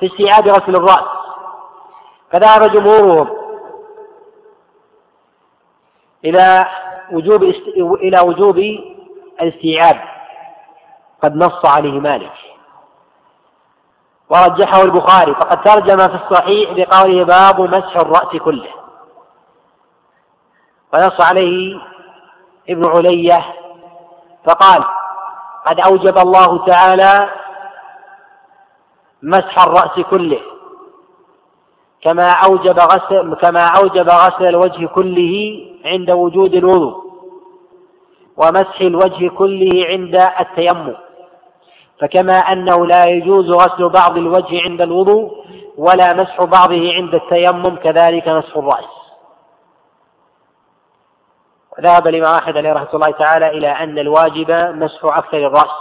في 0.00 0.06
استيعاب 0.06 0.48
غسل 0.48 0.76
الرأس. 0.76 1.08
فذهب 2.32 2.70
جمهورهم 2.72 3.36
إلى 6.24 6.64
وجوب 7.12 7.42
إلى 7.76 8.20
وجوب 8.26 8.58
الاستيعاب. 9.42 10.15
قد 11.22 11.36
نص 11.36 11.66
عليه 11.76 12.00
مالك. 12.00 12.32
ورجحه 14.30 14.82
البخاري 14.82 15.34
فقد 15.34 15.62
ترجم 15.62 15.96
في 15.96 16.24
الصحيح 16.24 16.70
بقوله 16.72 17.24
باب 17.24 17.60
مسح 17.60 17.96
الرأس 17.96 18.36
كله. 18.44 18.70
ونص 20.94 21.20
عليه 21.20 21.80
ابن 22.70 22.86
علية 22.86 23.54
فقال 24.48 24.84
قد 25.66 25.80
أوجب 25.80 26.18
الله 26.18 26.66
تعالى 26.66 27.30
مسح 29.22 29.58
الرأس 29.58 30.06
كله. 30.10 30.40
كما 32.02 32.30
أوجب 32.30 32.78
غسل 32.80 33.34
كما 33.34 33.66
أوجب 33.78 34.08
غسل 34.10 34.46
الوجه 34.46 34.86
كله 34.86 35.66
عند 35.84 36.10
وجود 36.10 36.54
الوضوء 36.54 37.06
ومسح 38.36 38.80
الوجه 38.80 39.28
كله 39.28 39.86
عند 39.88 40.16
التيمم. 40.40 41.05
فكما 42.00 42.38
أنه 42.38 42.86
لا 42.86 43.04
يجوز 43.04 43.50
غسل 43.50 43.88
بعض 43.88 44.16
الوجه 44.16 44.62
عند 44.62 44.80
الوضوء 44.80 45.46
ولا 45.78 46.14
مسح 46.14 46.44
بعضه 46.44 46.92
عند 46.94 47.14
التيمم 47.14 47.76
كذلك 47.76 48.28
مسح 48.28 48.56
الرأس. 48.56 48.96
ذهب 51.80 52.06
الإمام 52.06 52.34
أحمد 52.34 52.56
عليه 52.56 52.72
رحمة 52.72 52.88
الله 52.94 53.10
تعالى 53.10 53.48
إلى 53.48 53.68
أن 53.68 53.98
الواجب 53.98 54.50
مسح 54.50 55.04
أكثر 55.04 55.36
الرأس 55.36 55.76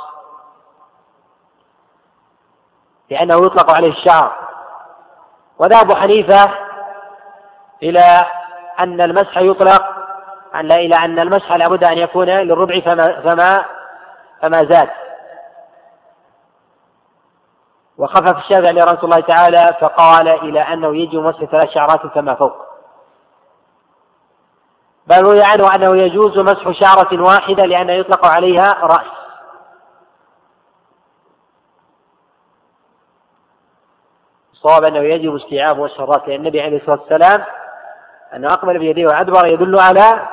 لأنه 3.09 3.35
يطلق 3.35 3.75
عليه 3.75 3.91
الشعر. 3.91 4.35
وذهب 5.59 5.93
حنيفة 5.97 6.51
إلى 7.83 8.21
أن 8.79 9.01
المسح 9.01 9.37
يطلق 9.37 9.95
إلى 10.55 10.95
أن 10.95 11.19
المسح 11.19 11.51
لابد 11.51 11.83
أن 11.83 11.97
يكون 11.97 12.29
للربع 12.29 12.79
فما 12.79 13.21
فما 13.21 13.65
فما 14.41 14.57
زاد. 14.57 15.04
وخفف 17.97 18.37
الشافعي 18.37 18.67
عليه 18.67 18.83
رحمه 18.83 19.03
الله 19.03 19.19
تعالى 19.19 19.77
فقال 19.81 20.27
إلى 20.27 20.59
أنه 20.61 20.95
يجب 20.95 21.19
مسح 21.19 21.43
ثلاث 21.43 21.69
شعرات 21.69 22.13
فما 22.13 22.35
فوق. 22.35 22.65
بل 25.07 25.21
روي 25.21 25.39
عنه 25.43 25.67
أنه 25.75 26.01
يجوز 26.01 26.37
مسح 26.37 26.71
شعرة 26.71 27.21
واحدة 27.21 27.67
لأنه 27.67 27.93
يطلق 27.93 28.25
عليها 28.25 28.73
رأس. 28.81 29.15
الصواب 34.53 34.85
أنه 34.85 34.99
يجب 34.99 35.35
استيعاب 35.35 35.79
مسح 35.79 35.99
الرأس 35.99 36.27
لأن 36.27 36.39
النبي 36.39 36.61
عليه 36.61 36.77
الصلاة 36.77 36.99
والسلام 37.01 37.45
أنه 38.33 38.47
أقبل 38.47 38.79
بيديه 38.79 39.05
وأدبر 39.05 39.47
يدل 39.47 39.79
على 39.79 40.27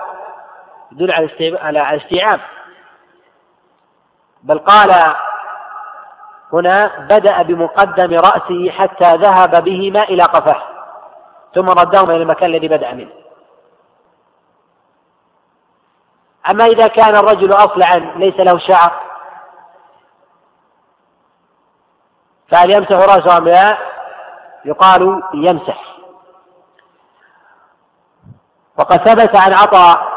يدل 0.93 1.13
على 1.59 1.95
الاستيعاب 1.95 2.41
بل 4.43 4.59
قال 4.59 5.15
هنا 6.53 7.07
بدأ 7.11 7.43
بمقدم 7.43 8.15
رأسه 8.15 8.71
حتى 8.71 9.17
ذهب 9.17 9.65
بهما 9.65 10.03
إلى 10.03 10.23
قفاه. 10.23 10.63
ثم 11.55 11.69
ردهما 11.69 12.15
إلى 12.15 12.23
المكان 12.23 12.51
الذي 12.51 12.69
بدأ 12.69 12.93
منه. 12.93 13.13
أما 16.51 16.65
إذا 16.65 16.87
كان 16.87 17.17
الرجل 17.17 17.53
أصلعا 17.53 18.13
ليس 18.17 18.35
له 18.35 18.59
شعر 18.59 19.01
فهل 22.53 22.75
يمسح 22.75 22.97
رأسه 22.97 23.39
أم 23.39 23.49
لا؟ 23.49 23.79
يقال 24.65 25.23
يمسح. 25.35 25.93
وقد 28.79 29.09
ثبت 29.09 29.41
عن 29.41 29.53
عطاء 29.53 30.13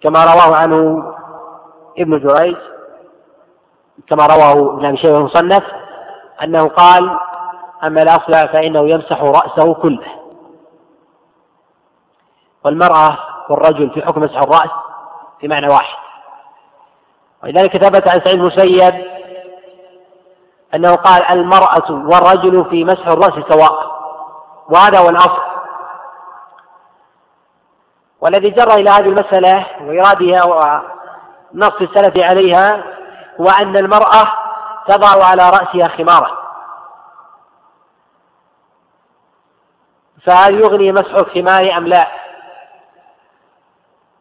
كما 0.00 0.24
رواه 0.24 0.56
عنه 0.56 1.12
ابن 1.98 2.18
جريج 2.18 2.56
كما 4.08 4.26
رواه 4.26 4.74
ابن 4.74 4.86
أبي 4.86 4.96
شيبة 4.96 5.18
المصنف 5.18 5.62
أنه 6.42 6.64
قال 6.64 7.18
أما 7.86 8.02
الاصلع 8.02 8.52
فإنه 8.52 8.88
يمسح 8.88 9.22
رأسه 9.22 9.74
كله. 9.74 10.06
والمرأة 12.64 13.18
والرجل 13.48 13.90
في 13.90 14.02
حكم 14.02 14.22
مسح 14.22 14.36
الرأس 14.36 14.70
في 15.40 15.48
معنى 15.48 15.66
واحد. 15.66 15.98
ولذلك 17.42 17.76
ثبت 17.76 18.08
عن 18.08 18.24
سعيد 18.24 18.40
المسيب 18.40 19.04
أنه 20.74 20.94
قال 20.94 21.38
المرأة 21.38 21.90
والرجل 21.90 22.64
في 22.70 22.84
مسح 22.84 23.06
الرأس 23.06 23.52
سواء. 23.52 24.00
وهذا 24.68 24.98
هو 24.98 25.08
الأصل. 25.08 25.50
والذي 28.20 28.50
جر 28.50 28.74
إلى 28.74 28.90
هذه 28.90 29.06
المسألة 29.06 29.66
وإرادها 29.80 30.44
ونص 30.44 31.72
السلف 31.80 32.24
عليها 32.24 32.84
هو 33.40 33.50
أن 33.50 33.76
المرأة 33.76 34.32
تضع 34.88 35.24
على 35.24 35.50
رأسها 35.50 35.88
خمارا. 35.96 36.40
فهل 40.26 40.54
يغني 40.54 40.92
مسح 40.92 41.14
الخمار 41.14 41.76
أم 41.76 41.86
لا؟ 41.86 42.06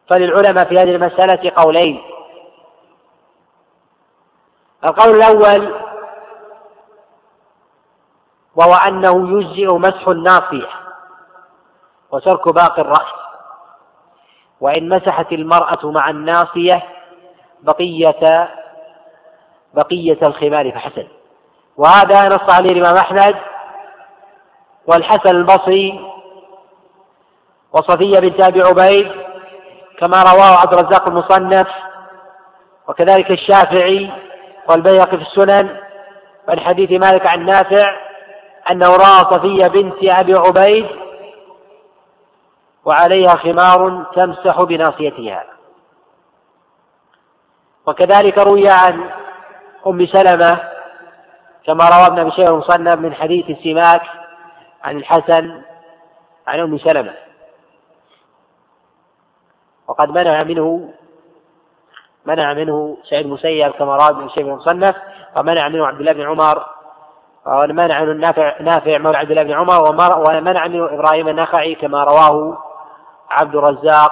فللعلماء 0.09 0.65
في 0.69 0.75
هذه 0.75 0.95
المسألة 0.95 1.51
قولين. 1.55 2.01
القول 4.83 5.15
الأول 5.15 5.89
وهو 8.55 8.73
أنه 8.73 9.39
يجزئ 9.39 9.75
مسح 9.75 10.07
الناصية 10.07 10.69
وترك 12.11 12.53
باقي 12.53 12.81
الرأس. 12.81 13.13
وإن 14.61 14.89
مسحت 14.89 15.31
المرأة 15.31 15.79
مع 15.83 16.09
الناصية 16.09 16.83
بقية 17.59 18.49
بقية 19.73 20.19
الخمار 20.23 20.71
فحسن. 20.71 21.07
وهذا 21.77 22.27
نص 22.27 22.53
عليه 22.53 22.69
الإمام 22.69 22.95
أحمد 22.95 23.35
والحسن 24.87 25.35
البصري 25.35 26.11
وصفية 27.73 28.19
بنت 28.19 28.43
أبي 28.43 28.59
عبيد 28.63 29.11
كما 30.01 30.23
رواه 30.23 30.57
عبد 30.61 30.73
الرزاق 30.73 31.07
المصنف 31.07 31.67
وكذلك 32.87 33.31
الشافعي 33.31 34.11
والبيهقي 34.69 35.17
في 35.17 35.23
السنن 35.23 35.77
من 36.49 36.59
حديث 36.59 36.91
مالك 36.91 37.27
عن 37.29 37.45
نافع 37.45 37.95
أنه 38.71 38.87
رأى 38.87 39.31
صفية 39.31 39.67
بنت 39.67 39.97
أبي 40.19 40.33
عبيد 40.33 40.87
وعليها 42.85 43.29
خمار 43.37 44.05
تمسح 44.15 44.63
بناصيتها. 44.63 45.45
وكذلك 47.87 48.37
روي 48.37 48.69
عن 48.69 49.09
أم 49.87 50.05
سلمة 50.05 50.61
كما 51.67 51.89
روى 51.89 52.07
ابن 52.07 52.19
أبي 52.19 52.31
شيبة 52.31 52.49
المصنف 52.49 52.95
من 52.95 53.13
حديث 53.13 53.49
السماك 53.49 54.01
عن 54.83 54.97
الحسن 54.97 55.61
عن 56.47 56.59
أم 56.59 56.77
سلمة. 56.77 57.13
وقد 59.87 60.09
منع 60.09 60.43
منه 60.43 60.89
منع 62.25 62.53
منه 62.53 62.97
سعيد 63.03 63.25
المسيب 63.25 63.71
كما 63.71 63.95
روى 63.95 64.09
ابن 64.09 64.29
شيبة 64.29 64.53
المصنف 64.53 64.95
ومنع 65.35 65.67
منه 65.67 65.87
عبد 65.87 65.99
الله 65.99 66.13
بن 66.13 66.21
عمر 66.21 66.65
ومنع 67.45 68.01
منه 68.01 68.11
النافع 68.11 68.61
نافع 68.61 68.97
مولى 68.97 69.17
عبد 69.17 69.31
الله 69.31 69.43
بن 69.43 69.53
عمر 69.53 69.89
ومنع 70.29 70.67
منه 70.67 70.85
إبراهيم 70.85 71.27
النخعي 71.27 71.75
كما 71.75 72.03
رواه 72.03 72.57
عبد 73.31 73.55
الرزاق 73.55 74.11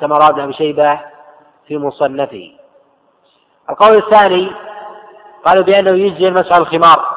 كما 0.00 0.16
روى 0.16 0.28
ابن 0.28 0.40
أبي 0.40 0.52
شيبة 0.52 1.00
في 1.66 1.78
مصنفه. 1.78 2.50
القول 3.70 3.96
الثاني 3.96 4.52
قالوا 5.44 5.64
بأنه 5.64 5.90
يجزي 5.90 6.28
المسح 6.28 6.56
الخمار. 6.56 7.14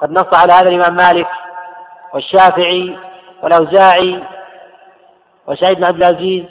قد 0.00 0.10
نص 0.10 0.34
على 0.34 0.52
هذا 0.52 0.68
الإمام 0.68 0.96
مالك 0.96 1.28
والشافعي 2.14 2.98
والأوزاعي 3.42 4.24
وسعيد 5.46 5.76
بن 5.76 5.84
عبد 5.84 5.96
العزيز 5.96 6.44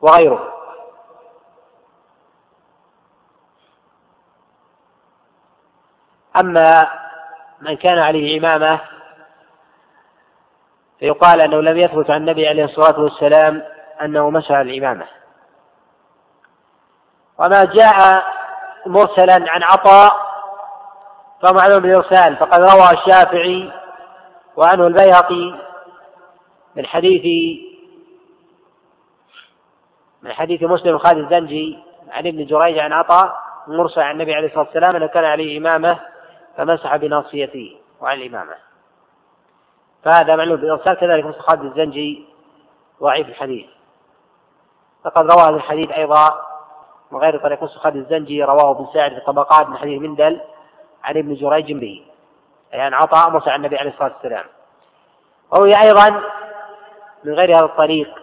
وغيره. 0.00 0.54
أما 6.40 6.90
من 7.60 7.76
كان 7.76 7.98
عليه 7.98 8.38
إمامة 8.38 8.80
فيقال 10.98 11.42
أنه 11.42 11.60
لم 11.60 11.76
يثبت 11.76 12.10
عن 12.10 12.16
النبي 12.20 12.48
عليه 12.48 12.64
الصلاة 12.64 13.00
والسلام 13.00 13.62
أنه 14.02 14.30
مسح 14.30 14.50
الإمامة 14.50 15.06
وما 17.38 17.64
جاء 17.64 18.24
مرسلا 18.88 19.50
عن 19.50 19.62
عطاء 19.62 20.12
فمعلوم 21.42 21.78
بالإرسال. 21.78 22.36
فقد 22.36 22.60
روى 22.60 22.90
الشافعي 22.94 23.72
وعنه 24.56 24.86
البيهقي 24.86 25.58
من 26.76 26.86
حديث 26.86 27.24
من 30.22 30.32
حديث 30.32 30.62
مسلم 30.62 30.98
خالد 30.98 31.18
الزنجي 31.18 31.78
عن 32.10 32.26
ابن 32.26 32.46
جريج 32.46 32.78
عن 32.78 32.92
عطاء 32.92 33.40
مرسل 33.66 34.00
عن 34.00 34.14
النبي 34.14 34.34
عليه 34.34 34.46
الصلاة 34.46 34.64
والسلام 34.64 34.96
أنه 34.96 35.06
كان 35.06 35.24
عليه 35.24 35.58
إمامة 35.58 35.98
فمسح 36.56 36.96
بناصيته 36.96 37.76
وعن 38.00 38.18
الإمامة. 38.18 38.54
فهذا 40.04 40.36
معلوم 40.36 40.56
بالإرسال. 40.56 40.94
كذلك 40.94 41.24
مثل 41.24 41.40
خالد 41.40 41.64
الزنجي 41.64 42.24
ضعيف 43.02 43.28
الحديث. 43.28 43.66
فقد 45.04 45.32
روى 45.32 45.42
هذا 45.42 45.56
الحديث 45.56 45.90
أيضا 45.90 46.47
من 47.10 47.18
غير 47.18 47.38
طريق 47.38 47.62
نص 47.62 47.76
خالد 47.76 47.96
الزنجي 47.96 48.44
رواه 48.44 48.70
ابن 48.70 48.86
ساعد 48.94 49.12
في 49.12 49.18
الطبقات 49.18 49.68
من 49.68 49.78
حديث 49.78 50.02
مندل 50.02 50.40
عن 51.04 51.16
ابن 51.16 51.34
جريج 51.34 51.72
به 51.72 52.04
أي 52.74 52.80
عن 52.80 52.94
عطاء 52.94 53.30
مرسل 53.30 53.50
عن 53.50 53.56
النبي 53.56 53.76
عليه 53.76 53.90
الصلاة 53.90 54.12
والسلام. 54.12 54.44
وروي 55.50 55.72
أيضا 55.84 56.22
من 57.24 57.34
غير 57.34 57.56
هذا 57.56 57.64
الطريق 57.64 58.14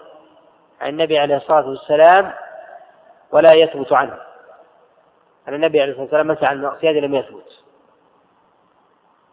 عن 0.81 0.89
النبي 0.89 1.19
عليه 1.19 1.37
الصلاة 1.37 1.69
والسلام 1.69 2.33
ولا 3.31 3.53
يثبت 3.53 3.93
عنه. 3.93 4.17
أن 5.47 5.53
النبي 5.53 5.81
عليه 5.81 5.91
الصلاة 5.91 6.03
والسلام 6.03 6.27
مسح 6.27 6.43
عن 6.43 6.57
المعصية 6.57 6.91
لم 6.91 7.15
يثبت. 7.15 7.59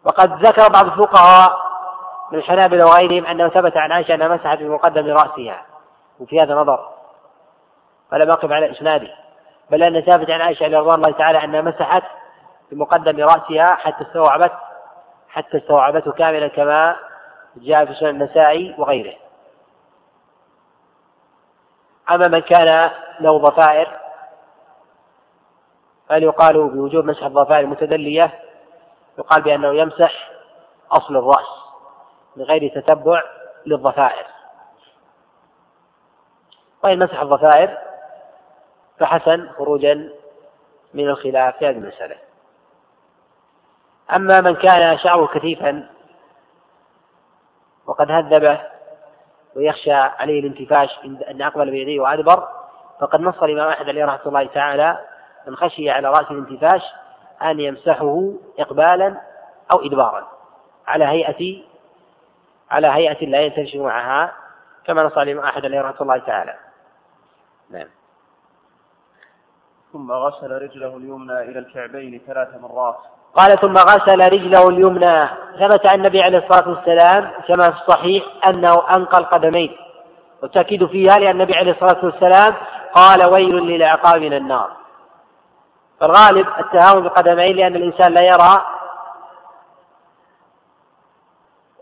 وقد 0.05 0.45
ذكر 0.45 0.67
بعض 0.73 0.85
الفقهاء 0.85 1.63
من 2.31 2.39
الحنابلة 2.39 2.85
وغيرهم 2.85 3.25
أنه 3.25 3.49
ثبت 3.49 3.77
عن 3.77 3.91
عائشة 3.91 4.13
أنها 4.13 4.27
مسحت 4.27 4.57
بمقدم 4.57 5.07
رأسها 5.07 5.65
وفي 6.19 6.41
هذا 6.41 6.55
نظر. 6.55 6.89
فلم 8.11 8.29
أقف 8.29 8.51
على 8.51 8.71
إسناده 8.71 9.22
بل 9.71 9.83
أن 9.83 10.01
ثابت 10.01 10.29
عن 10.29 10.41
عائشة 10.41 10.67
رضوان 10.67 10.95
الله 10.95 11.11
تعالى 11.11 11.43
أنها 11.43 11.61
مسحت 11.61 12.03
بمقدم 12.71 13.19
رأسها 13.19 13.75
حتى 13.75 14.03
استوعبت 14.03 14.53
حتى 15.29 15.57
استوعبته 15.57 16.11
كاملا 16.11 16.47
كما 16.47 16.95
جاء 17.55 17.85
في 17.85 17.93
سنن 17.93 18.09
النسائي 18.09 18.75
وغيره. 18.77 19.15
أما 22.15 22.27
من 22.27 22.39
كان 22.39 22.91
له 23.19 23.37
ضفائر 23.37 23.99
فهل 26.09 26.23
يقال 26.23 26.67
بوجوب 26.67 27.05
مسح 27.05 27.23
الضفائر 27.23 27.59
المتدلية 27.59 28.39
يقال 29.17 29.41
بأنه 29.41 29.73
يمسح 29.73 30.29
أصل 30.91 31.17
الرأس 31.17 31.63
من 32.35 32.43
غير 32.43 32.81
تتبع 32.81 33.23
للضفائر. 33.65 34.25
وإن 36.83 36.99
مسح 36.99 37.21
الضفائر 37.21 37.77
فحسن 38.99 39.49
خروجا 39.49 40.09
من 40.93 41.09
الخلاف 41.09 41.57
في 41.57 41.67
هذه 41.69 41.77
المسألة. 41.77 42.15
أما 44.15 44.41
من 44.41 44.55
كان 44.55 44.97
شعره 44.97 45.27
كثيفا 45.27 45.89
وقد 47.85 48.11
هذبه 48.11 48.61
ويخشى 49.55 49.93
عليه 49.93 50.39
الانتفاش 50.39 50.89
أن 51.29 51.41
أقبل 51.41 51.71
بيديه 51.71 51.99
وأدبر 51.99 52.47
فقد 52.99 53.21
نص 53.21 53.43
الإمام 53.43 53.69
أحمد 53.69 53.89
عليه 53.89 54.05
رحمة 54.05 54.27
الله 54.27 54.45
تعالى 54.45 54.99
من 55.47 55.55
خشي 55.55 55.89
على 55.89 56.07
رأسه 56.07 56.31
الانتفاش 56.31 56.81
أن 57.41 57.59
يمسحه 57.59 58.33
إقبالا 58.59 59.21
أو 59.73 59.85
إدبارا 59.85 60.27
على 60.87 61.05
هيئة 61.05 61.63
على 62.71 62.87
هيئة 62.87 63.25
لا 63.25 63.41
ينتشر 63.41 63.79
معها 63.79 64.33
كما 64.85 65.03
نص 65.03 65.17
الإمام 65.17 65.45
أحد 65.45 65.65
عليه 65.65 65.81
رحمة 65.81 66.01
الله 66.01 66.17
تعالى. 66.17 66.55
نعم. 67.69 67.87
ثم 69.93 70.11
غسل 70.11 70.51
رجله 70.51 70.97
اليمنى 70.97 71.39
إلى 71.39 71.59
الكعبين 71.59 72.21
ثلاث 72.27 72.47
مرات. 72.61 72.95
قال 73.35 73.59
ثم 73.61 73.73
غسل 73.73 74.31
رجله 74.33 74.67
اليمنى. 74.67 75.27
ثبت 75.59 75.89
عن 75.89 75.95
النبي 75.95 76.21
عليه 76.21 76.37
الصلاة 76.37 76.69
والسلام 76.69 77.31
كما 77.47 77.69
في 77.71 77.77
الصحيح 77.81 78.23
أنه 78.49 78.73
أنقى 78.97 79.17
القدمين. 79.17 79.77
والتأكيد 80.41 80.85
فيها 80.85 81.17
لأن 81.17 81.31
النبي 81.31 81.55
عليه 81.55 81.71
الصلاة 81.71 82.05
والسلام 82.05 82.53
قال 82.93 83.33
ويل 83.33 83.55
للعقاب 83.55 84.21
من 84.21 84.33
النار. 84.33 84.71
فالغالب 85.99 86.47
التهاون 86.59 87.03
بالقدمين 87.03 87.55
لأن 87.55 87.75
الإنسان 87.75 88.13
لا 88.13 88.21
يرى 88.21 88.65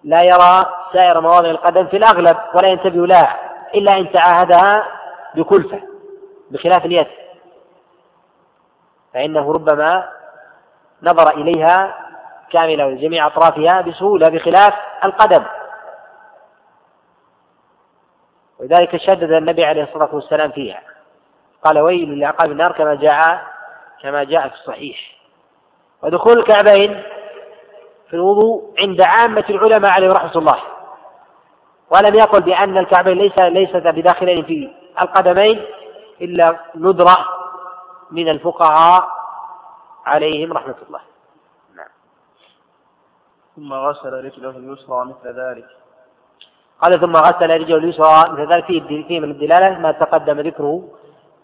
لا 0.04 0.24
يرى 0.24 0.66
سائر 0.94 1.22
مواضع 1.22 1.50
القدم 1.50 1.88
في 1.88 1.98
الأغلب 1.98 2.38
ولا 2.56 2.68
ينتبه 2.68 3.08
لها 3.08 3.40
إلا 3.76 3.98
إن 3.98 4.12
تعاهدها 4.12 4.86
بكلفة 5.36 5.82
بخلاف 6.52 6.86
اليد. 6.86 7.08
فإنه 9.14 9.54
ربما 9.54 10.10
نظر 11.04 11.34
إليها 11.34 11.96
كاملة 12.52 12.88
وجميع 12.88 13.28
أطرافها 13.28 13.82
بسهولة 13.82 14.30
بخلاف 14.30 14.74
القدم. 15.06 15.46
ولذلك 18.60 18.98
شدد 18.98 19.32
النبي 19.32 19.66
عليه 19.66 19.84
الصلاة 19.84 20.16
والسلام 20.16 20.52
فيها. 20.52 20.82
قال 21.64 21.80
ويل 21.80 22.20
لعقاب 22.20 22.52
النار 22.52 22.72
كما 22.72 22.96
جاء 22.96 23.44
كما 24.02 24.24
جاء 24.24 24.48
في 24.48 24.56
الصحيح. 24.56 24.98
ودخول 26.04 26.40
الكعبين 26.40 27.04
في 28.10 28.14
الوضوء 28.14 28.74
عند 28.80 29.02
عامة 29.02 29.46
العلماء 29.50 29.92
عليهم 29.92 30.12
رحمة 30.12 30.36
الله. 30.36 30.60
ولم 31.90 32.16
يقل 32.16 32.42
بأن 32.42 32.78
الكعبين 32.78 33.18
ليس 33.18 33.38
ليست 33.38 33.88
بداخلين 33.88 34.46
في 34.46 34.72
القدمين 35.04 35.66
إلا 36.22 36.60
ندرة 36.76 37.41
من 38.12 38.30
الفقهاء 38.30 39.10
عليهم 40.06 40.54
رحمة 40.54 40.76
الله. 40.88 41.02
نعم. 41.76 41.94
ثم 43.56 43.74
غسل 43.74 44.14
رجله 44.26 44.50
اليسرى 44.50 45.06
مثل 45.06 45.28
ذلك. 45.40 45.68
قال 46.82 47.00
ثم 47.00 47.16
غسل 47.16 47.50
رجله 47.50 47.78
اليسرى 47.78 48.32
مثل 48.32 48.54
ذلك. 48.54 48.66
فيه 48.66 49.08
فيه 49.08 49.20
من 49.20 49.32
الدلالة 49.32 49.80
ما 49.80 49.92
تقدم 49.92 50.40
ذكره 50.40 50.88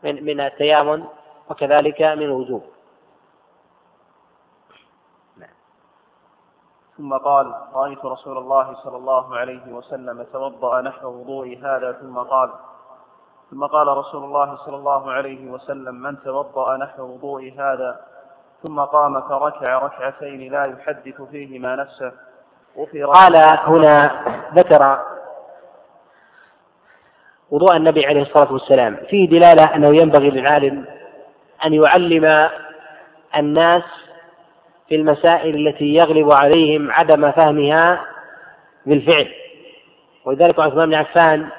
من 0.03 0.25
من 0.25 0.39
التيامن 0.39 1.03
وكذلك 1.49 2.01
من 2.01 2.23
الوجوب. 2.23 2.63
ثم 6.97 7.13
قال 7.17 7.53
رأيت 7.73 8.05
رسول 8.05 8.37
الله 8.37 8.75
صلى 8.83 8.97
الله 8.97 9.37
عليه 9.37 9.73
وسلم 9.73 10.23
توضأ 10.33 10.81
نحو 10.81 11.07
وضوء 11.07 11.57
هذا 11.57 11.91
ثم 11.91 12.17
قال 12.17 12.49
ثم 13.51 13.65
قال 13.65 13.87
رسول 13.87 14.23
الله 14.23 14.57
صلى 14.65 14.75
الله 14.75 15.11
عليه 15.11 15.51
وسلم 15.51 15.95
من 15.95 16.23
توضأ 16.23 16.77
نحو 16.77 17.03
وضوء 17.03 17.53
هذا 17.59 17.99
ثم 18.63 18.79
قام 18.79 19.21
فركع 19.21 19.79
ركعتين 19.79 20.51
لا 20.51 20.65
يحدث 20.65 21.21
فيهما 21.21 21.75
نفسه. 21.75 22.11
وفي 22.75 23.03
قال 23.03 23.35
هنا 23.67 24.23
ذكر 24.55 24.99
وضوء 27.51 27.75
النبي 27.75 28.05
عليه 28.05 28.21
الصلاة 28.21 28.53
والسلام. 28.53 28.97
فيه 29.09 29.29
دلالة 29.29 29.75
أنه 29.75 29.95
ينبغي 29.95 30.29
للعالم 30.29 30.85
أن 31.65 31.73
يعلم 31.73 32.49
الناس 33.35 33.83
في 34.89 34.95
المسائل 34.95 35.67
التي 35.67 35.85
يغلب 35.85 36.33
عليهم 36.33 36.91
عدم 36.91 37.31
فهمها 37.31 38.05
بالفعل. 38.85 39.27
ولذلك 40.25 40.59
عثمان 40.59 40.89
بن 40.89 40.95
عفان 40.95 41.49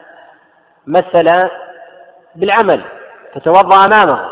مثل 0.86 1.48
بالعمل 2.38 2.84
فتوضا 3.34 3.84
أمامه. 3.86 4.28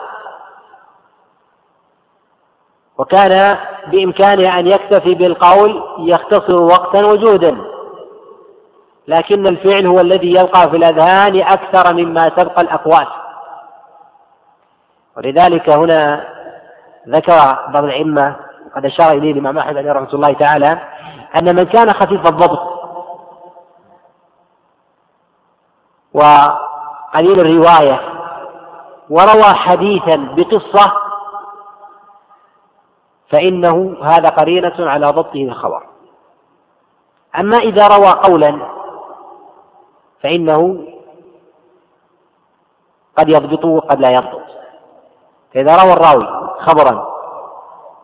وكان 2.99 3.57
بإمكانه 3.87 4.59
أن 4.59 4.67
يكتفي 4.67 5.15
بالقول 5.15 5.83
يختصر 5.99 6.63
وقتا 6.63 7.07
وجهدا 7.07 7.57
لكن 9.09 9.47
الفعل 9.47 9.87
هو 9.87 10.01
الذي 10.01 10.31
يبقى 10.31 10.71
في 10.71 10.77
الأذهان 10.77 11.41
أكثر 11.43 11.95
مما 11.95 12.25
تبقى 12.25 12.63
الأقوال. 12.63 13.07
ولذلك 15.17 15.71
هنا 15.71 16.29
ذكر 17.09 17.35
بعض 17.69 17.85
الأئمة 17.85 18.37
قد 18.77 18.85
أشار 18.85 19.17
إليه 19.19 19.33
الإمام 19.33 19.59
أحمد 19.59 19.77
عليه 19.77 19.93
رحمة 19.93 20.13
الله 20.15 20.33
تعالى 20.33 20.81
أن 21.39 21.57
من 21.57 21.65
كان 21.67 21.93
خفيف 21.93 22.21
الضبط 22.21 22.77
وقليل 27.17 27.41
الرواية 27.41 28.01
وروى 29.11 29.55
حديثا 29.55 30.17
بقصة 30.17 30.93
فإنه 33.33 33.97
هذا 34.03 34.29
قرينة 34.29 34.75
على 34.79 35.07
ضبطه 35.07 35.43
الخبر. 35.43 35.87
أما 37.39 37.57
إذا 37.57 37.89
روى 37.89 38.13
قولا 38.29 38.69
فإنه 40.23 40.87
قد 43.19 43.29
يضبطه 43.29 43.69
وقد 43.69 44.01
لا 44.01 44.11
يضبط. 44.11 44.47
فإذا 45.55 45.77
روى 45.83 45.93
الراوي 45.93 46.57
خبرا 46.61 47.07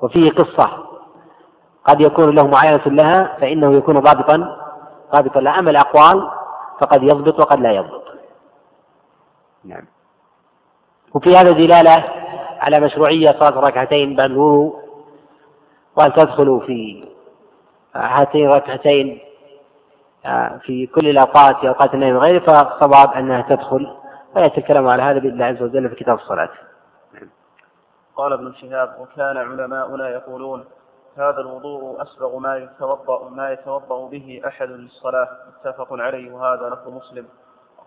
وفيه 0.02 0.30
قصة 0.30 0.70
قد 1.84 2.00
يكون 2.00 2.34
له 2.34 2.46
معاينة 2.46 2.86
لها 2.86 3.36
فإنه 3.40 3.74
يكون 3.74 4.00
ضابطا 4.00 4.58
ضابطا 5.14 5.40
لها 5.40 5.58
أما 5.58 5.70
الأقوال 5.70 6.30
فقد 6.80 7.02
يضبط 7.02 7.40
وقد 7.40 7.60
لا 7.60 7.72
يضبط. 7.72 8.01
نعم. 9.64 9.84
وفي 11.14 11.30
هذا 11.30 11.50
دلالة 11.50 12.04
على 12.58 12.80
مشروعية 12.80 13.26
صلاة 13.26 13.60
ركعتين 13.60 14.16
بعد 14.16 14.30
الوضوء 14.30 14.82
وأن 15.96 16.12
تدخلوا 16.12 16.60
في 16.60 17.08
هاتين 17.94 18.50
الركعتين 18.50 19.20
آه، 20.26 20.60
في 20.62 20.86
كل 20.86 21.08
الأوقات 21.08 21.56
في 21.56 21.68
أوقات 21.68 21.94
النهي 21.94 22.12
وغيره 22.12 22.38
فالصواب 22.38 23.12
أنها 23.14 23.42
تدخل. 23.42 23.96
ويأتي 24.36 24.58
الكلام 24.58 24.88
على 24.88 25.02
هذا 25.02 25.18
بإذن 25.18 25.32
الله 25.32 25.44
عز 25.44 25.62
وجل 25.62 25.88
في 25.88 25.94
كتاب 25.94 26.18
الصلاة. 26.18 26.48
قال 28.16 28.32
ابن 28.32 28.52
شهاب 28.54 28.96
وكان 29.00 29.36
علماؤنا 29.36 30.08
يقولون 30.08 30.64
هذا 31.16 31.40
الوضوء 31.40 32.02
أسبغ 32.02 32.38
ما 32.38 32.56
يتوضأ 32.56 33.28
ما 33.28 33.52
يتوضأ 33.52 34.08
به 34.08 34.42
أحد 34.46 34.68
للصلاة. 34.68 35.28
متفق 35.48 35.92
عليه 35.92 36.32
وهذا 36.32 36.68
لفظ 36.68 36.88
مسلم. 36.88 37.26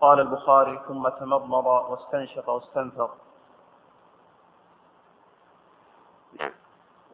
قال 0.00 0.20
البخاري 0.20 0.80
ثم 0.88 1.08
تمضمض 1.08 1.66
واستنشق 1.66 2.48
واستنثر 2.48 3.10
نعم. 6.40 6.52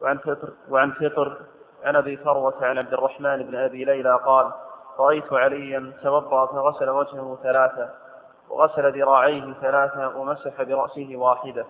وعن 0.01 0.17
فطر 0.17 0.49
وعن 0.69 0.91
فطر 0.91 1.37
عن 1.83 1.95
أبي 1.95 2.17
فروه 2.17 2.65
عن 2.65 2.77
عبد 2.77 2.93
الرحمن 2.93 3.43
بن 3.43 3.55
أبي 3.55 3.85
ليلى 3.85 4.15
قال 4.25 4.51
رأيت 4.99 5.33
عليا 5.33 5.93
توضأ 6.03 6.45
فغسل 6.45 6.89
وجهه 6.89 7.37
ثلاثة 7.43 7.89
وغسل 8.49 8.99
ذراعيه 8.99 9.53
ثلاثة 9.53 10.17
ومسح 10.17 10.63
برأسه 10.63 11.11
واحدة. 11.15 11.65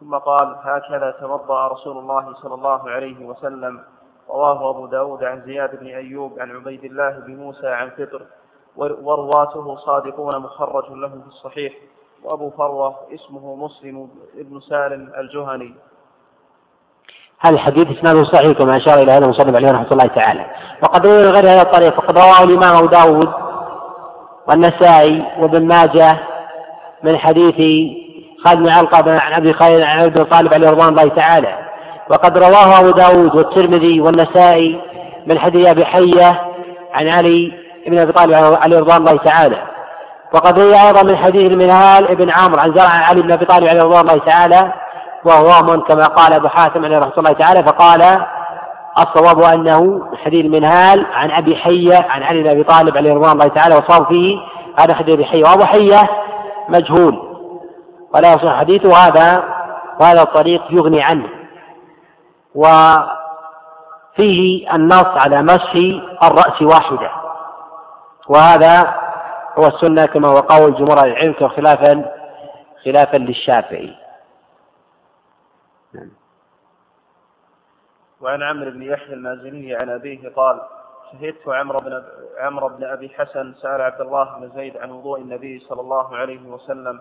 ثم 0.00 0.18
قال 0.18 0.56
هكذا 0.62 1.10
توضأ 1.10 1.68
رسول 1.68 1.98
الله 1.98 2.34
صلى 2.34 2.54
الله 2.54 2.90
عليه 2.90 3.26
وسلم. 3.26 3.84
رواه 4.28 4.70
أبو 4.70 4.86
داود 4.86 5.24
عن 5.24 5.40
زياد 5.40 5.80
بن 5.80 5.86
أيوب 5.86 6.38
عن 6.38 6.56
عبيد 6.56 6.84
الله 6.84 7.10
بن 7.10 7.36
موسى 7.36 7.68
عن 7.68 7.90
فطر. 7.90 8.26
ورواته 8.78 9.76
صادقون 9.76 10.38
مخرج 10.38 10.92
له 10.92 11.08
في 11.08 11.28
الصحيح. 11.28 11.72
وأبو 12.24 12.50
فروة 12.50 12.94
اسمه 13.14 13.56
مسلم 13.56 14.08
بن 14.34 14.60
سالم 14.60 15.12
الجهني. 15.18 15.74
هذا 17.40 17.54
الحديث 17.54 17.98
إسناده 17.98 18.24
صحيح 18.24 18.58
كما 18.58 18.76
أشار 18.76 19.02
إلى 19.02 19.12
هذا 19.12 19.24
المصنف 19.24 19.56
عليه 19.56 19.68
رحمة 19.68 19.92
الله 19.92 20.06
تعالى. 20.14 20.46
وقد 20.82 21.06
روي 21.06 21.16
غير 21.16 21.48
هذا 21.48 21.62
الطريق 21.62 22.00
فقد 22.00 22.18
رواه 22.18 22.44
الإمام 22.44 22.76
أبو 22.76 22.86
داود 22.86 23.28
والنسائي 24.48 25.24
وابن 25.38 25.66
ماجه 25.66 26.18
من 27.02 27.18
حديث 27.18 27.54
خالد 28.44 28.58
بن 28.58 28.68
علقة 28.68 29.20
عن 29.20 29.32
أبي 29.32 29.52
خالد 29.52 29.82
عن 29.82 30.00
عبد 30.00 30.24
طالب 30.24 30.54
عليه 30.54 30.70
رضوان 30.70 30.88
الله 30.88 31.08
تعالى. 31.14 31.58
وقد 32.10 32.38
رواه 32.38 32.80
أبو 32.80 32.90
داود 32.90 33.34
والترمذي 33.34 34.00
والنسائي 34.00 34.80
من 35.26 35.38
حديث 35.38 35.68
أبي 35.68 35.84
حية 35.84 36.52
عن 36.92 37.08
علي 37.08 37.67
بن 37.88 38.00
أبي 38.00 38.12
طالب 38.12 38.34
عليه 38.34 38.78
رضوان 38.78 38.96
الله 38.96 39.16
تعالى. 39.24 39.62
وقد 40.34 40.60
روي 40.60 40.74
أيضا 40.86 41.02
من 41.02 41.16
حديث 41.16 41.52
المنهال 41.52 42.16
بن 42.16 42.30
عمرو 42.30 42.60
عن 42.64 42.76
زرع 42.76 43.08
علي 43.08 43.22
بن 43.22 43.32
أبي 43.32 43.44
طالب 43.44 43.68
عليه 43.68 43.82
رضوان 43.82 44.00
الله 44.00 44.24
تعالى 44.26 44.72
وهو 45.24 45.82
كما 45.82 46.06
قال 46.06 46.32
أبو 46.32 46.48
حاتم 46.48 46.84
عليه 46.84 46.98
رحمة 46.98 47.18
الله 47.18 47.32
تعالى 47.32 47.66
فقال 47.66 48.02
الصواب 48.98 49.42
أنه 49.42 50.08
حديث 50.24 50.44
المنهال 50.44 51.06
عن 51.12 51.30
أبي 51.30 51.56
حية 51.56 51.98
عن 52.08 52.22
علي 52.22 52.42
بن 52.42 52.50
أبي 52.50 52.62
طالب 52.62 52.96
عليه 52.96 53.14
رضوان 53.14 53.32
الله 53.32 53.46
تعالى 53.46 53.74
وصار 53.74 54.06
فيه 54.06 54.38
هذا 54.78 54.94
حديث 54.94 55.14
أبي 55.14 55.24
حية 55.24 55.42
وأبو 55.42 55.64
حية 55.64 56.00
مجهول. 56.68 57.22
ولا 58.14 58.32
يصح 58.32 58.58
حديثه 58.58 58.88
هذا 58.88 59.44
وهذا 60.00 60.22
الطريق 60.22 60.62
يغني 60.70 61.02
عنه. 61.02 61.28
وفيه 62.54 63.08
النص 64.74 65.24
على 65.26 65.42
مسح 65.42 65.74
الرأس 66.24 66.62
واحدة. 66.62 67.10
وهذا 68.28 68.94
هو 69.58 69.66
السنة 69.66 70.04
كما 70.04 70.28
هو 70.28 70.40
قول 70.40 70.74
جمهور 70.74 71.04
العلم 71.04 71.48
خلافا 71.48 72.14
خلافا 72.84 73.16
للشافعي 73.16 73.94
نعم. 75.94 76.10
وعن 78.20 78.42
عمرو 78.42 78.70
بن 78.70 78.82
يحيى 78.82 79.14
المازني 79.14 79.74
عن 79.74 79.90
أبيه 79.90 80.28
قال 80.28 80.60
شهدت 81.12 81.48
عمرو 81.48 81.80
بن 81.80 82.02
عمرو 82.38 82.68
بن 82.68 82.84
أبي 82.84 83.08
حسن 83.08 83.54
سأل 83.54 83.80
عبد 83.80 84.00
الله 84.00 84.38
بن 84.38 84.50
زيد 84.54 84.76
عن 84.76 84.90
وضوء 84.90 85.20
النبي 85.20 85.58
صلى 85.58 85.80
الله 85.80 86.16
عليه 86.16 86.48
وسلم 86.48 87.00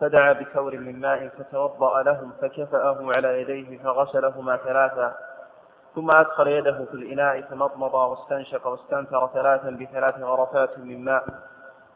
فدعا 0.00 0.32
بكور 0.32 0.76
من 0.76 1.00
ماء 1.00 1.28
فتوضأ 1.28 2.02
لهم 2.02 2.32
فكفأه 2.42 3.12
على 3.12 3.40
يديه 3.40 3.78
فغسلهما 3.78 4.56
ثلاثا 4.56 5.14
ثم 5.94 6.10
أدخل 6.10 6.48
يده 6.48 6.84
في 6.84 6.94
الإناء 6.94 7.40
فمضمض 7.40 7.94
واستنشق 7.94 8.66
واستنثر 8.66 9.26
ثلاثا 9.34 9.70
بثلاث 9.70 10.22
غرفات 10.22 10.78
من 10.78 11.04
ماء. 11.04 11.24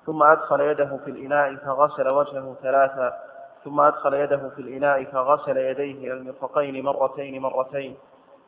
ثم 0.07 0.23
أدخل 0.23 0.61
يده 0.61 0.99
في 1.05 1.11
الإناء 1.11 1.57
فغسل 1.57 2.09
وجهه 2.09 2.57
ثلاثا. 2.63 3.13
ثم 3.65 3.81
أدخل 3.81 4.15
يده 4.15 4.49
في 4.57 4.63
الإناء 4.63 5.05
فغسل 5.05 5.57
يديه 5.57 6.13
إلى 6.13 6.13
المرفقين 6.13 6.85
مرتين 6.85 7.43
مرتين. 7.43 7.97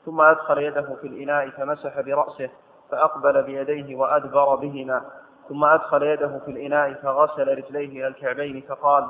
ثم 0.04 0.20
أدخل 0.20 0.58
يده 0.58 0.94
في 1.00 1.06
الإناء 1.06 1.50
فمسح 1.50 2.00
برأسه 2.00 2.50
فأقبل 2.90 3.42
بيديه 3.42 3.96
وأدبر 3.96 4.54
بهما. 4.54 5.04
ثم 5.48 5.64
أدخل 5.64 6.02
يده 6.02 6.40
في 6.44 6.50
الإناء 6.50 6.94
فغسل 6.94 7.48
رجليه 7.58 7.88
إلى 7.88 8.06
الكعبين 8.06 8.60
فقال 8.68 9.08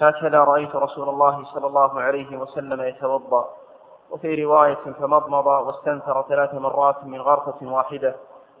هكذا 0.00 0.38
رأيت 0.38 0.76
رسول 0.76 1.08
الله 1.08 1.44
صلى 1.44 1.66
الله 1.66 2.00
عليه 2.00 2.36
وسلم 2.36 2.80
يتوضأ. 2.80 3.59
وفي 4.10 4.44
رواية 4.44 4.78
فمضمض 5.00 5.46
واستنثر 5.46 6.24
ثلاث 6.28 6.54
مرات 6.54 7.04
من 7.04 7.20
غرفة 7.20 7.66
واحدة. 7.66 8.14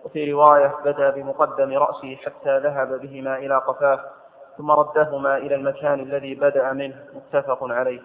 وفي 0.04 0.32
رواية 0.32 0.74
بدأ 0.84 1.10
بمقدم 1.10 1.78
رأسه 1.78 2.16
حتى 2.24 2.58
ذهب 2.58 3.00
بهما 3.00 3.36
إلى 3.36 3.56
قفاه 3.56 4.00
ثم 4.58 4.70
ردهما 4.70 5.36
إلى 5.36 5.54
المكان 5.54 6.00
الذي 6.00 6.34
بدأ 6.34 6.72
منه. 6.72 6.94
متفق 7.14 7.58
عليه. 7.62 8.00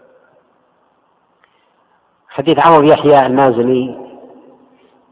حديث 2.30 2.68
عمرو 2.68 2.88
يحيى 2.88 3.28
المازني. 3.28 4.12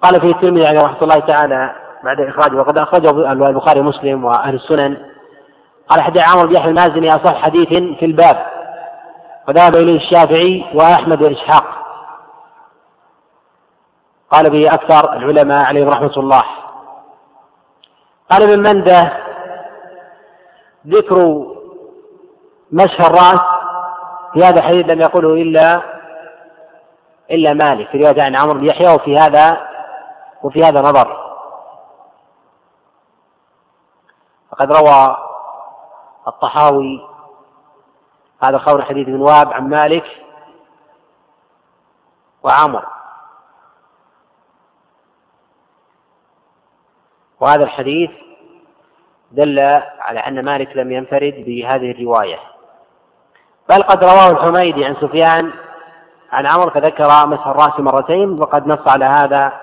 قال 0.01 0.21
فيه 0.21 0.31
الترمذي 0.31 0.67
عليه 0.67 0.81
رحمة 0.83 1.01
الله 1.01 1.19
تعالى 1.19 1.75
بعد 2.03 2.21
إخراجه 2.21 2.55
وقد 2.55 2.79
أخرجه 2.79 3.31
البخاري 3.31 3.79
ومسلم 3.79 4.25
وأهل 4.25 4.55
السنن. 4.55 4.97
قال 5.89 6.03
حديث 6.03 6.29
عمرو 6.33 6.47
بن 6.47 6.55
يحيى 6.55 6.69
المازني 6.69 7.07
أصح 7.07 7.43
حديث 7.43 7.69
في 7.99 8.05
الباب 8.05 8.47
وذهب 9.47 9.75
إليه 9.75 9.95
الشافعي 9.95 10.65
وأحمد 10.73 11.21
وإسحاق. 11.21 11.82
قال 14.33 14.49
به 14.49 14.65
أكثر 14.65 15.13
العلماء 15.13 15.65
عليهم 15.65 15.89
رحمة 15.89 16.13
الله. 16.17 16.43
قال 18.31 18.43
ابن 18.43 18.59
مندة 18.59 19.17
ذكر 20.87 21.45
مسح 22.71 22.99
الرأس 22.99 23.41
في 24.33 24.39
هذا 24.39 24.59
الحديث 24.59 24.85
لم 24.85 25.01
يقله 25.01 25.33
إلا 25.33 25.81
إلا 27.31 27.53
مالك 27.53 27.89
في 27.89 27.97
رواية 27.97 28.23
عن 28.23 28.37
عمرو 28.37 28.59
بن 28.59 28.65
يحيى 28.65 28.95
وفي 28.95 29.15
هذا 29.15 29.67
وفي 30.43 30.59
هذا 30.59 30.81
نظر 30.81 31.23
فقد 34.51 34.71
روى 34.71 35.17
الطحاوي 36.27 37.07
هذا 38.43 38.57
خبر 38.57 38.81
حديث 38.81 39.07
ابن 39.07 39.21
واب 39.21 39.53
عن 39.53 39.69
مالك 39.69 40.05
وعمر. 42.43 43.02
وهذا 47.43 47.63
الحديث 47.63 48.09
دل 49.31 49.59
على 49.99 50.19
أن 50.19 50.45
مالك 50.45 50.77
لم 50.77 50.91
ينفرد 50.91 51.33
بهذه 51.47 51.91
الرواية. 51.91 52.37
بل 53.69 53.83
قد 53.83 54.03
رواه 54.03 54.29
الحميدي 54.31 54.85
عن 54.85 54.95
سفيان 54.95 55.51
عن 56.31 56.47
عمر 56.47 56.69
فذكر 56.69 57.27
مسح 57.27 57.47
الرأس 57.47 57.79
مرتين 57.79 58.39
وقد 58.39 58.67
نص 58.67 58.87
على 58.87 59.05
هذا 59.05 59.53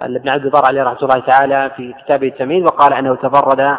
ابن 0.00 0.28
عبد 0.28 0.44
البر 0.44 0.66
عليه 0.66 0.82
رحمة 0.82 0.98
الله 1.02 1.26
تعالى 1.26 1.70
في 1.76 1.94
كتابه 2.04 2.26
التمييز 2.28 2.64
وقال 2.64 2.92
أنه 2.92 3.14
تفرد 3.14 3.76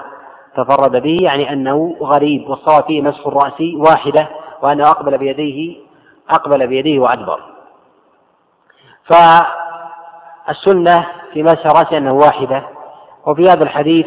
تفرد 0.58 1.02
به 1.02 1.18
يعني 1.22 1.54
أنه 1.54 1.98
غريب 2.02 2.50
والصواب 2.50 2.84
فيه 2.84 3.02
مسح 3.02 3.28
الرأس 3.28 3.62
واحدة 3.76 4.28
وأنه 4.64 4.90
أقبل 4.90 5.18
بيديه 5.18 5.78
أقبل 6.30 6.68
بيديه 6.68 7.00
وأدبر. 7.00 7.40
فالسنة 10.46 11.08
في 11.34 11.44
مسح 11.44 11.66
الرأس 11.66 11.94
أنه 11.94 12.14
واحدة 12.14 12.79
وفي 13.30 13.44
هذا 13.44 13.64
الحديث 13.64 14.06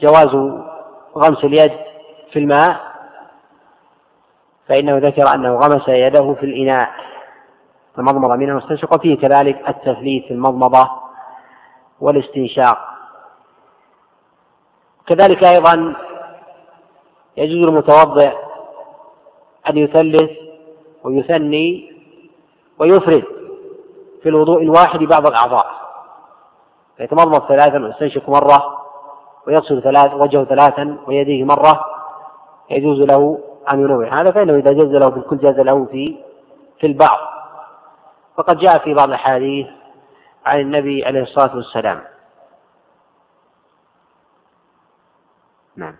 جواز 0.00 0.60
غمس 1.16 1.44
اليد 1.44 1.72
في 2.32 2.38
الماء 2.38 2.80
فإنه 4.68 4.98
ذكر 4.98 5.34
أنه 5.34 5.54
غمس 5.54 5.88
يده 5.88 6.34
في 6.34 6.46
الإناء 6.46 6.90
المضمضة 7.98 8.36
منه 8.36 8.54
واستنشق 8.54 8.94
وفيه 8.94 9.16
كذلك 9.16 9.68
التثليث 9.68 10.24
في 10.24 10.30
المضمضة 10.30 10.90
والاستنشاق. 12.00 12.78
كذلك 15.06 15.44
أيضا 15.44 15.96
يجوز 17.36 17.56
للمتوضئ 17.56 18.32
أن 19.70 19.78
يثلث 19.78 20.30
ويثني 21.04 21.92
ويفرد 22.78 23.24
في 24.22 24.28
الوضوء 24.28 24.62
الواحد 24.62 24.98
بعض 24.98 25.26
الأعضاء. 25.26 25.83
فيتمضمض 26.96 27.48
ثلاثا 27.48 27.78
ويستنشق 27.78 28.28
مرة 28.28 28.84
ويغسل 29.46 29.82
ثلاث 29.82 30.14
وجهه 30.14 30.44
ثلاثا 30.44 30.98
ويديه 31.06 31.44
مرة 31.44 31.84
يجوز 32.70 32.98
له 32.98 33.38
أن 33.72 33.80
ينوع 33.80 34.20
هذا 34.20 34.30
فإنه 34.30 34.54
إذا 34.54 34.72
جاز 34.72 34.88
له 34.88 35.10
في 35.10 35.16
الكل 35.16 35.38
جاز 35.38 35.60
له 35.60 35.84
في 35.84 36.16
في 36.80 36.86
البعض. 36.86 37.18
فقد 38.36 38.58
جاء 38.58 38.78
في 38.78 38.94
بعض 38.94 39.08
الأحاديث 39.08 39.66
عن 40.46 40.60
النبي 40.60 41.04
عليه 41.04 41.22
الصلاة 41.22 41.56
والسلام. 41.56 42.02
نعم. 45.76 45.96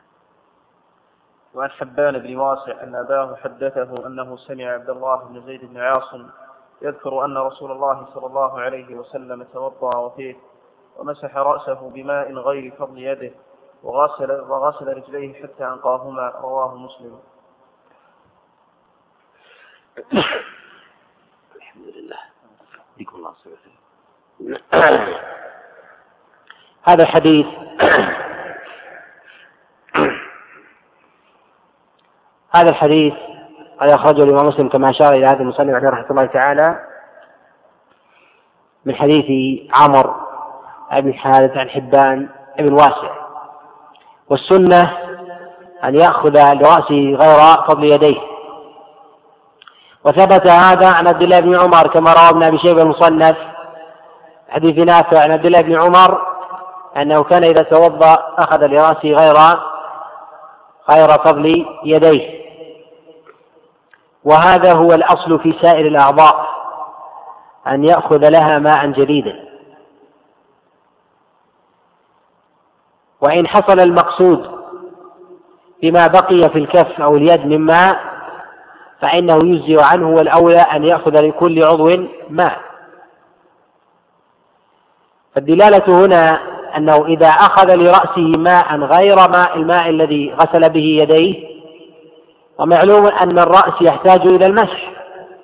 وعن 1.54 1.70
حبان 1.70 2.18
بن 2.18 2.36
واسع 2.36 2.82
أن 2.82 2.94
أباه 2.94 3.36
حدثه 3.36 4.06
أنه 4.06 4.36
سمع 4.36 4.64
عبد 4.64 4.90
الله 4.90 5.16
بن 5.16 5.46
زيد 5.46 5.64
بن 5.64 5.80
عاصم 5.80 6.26
يذكر 6.82 7.24
أن 7.24 7.36
رسول 7.36 7.72
الله 7.72 8.06
صلى 8.14 8.26
الله 8.26 8.60
عليه 8.60 8.94
وسلم 8.94 9.42
توضأ 9.52 9.96
وفيه 9.96 10.36
ومسح 10.98 11.36
رأسه 11.36 11.90
بماء 11.94 12.32
غير 12.32 12.74
فضل 12.78 12.98
يده 12.98 13.30
وغسل 13.82 14.40
وغسل 14.40 14.96
رجليه 14.96 15.42
حتى 15.42 15.64
أنقاهما 15.64 16.28
رواه 16.28 16.74
مسلم. 16.74 17.18
الحمد 21.56 21.86
لله. 21.96 22.18
يكون 22.98 23.18
الله 23.18 23.34
هذا 26.88 27.02
الحديث 27.02 27.46
هذا 32.56 32.70
الحديث 32.70 33.14
قد 33.80 33.90
أخرجه 33.90 34.22
الإمام 34.22 34.46
مسلم 34.46 34.68
كما 34.68 34.90
أشار 34.90 35.14
إلى 35.14 35.26
هذا 35.26 35.40
المصنف 35.40 35.74
عليه 35.74 35.88
رحمة 35.88 36.10
الله 36.10 36.26
تعالى 36.26 36.86
من 38.84 38.94
حديث 38.94 39.24
عمر 39.74 40.23
بن 40.92 41.14
حارث 41.14 41.56
عن 41.56 41.70
حبان 41.70 42.28
بن 42.58 42.72
واسع. 42.72 43.10
والسنة 44.28 44.98
أن 45.84 45.94
يأخذ 45.94 46.54
لرأسه 46.54 47.16
غير 47.20 47.38
فضل 47.68 47.84
يديه. 47.84 48.20
وثبت 50.04 50.50
هذا 50.50 50.88
عن 50.88 51.08
عبد 51.08 51.22
الله 51.22 51.38
بن 51.38 51.58
عمر 51.58 51.88
كما 51.88 52.12
روى 52.12 52.28
ابن 52.30 52.44
أبي 52.44 52.58
شيبة 52.58 52.82
المصنف. 52.82 53.36
حديث 54.48 54.78
نافع 54.78 55.22
عن 55.22 55.30
عبد 55.32 55.46
الله 55.46 55.60
بن 55.60 55.82
عمر 55.82 56.26
أنه 56.96 57.22
كان 57.22 57.44
إذا 57.44 57.62
توضأ 57.62 58.14
أخذ 58.38 58.66
لرأسه 58.66 59.12
غير 59.12 59.34
غير 60.90 61.08
فضل 61.08 61.66
يديه. 61.84 62.44
وهذا 64.24 64.76
هو 64.76 64.88
الأصل 64.88 65.38
في 65.38 65.54
سائر 65.62 65.86
الأعضاء 65.86 66.46
أن 67.66 67.84
يأخذ 67.84 68.28
لها 68.28 68.58
ماء 68.58 68.86
جديدا. 68.86 69.43
وإن 73.26 73.46
حصل 73.46 73.80
المقصود 73.80 74.54
بما 75.82 76.06
بقي 76.06 76.50
في 76.50 76.58
الكف 76.58 77.00
أو 77.00 77.16
اليد 77.16 77.46
من 77.46 77.58
ماء 77.58 77.98
فإنه 79.00 79.34
يجزي 79.34 79.76
عنه 79.92 80.08
والأولى 80.08 80.60
أن 80.60 80.84
يأخذ 80.84 81.22
لكل 81.22 81.64
عضو 81.64 81.90
ماء. 82.30 82.60
فالدلالة 85.34 86.00
هنا 86.04 86.40
أنه 86.76 87.06
إذا 87.06 87.28
أخذ 87.28 87.74
لرأسه 87.74 88.38
ماء 88.38 88.76
غير 88.76 89.16
ماء 89.16 89.56
الماء 89.56 89.90
الذي 89.90 90.34
غسل 90.34 90.72
به 90.72 90.98
يديه 91.02 91.54
ومعلوم 92.58 93.06
أن 93.22 93.38
الرأس 93.38 93.82
يحتاج 93.82 94.20
إلى 94.26 94.46
المسح 94.46 94.90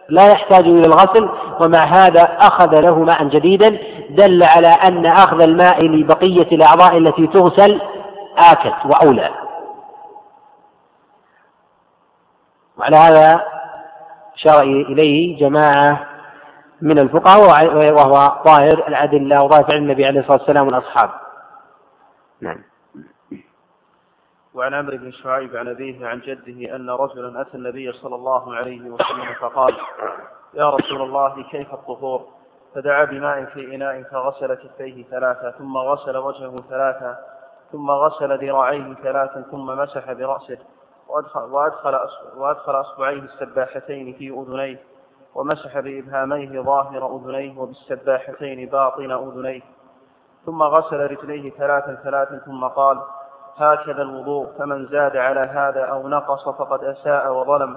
لا 0.08 0.28
يحتاج 0.30 0.64
إلى 0.64 0.82
الغسل 0.86 1.28
ومع 1.64 1.84
هذا 1.84 2.22
أخذ 2.22 2.80
له 2.80 2.98
ماء 2.98 3.24
جديدا 3.24 3.78
دل 4.14 4.42
على 4.42 4.68
أن 4.68 5.06
أخذ 5.06 5.42
الماء 5.42 5.82
لبقية 5.82 6.48
الأعضاء 6.52 6.98
التي 6.98 7.26
تغسل 7.26 7.80
آكد 8.52 8.72
وأولى. 8.84 9.30
وعلى 12.78 12.96
هذا 12.96 13.44
أشار 14.34 14.62
إليه 14.62 15.38
جماعة 15.40 16.06
من 16.80 16.98
الفقهاء 16.98 17.76
وهو 17.76 18.42
ظاهر 18.46 18.88
الأدلة 18.88 19.44
وظاهر 19.44 19.64
فعل 19.64 19.78
النبي 19.78 20.06
عليه 20.06 20.20
الصلاة 20.20 20.38
والسلام 20.38 20.66
والأصحاب. 20.66 21.10
نعم. 22.40 22.58
وعن 24.54 24.74
عمرو 24.74 24.96
بن 24.96 25.12
شعيب 25.12 25.56
عن 25.56 25.68
أبيه 25.68 26.06
عن 26.06 26.20
جده 26.20 26.76
أن 26.76 26.90
رجلا 26.90 27.40
أتى 27.40 27.54
النبي 27.54 27.92
صلى 27.92 28.14
الله 28.14 28.54
عليه 28.54 28.80
وسلم 28.80 29.34
فقال 29.40 29.76
يا 30.54 30.70
رسول 30.70 31.02
الله 31.02 31.42
كيف 31.50 31.74
الطهور؟ 31.74 32.39
فدعا 32.74 33.04
بماء 33.04 33.44
في 33.44 33.74
إناء 33.74 34.02
فغسل 34.02 34.54
كفيه 34.54 35.04
ثلاثة 35.04 35.50
ثم 35.50 35.76
غسل 35.76 36.16
وجهه 36.16 36.60
ثلاثة 36.68 37.16
ثم 37.72 37.90
غسل 37.90 38.46
ذراعيه 38.46 38.94
ثلاثا 38.94 39.40
ثم 39.50 39.66
مسح 39.66 40.12
برأسه 40.12 40.58
وأدخل, 41.08 41.40
وأدخل, 41.40 41.98
وأدخل 42.36 42.80
أصبعيه 42.80 43.22
السباحتين 43.22 44.14
في 44.14 44.30
أذنيه 44.30 44.78
ومسح 45.34 45.78
بإبهاميه 45.78 46.60
ظاهر 46.60 47.16
أذنيه 47.16 47.58
وبالسباحتين 47.58 48.68
باطن 48.68 49.10
أذنيه. 49.10 49.60
ثم 50.46 50.62
غسل 50.62 51.10
رجليه 51.10 51.50
ثلاثا 51.50 51.94
ثلاثا 51.94 52.38
ثم 52.38 52.64
قال 52.64 53.00
هكذا 53.56 54.02
الوضوء 54.02 54.46
فمن 54.58 54.86
زاد 54.86 55.16
على 55.16 55.40
هذا 55.40 55.84
أو 55.84 56.08
نقص 56.08 56.48
فقد 56.48 56.84
أساء 56.84 57.32
وظلم 57.32 57.76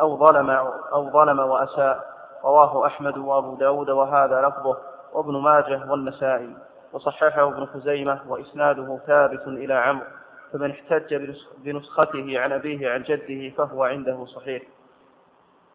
أو 0.00 0.26
ظلم 0.26 0.50
أو 0.92 1.10
ظلم 1.10 1.38
وأساء. 1.38 2.09
رواه 2.44 2.86
أحمد 2.86 3.18
وأبو 3.18 3.54
داود 3.54 3.90
وهذا 3.90 4.40
لفظه 4.40 4.76
وابن 5.12 5.36
ماجه 5.42 5.90
والنسائي 5.90 6.56
وصححه 6.92 7.48
ابن 7.48 7.66
خزيمة 7.66 8.20
وإسناده 8.28 8.98
ثابت 9.06 9.46
إلى 9.46 9.74
عمرو 9.74 10.06
فمن 10.52 10.70
احتج 10.70 11.14
بنسخته 11.58 12.40
عن 12.40 12.52
أبيه 12.52 12.90
عن 12.90 13.02
جده 13.02 13.56
فهو 13.56 13.84
عنده 13.84 14.24
صحيح. 14.24 14.62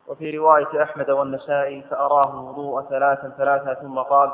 وفي 0.07 0.37
رواية 0.37 0.83
أحمد 0.83 1.09
والنسائي 1.09 1.81
فأراه 1.81 2.33
الوضوء 2.33 2.81
ثلاثا 2.81 3.33
ثلاثا 3.37 3.73
ثم 3.73 3.99
قال 3.99 4.31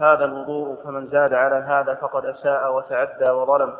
هذا 0.00 0.24
الوضوء 0.24 0.76
فمن 0.84 1.06
زاد 1.06 1.34
على 1.34 1.54
هذا 1.54 1.94
فقد 1.94 2.26
أساء 2.26 2.76
وتعدى 2.76 3.30
وظلم 3.30 3.76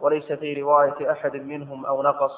وليس 0.00 0.32
في 0.32 0.62
رواية 0.62 1.12
أحد 1.12 1.36
منهم 1.36 1.86
أو 1.86 2.02
نقص 2.02 2.32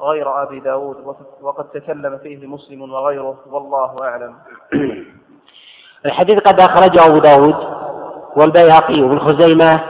غير 0.00 0.42
أبي 0.42 0.60
داود 0.60 1.16
وقد 1.42 1.64
تكلم 1.64 2.18
فيه 2.18 2.46
مسلم 2.46 2.92
وغيره 2.92 3.36
والله 3.46 3.96
أعلم. 4.02 4.34
الحديث 6.06 6.38
قد 6.38 6.60
أخرجه 6.60 7.06
أبو 7.06 7.18
داود 7.18 7.56
والبيهقي 8.36 9.00
وابن 9.02 9.18
خزيمة 9.18 9.80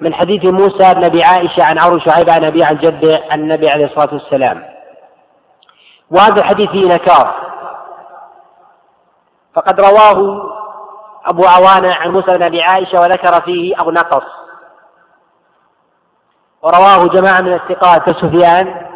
من 0.00 0.14
حديث 0.14 0.44
موسى 0.44 0.94
بن 0.94 1.04
أبي 1.04 1.22
عائشة 1.22 1.64
عن 1.64 1.76
عمرو 1.80 1.98
شعيب 1.98 2.30
عن 2.30 2.44
أبي 2.44 2.64
عن 2.64 2.76
جده 2.76 3.22
عن 3.30 3.40
النبي 3.40 3.70
عليه 3.70 3.84
الصلاة 3.84 4.14
والسلام. 4.14 4.64
وهذا 6.10 6.36
الحديث 6.36 6.70
فيه 6.70 6.86
نكار. 6.86 7.34
فقد 9.56 9.80
رواه 9.80 10.50
أبو 11.32 11.42
عوانة 11.46 11.94
عن 11.94 12.10
موسى 12.10 12.32
بن 12.32 12.42
أبي 12.42 12.62
عائشة 12.62 13.00
وذكر 13.00 13.40
فيه 13.44 13.74
أو 13.82 13.90
نقص. 13.90 14.24
ورواه 16.62 17.06
جماعة 17.06 17.40
من 17.40 17.52
الثقات 17.52 18.02
كسفيان 18.02 18.89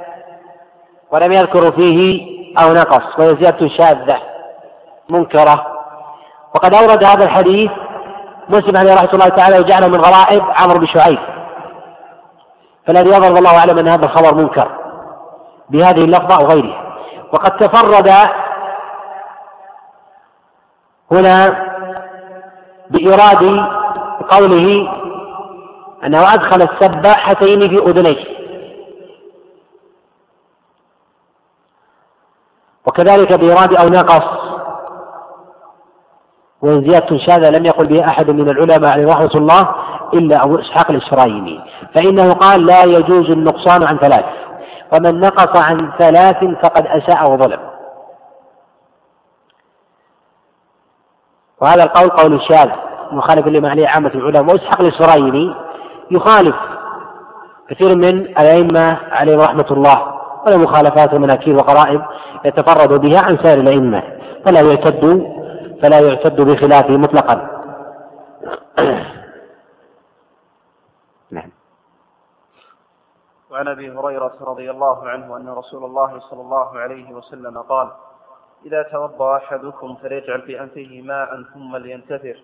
ولم 1.14 1.32
يذكروا 1.32 1.70
فيه 1.70 2.20
أو 2.62 2.72
نقص 2.72 3.18
وهي 3.18 3.28
زيادة 3.28 3.68
شاذة 3.68 4.20
منكرة. 5.10 5.66
وقد 6.54 6.74
أورد 6.74 7.04
هذا 7.04 7.24
الحديث 7.24 7.70
مسلم 8.48 8.76
عليه 8.76 8.94
رحمة 8.94 9.10
الله 9.12 9.28
تعالى 9.28 9.58
وجعله 9.58 9.88
من 9.88 10.00
غرائب 10.00 10.42
عمرو 10.60 10.78
بن 10.78 10.86
شعيب. 10.86 11.18
فالذي 12.86 13.08
يظهر 13.08 13.32
والله 13.34 13.58
أعلم 13.58 13.78
أن 13.78 13.88
هذا 13.88 14.04
الخبر 14.04 14.34
منكر 14.34 14.70
بهذه 15.70 16.04
اللفظة 16.04 16.36
أو 16.40 16.48
غيرها. 16.48 16.84
وقد 17.32 17.56
تفرد 17.56 18.10
هنا 21.12 21.64
بإيراد 22.90 23.68
قوله 24.30 24.92
أنه 26.04 26.34
أدخل 26.34 26.62
السباحتين 26.62 27.60
في 27.60 27.78
أذنيه. 27.78 28.43
وكذلك 32.86 33.38
بإيراد 33.38 33.80
أو 33.80 33.86
نقص. 33.86 34.44
وإن 36.62 36.80
زيادة 36.80 37.18
شاذة 37.18 37.58
لم 37.58 37.66
يقل 37.66 37.86
به 37.86 38.04
أحد 38.04 38.30
من 38.30 38.48
العلماء 38.48 38.92
عليه 38.96 39.06
رحمة 39.06 39.34
الله 39.34 39.74
إلا 40.14 40.36
أبو 40.44 40.58
إسحاق 40.58 40.90
الإسرائيلي. 40.90 41.64
فإنه 41.94 42.32
قال 42.32 42.66
لا 42.66 42.82
يجوز 42.82 43.30
النقصان 43.30 43.82
عن 43.88 43.98
ثلاث. 43.98 44.24
ومن 44.94 45.20
نقص 45.20 45.70
عن 45.70 45.92
ثلاث 45.98 46.44
فقد 46.62 46.86
أساء 46.86 47.32
وظلم. 47.32 47.60
وهذا 51.62 51.84
القول 51.84 52.08
قول 52.10 52.42
شاذ 52.42 52.70
مخالف 53.12 53.46
لما 53.46 53.70
عليه 53.70 53.88
عامة 53.88 54.10
العلماء. 54.14 54.54
وإسحاق 54.54 54.80
الإسرائيلي 54.80 55.54
يخالف 56.10 56.56
كثير 57.70 57.94
من 57.94 58.04
الأئمة 58.04 58.98
عليهم 59.10 59.38
رحمة 59.38 59.66
الله. 59.70 60.13
وله 60.46 60.56
مخالفات 60.56 61.14
ومناكير 61.14 61.54
وقرائب 61.54 62.02
يتفرد 62.44 63.00
بها 63.00 63.20
عن 63.24 63.38
سائر 63.44 63.60
الأئمة 63.60 64.02
فلا 64.46 64.60
يعتد 64.60 65.34
فلا 65.82 66.08
يعتد 66.08 66.40
بخلافه 66.40 66.96
مطلقا. 66.96 67.50
نعم. 71.30 71.50
وعن 73.50 73.68
أبي 73.68 73.90
هريرة 73.90 74.34
رضي 74.40 74.70
الله 74.70 75.08
عنه 75.08 75.36
أن 75.36 75.48
رسول 75.48 75.84
الله 75.84 76.20
صلى 76.30 76.40
الله 76.40 76.78
عليه 76.78 77.12
وسلم 77.12 77.58
قال 77.58 77.88
إذا 78.66 78.82
توضأ 78.82 79.36
أحدكم 79.36 79.96
فليجعل 80.02 80.42
في 80.42 80.60
أنفه 80.60 81.02
ماء 81.04 81.42
ثم 81.54 81.76
لينتثر. 81.76 82.42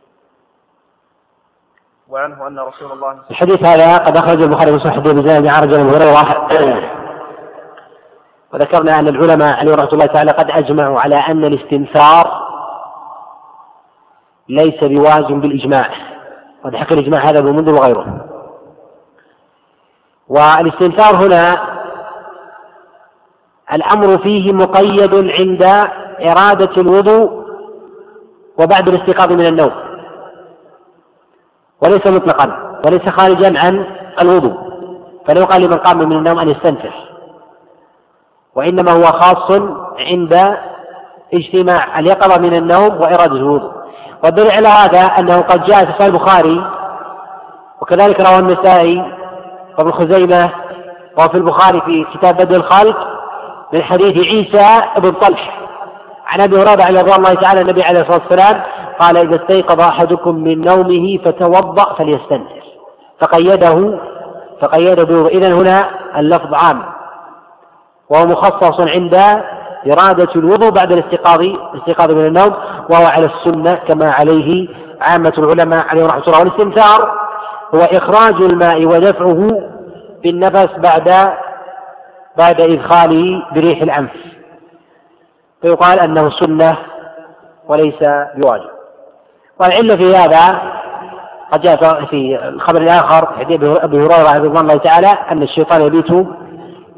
وعنه 2.08 2.46
أن 2.46 2.58
رسول 2.58 2.92
الله 2.92 3.18
الحديث 3.30 3.66
هذا 3.66 3.96
قد 3.96 4.16
أخرج 4.16 4.42
البخاري 4.42 4.70
ومسلم 4.72 4.92
حديث 4.92 5.12
بن 5.12 5.50
عرج 5.50 5.76
بن 5.76 5.90
هريره 5.90 6.99
وذكرنا 8.54 8.98
أن 8.98 9.08
العلماء 9.08 9.56
عليه 9.56 9.72
رحمة 9.72 9.92
الله 9.92 10.06
تعالى 10.06 10.30
قد 10.30 10.50
أجمعوا 10.50 10.96
على 11.04 11.16
أن 11.16 11.44
الاستنثار 11.44 12.50
ليس 14.48 14.84
بواجب 14.84 15.40
بالإجماع. 15.40 15.90
قد 16.64 16.76
حكى 16.76 16.94
الإجماع 16.94 17.22
هذا 17.24 17.38
ابن 17.38 17.56
منذر 17.56 17.72
وغيره. 17.72 18.26
والاستنثار 20.28 21.26
هنا 21.26 21.54
الأمر 23.72 24.18
فيه 24.18 24.52
مقيد 24.52 25.14
عند 25.40 25.64
إرادة 26.30 26.80
الوضوء 26.80 27.40
وبعد 28.62 28.88
الاستيقاظ 28.88 29.32
من 29.32 29.46
النوم. 29.46 29.72
وليس 31.84 32.06
مطلقا 32.06 32.80
وليس 32.86 33.10
خارجا 33.10 33.58
عن 33.58 33.86
الوضوء. 34.22 34.70
فلا 35.28 35.40
يقال 35.40 35.62
لمن 35.62 35.74
قام 35.74 35.98
من 35.98 36.16
النوم 36.16 36.38
أن 36.38 36.48
يستنثر. 36.48 37.09
وإنما 38.54 38.92
هو 38.92 39.02
خاص 39.02 39.58
عند 39.98 40.56
اجتماع 41.34 41.98
اليقظة 41.98 42.42
من 42.42 42.54
النوم 42.54 43.00
وإرادة 43.00 43.36
الوضوء. 43.36 43.72
والدليل 44.24 44.50
على 44.52 44.68
هذا 44.68 45.00
أنه 45.00 45.40
قد 45.40 45.64
جاء 45.64 45.84
في 45.84 45.92
صحيح 45.92 46.02
البخاري 46.02 46.64
وكذلك 47.80 48.20
رواه 48.20 48.38
النسائي 48.38 49.12
وابن 49.78 49.92
خزيمة 49.92 50.52
وفي 51.18 51.34
البخاري 51.34 51.80
في 51.80 52.06
كتاب 52.14 52.34
بدء 52.36 52.56
الخلق 52.56 52.96
من 53.72 53.82
حديث 53.82 54.26
عيسى 54.26 54.82
بن 54.96 55.10
طلح. 55.10 55.60
عن 56.26 56.40
أبي 56.40 56.56
هريرة 56.56 57.00
رضي 57.00 57.14
الله 57.14 57.34
تعالى 57.34 57.60
النبي 57.60 57.82
عليه 57.82 58.00
الصلاة 58.00 58.20
والسلام 58.28 58.62
قال 58.98 59.16
إذا 59.16 59.42
استيقظ 59.42 59.80
أحدكم 59.80 60.34
من 60.34 60.60
نومه 60.60 61.18
فتوضأ 61.24 61.94
فليستنثر 61.94 62.62
فقيده 63.20 63.98
فقيده 64.62 65.28
اذا 65.28 65.54
هنا 65.54 65.84
اللفظ 66.18 66.54
عام. 66.54 66.82
وهو 68.10 68.26
مخصص 68.26 68.80
عند 68.80 69.16
إرادة 69.86 70.34
الوضوء 70.36 70.70
بعد 70.70 70.92
الاستيقاظ 70.92 71.40
الاستيقاظ 71.40 72.10
من 72.10 72.26
النوم 72.26 72.54
وهو 72.90 73.06
على 73.06 73.26
السنة 73.26 73.78
كما 73.88 74.10
عليه 74.10 74.68
عامة 75.00 75.32
العلماء 75.38 75.86
عليهم 75.86 76.06
رحمة 76.06 76.22
الله. 76.26 76.38
والاستنثار 76.38 77.20
هو 77.74 77.78
إخراج 77.78 78.34
الماء 78.42 78.84
ودفعه 78.84 79.62
بالنفس 80.22 80.68
بعد 80.78 81.08
بعد 82.38 82.60
إدخاله 82.60 83.42
بريح 83.54 83.82
الأنف. 83.82 84.10
فيقال 85.62 86.00
أنه 86.00 86.30
سنة 86.30 86.78
وليس 87.68 87.98
بواجب. 88.36 88.70
والعلة 89.60 89.96
في 89.96 90.16
هذا 90.16 90.62
قد 91.52 91.60
جاء 91.60 92.04
في 92.04 92.48
الخبر 92.48 92.82
الآخر 92.82 93.38
حديث 93.38 93.60
أبي 93.62 93.96
هريرة 93.96 94.32
رضي 94.38 94.60
الله 94.60 94.74
تعالى 94.74 95.12
أن 95.30 95.42
الشيطان 95.42 95.82
يبيت 95.82 96.26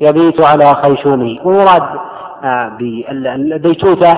يبيت 0.02 0.44
على 0.44 0.74
خيشومه 0.82 1.40
والمراد 1.46 2.00
بالبيتوتة 2.78 4.12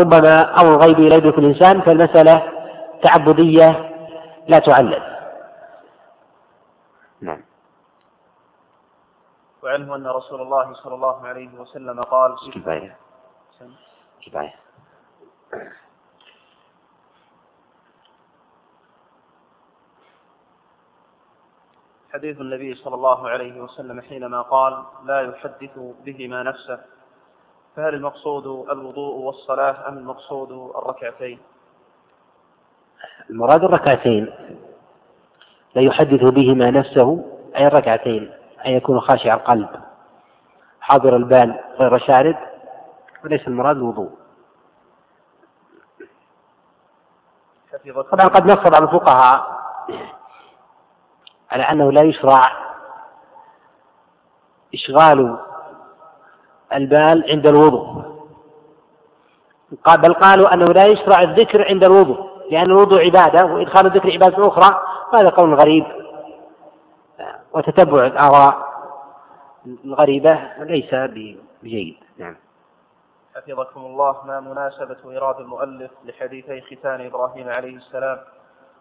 ربما 0.00 0.60
أمر 0.60 0.76
غيبي 0.76 1.08
لا 1.08 1.16
يدرك 1.16 1.38
الإنسان 1.38 1.80
فالمسألة 1.80 2.42
تعبدية 3.04 3.90
لا 4.48 4.58
تعلل. 4.58 5.02
نعم. 7.20 7.40
وعنه 9.62 9.96
أن 9.96 10.06
رسول 10.06 10.40
الله 10.40 10.74
صلى 10.74 10.94
الله 10.94 11.26
عليه 11.26 11.48
وسلم 11.58 12.02
قال 12.02 12.36
كفاية 12.54 12.96
كفاية 14.26 14.54
حديث 22.12 22.40
النبي 22.40 22.74
صلى 22.74 22.94
الله 22.94 23.28
عليه 23.28 23.60
وسلم 23.60 24.00
حينما 24.00 24.42
قال 24.42 24.84
لا 25.04 25.20
يحدث 25.20 25.78
بهما 26.04 26.42
نفسه 26.42 26.80
فهل 27.76 27.94
المقصود 27.94 28.46
الوضوء 28.70 29.14
والصلاة 29.14 29.88
أم 29.88 29.98
المقصود 29.98 30.52
الركعتين؟ 30.52 31.38
المراد 33.30 33.64
الركعتين. 33.64 34.34
لا 35.74 35.82
يحدث 35.82 36.22
بهما 36.24 36.70
نفسه 36.70 37.24
أي 37.56 37.66
الركعتين 37.66 38.32
أن 38.66 38.70
يكون 38.70 39.00
خاشع 39.00 39.30
القلب 39.34 39.68
حاضر 40.80 41.16
البال 41.16 41.60
غير 41.78 41.98
شارد 41.98 42.36
وليس 43.24 43.48
المراد 43.48 43.76
الوضوء. 43.76 44.10
طبعا 47.84 48.26
قد 48.26 48.44
نص 48.44 48.70
بعض 48.70 48.82
الفقهاء 48.82 49.60
على 51.50 51.62
أنه 51.62 51.92
لا 51.92 52.02
يشرع 52.02 52.40
إشغال 54.74 55.38
البال 56.72 57.30
عند 57.30 57.46
الوضوء. 57.46 58.10
بل 59.98 60.14
قالوا 60.14 60.54
أنه 60.54 60.66
لا 60.66 60.84
يشرع 60.84 61.22
الذكر 61.22 61.68
عند 61.68 61.84
الوضوء 61.84 62.30
لأن 62.50 62.70
الوضوء 62.70 63.04
عبادة 63.04 63.46
وإدخال 63.46 63.86
الذكر 63.86 64.12
عبادة 64.12 64.48
أخرى 64.48 64.82
هذا 65.14 65.28
قول 65.28 65.54
غريب. 65.54 65.84
وتتبع 67.52 68.06
الآراء 68.06 68.70
الغريبة 69.84 70.38
ليس 70.58 70.94
بجيد. 71.62 71.96
نعم. 72.18 72.36
حفظكم 73.36 73.80
الله 73.80 74.16
ما 74.26 74.40
مناسبة 74.40 74.96
إيراد 75.10 75.40
المؤلف 75.40 75.90
لحديثي 76.04 76.60
ختان 76.60 77.06
إبراهيم 77.06 77.48
عليه 77.48 77.76
السلام. 77.76 78.18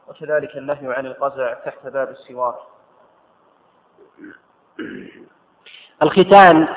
وكذلك 0.09 0.57
النهي 0.57 0.93
عن 0.93 1.05
القزع 1.05 1.53
تحت 1.53 1.87
باب 1.87 2.09
السواك 2.09 2.55
الختان 6.03 6.67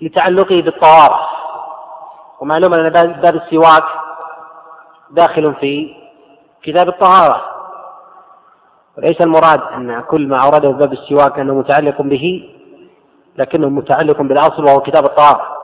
لتعلقه 0.00 0.62
بالطوارئ 0.62 1.24
ومعلوم 2.40 2.74
أن 2.74 2.88
باب 3.20 3.34
السواك 3.34 3.84
داخل 5.10 5.54
في 5.54 5.94
كتاب 6.62 6.88
الطهارة. 6.88 7.44
وليس 8.98 9.20
المراد 9.20 9.62
أن 9.62 10.00
كل 10.00 10.28
ما 10.28 10.42
أورده 10.42 10.68
باب 10.68 10.92
السواك 10.92 11.38
أنه 11.38 11.54
متعلق 11.54 12.02
به 12.02 12.54
لكنه 13.36 13.68
متعلق 13.68 14.22
بالأصل 14.22 14.64
وهو 14.64 14.80
كتاب 14.80 15.04
الطهارة. 15.04 15.56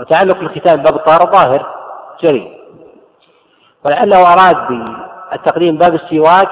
وتعلق 0.00 0.36
الختان 0.36 0.76
بباب 0.76 0.96
الطهارة 0.96 1.32
ظاهر 1.32 1.74
جري. 2.22 2.55
ولعله 3.86 4.32
أراد 4.32 4.56
بالتقديم 4.68 5.78
باب 5.78 5.94
السواك 5.94 6.50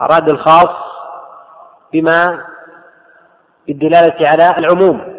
أراد 0.00 0.28
الخاص 0.28 0.76
بما 1.92 2.44
بالدلالة 3.66 4.28
على 4.28 4.50
العموم. 4.58 5.14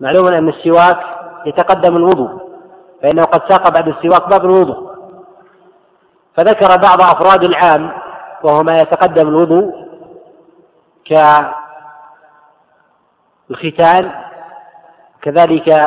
معلوم 0.00 0.26
أن 0.26 0.48
السواك 0.48 1.00
يتقدم 1.46 1.96
الوضوء 1.96 2.50
فإنه 3.02 3.22
قد 3.22 3.52
ساق 3.52 3.68
بعد 3.78 3.88
السواك 3.88 4.28
باب 4.28 4.44
الوضوء. 4.44 4.90
فذكر 6.36 6.68
بعض 6.68 7.02
أفراد 7.02 7.44
العام 7.44 7.92
وهو 8.42 8.62
ما 8.62 8.74
يتقدم 8.74 9.28
الوضوء 9.28 9.86
كالختان 13.48 14.12
كذلك 15.22 15.80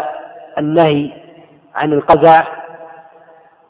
النهي 0.57 1.13
عن 1.75 1.93
القزع 1.93 2.62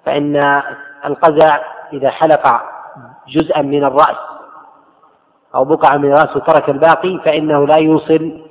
فإن 0.05 0.61
القزع 1.05 1.59
إذا 1.93 2.09
حلق 2.09 2.61
جزءا 3.27 3.61
من 3.61 3.83
الرأس 3.83 4.17
أو 5.55 5.65
بقعة 5.65 5.97
من 5.97 6.05
الرأس 6.05 6.35
وترك 6.35 6.69
الباقي 6.69 7.19
فإنه 7.25 7.67
لا 7.67 7.77
يوصل 7.77 8.41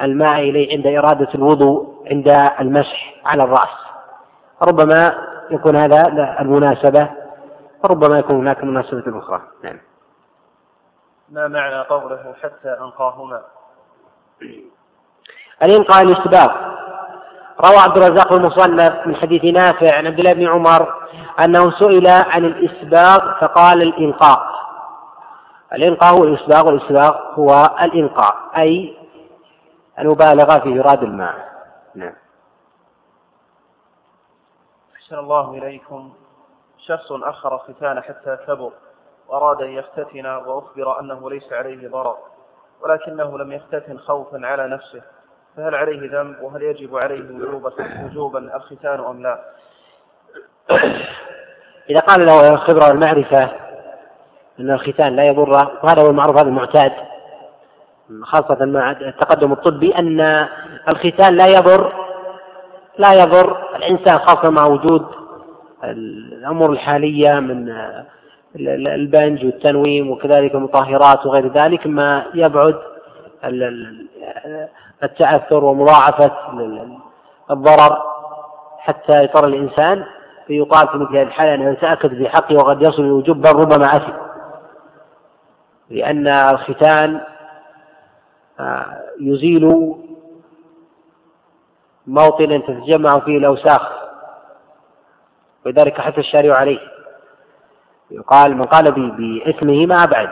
الماء 0.00 0.34
إليه 0.34 0.76
عند 0.76 0.86
إرادة 0.86 1.28
الوضوء 1.34 2.04
عند 2.10 2.32
المسح 2.60 3.14
على 3.26 3.44
الرأس. 3.44 3.84
ربما 4.68 5.10
يكون 5.50 5.76
هذا 5.76 6.02
المناسبة 6.40 7.10
وربما 7.84 8.18
يكون 8.18 8.36
هناك 8.36 8.64
مناسبة 8.64 9.18
أخرى. 9.18 9.42
نعم. 9.62 9.78
ما 11.28 11.48
معنى 11.48 11.80
قوله 11.82 12.34
حتى 12.42 12.76
أنقاهما؟ 12.80 13.42
الإنقاء 15.62 16.02
الإسباق 16.02 16.73
روى 17.60 17.76
عبد 17.76 18.02
الرزاق 18.02 18.32
المصنف 18.32 19.06
من 19.06 19.16
حديث 19.16 19.44
نافع 19.44 19.96
عن 19.96 20.06
عبد 20.06 20.18
الله 20.18 20.32
بن 20.32 20.46
عمر 20.46 20.94
أنه 21.44 21.70
سئل 21.70 22.06
عن 22.08 22.44
الإسباق 22.44 23.40
فقال 23.40 23.82
الإنقاء 23.82 24.54
الإنقاء 25.72 26.14
هو 26.14 26.24
الإسباق 26.24 26.66
والإسباق 26.66 27.38
هو 27.38 27.76
الإنقاء 27.80 28.36
أي 28.56 28.96
المبالغة 29.98 30.58
في 30.58 30.68
إيراد 30.68 31.02
الماء. 31.02 31.48
نعم. 31.94 32.12
أحسن 34.96 35.18
الله 35.18 35.50
إليكم. 35.50 36.12
شخص 36.78 37.12
أخر 37.12 37.58
ختان 37.58 38.00
حتى 38.00 38.36
كبر 38.46 38.72
وأراد 39.28 39.62
أن 39.62 39.70
يختتن 39.70 40.26
وأخبر 40.26 41.00
أنه 41.00 41.30
ليس 41.30 41.52
عليه 41.52 41.88
ضرر 41.88 42.16
ولكنه 42.80 43.38
لم 43.38 43.52
يختتن 43.52 43.98
خوفا 43.98 44.40
على 44.46 44.68
نفسه. 44.68 45.02
فهل 45.56 45.74
عليه 45.74 46.10
ذنب 46.10 46.42
وهل 46.42 46.62
يجب 46.62 46.96
عليه 46.96 47.22
وجوبا 48.04 48.56
الختان 48.56 49.00
أم 49.00 49.22
لا؟ 49.22 49.40
إذا 51.90 52.00
قال 52.00 52.26
له 52.26 52.50
الخبرة 52.50 52.88
والمعرفة 52.88 53.50
أن 54.60 54.70
الختان 54.70 55.16
لا 55.16 55.24
يضره 55.24 55.80
وهذا 55.82 56.02
هو 56.02 56.10
المعروف 56.10 56.40
هذا 56.40 56.48
المعتاد 56.48 56.92
خاصة 58.22 58.64
مع 58.64 58.90
التقدم 58.90 59.52
الطبي 59.52 59.94
أن 59.94 60.20
الختان 60.88 61.36
لا 61.36 61.46
يضر 61.46 61.92
لا 62.98 63.12
يضر 63.12 63.76
الإنسان 63.76 64.18
خاصة 64.18 64.50
مع 64.50 64.66
وجود 64.66 65.06
الأمور 65.84 66.72
الحالية 66.72 67.40
من 67.40 67.74
البنج 68.68 69.44
والتنويم 69.44 70.10
وكذلك 70.10 70.54
المطهرات 70.54 71.26
وغير 71.26 71.52
ذلك 71.52 71.86
ما 71.86 72.26
يبعد 72.34 72.78
التعثر 75.02 75.64
ومضاعفة 75.64 76.32
الضرر 77.50 78.02
حتى 78.78 79.12
يضطر 79.12 79.46
الإنسان 79.46 80.04
فيقال 80.46 80.88
في 80.88 80.98
مثل 80.98 81.16
هذه 81.16 81.22
الحالة 81.22 81.54
أنه 81.54 81.70
يتأكد 81.70 82.08
في 82.48 82.54
وقد 82.54 82.82
يصل 82.82 83.02
الوجوب 83.02 83.40
بل 83.40 83.52
ربما 83.52 83.86
أثم 83.86 84.12
لأن 85.90 86.28
الختان 86.28 87.20
آه، 88.60 89.02
يزيل 89.20 89.94
موطنا 92.06 92.58
تتجمع 92.58 93.18
فيه 93.18 93.38
الأوساخ 93.38 93.92
ولذلك 95.66 96.00
حث 96.00 96.18
الشارع 96.18 96.56
عليه. 96.56 96.78
يقال 98.10 98.56
من 98.56 98.64
قال 98.64 98.92
باسمه 98.92 99.86
ما 99.86 100.02
أبعد 100.04 100.30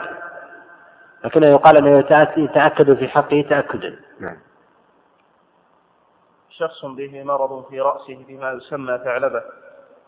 لكنه 1.23 1.47
يقال 1.47 1.77
أنه 1.77 2.05
يتأكد 2.37 2.93
في 2.93 3.07
حقه 3.07 3.45
تأكدا. 3.49 3.99
نعم. 4.19 4.37
شخص 6.49 6.85
به 6.85 7.23
مرض 7.23 7.65
في 7.69 7.81
رأسه 7.81 8.25
بما 8.27 8.51
يسمى 8.51 8.97
ثعلبة 9.03 9.43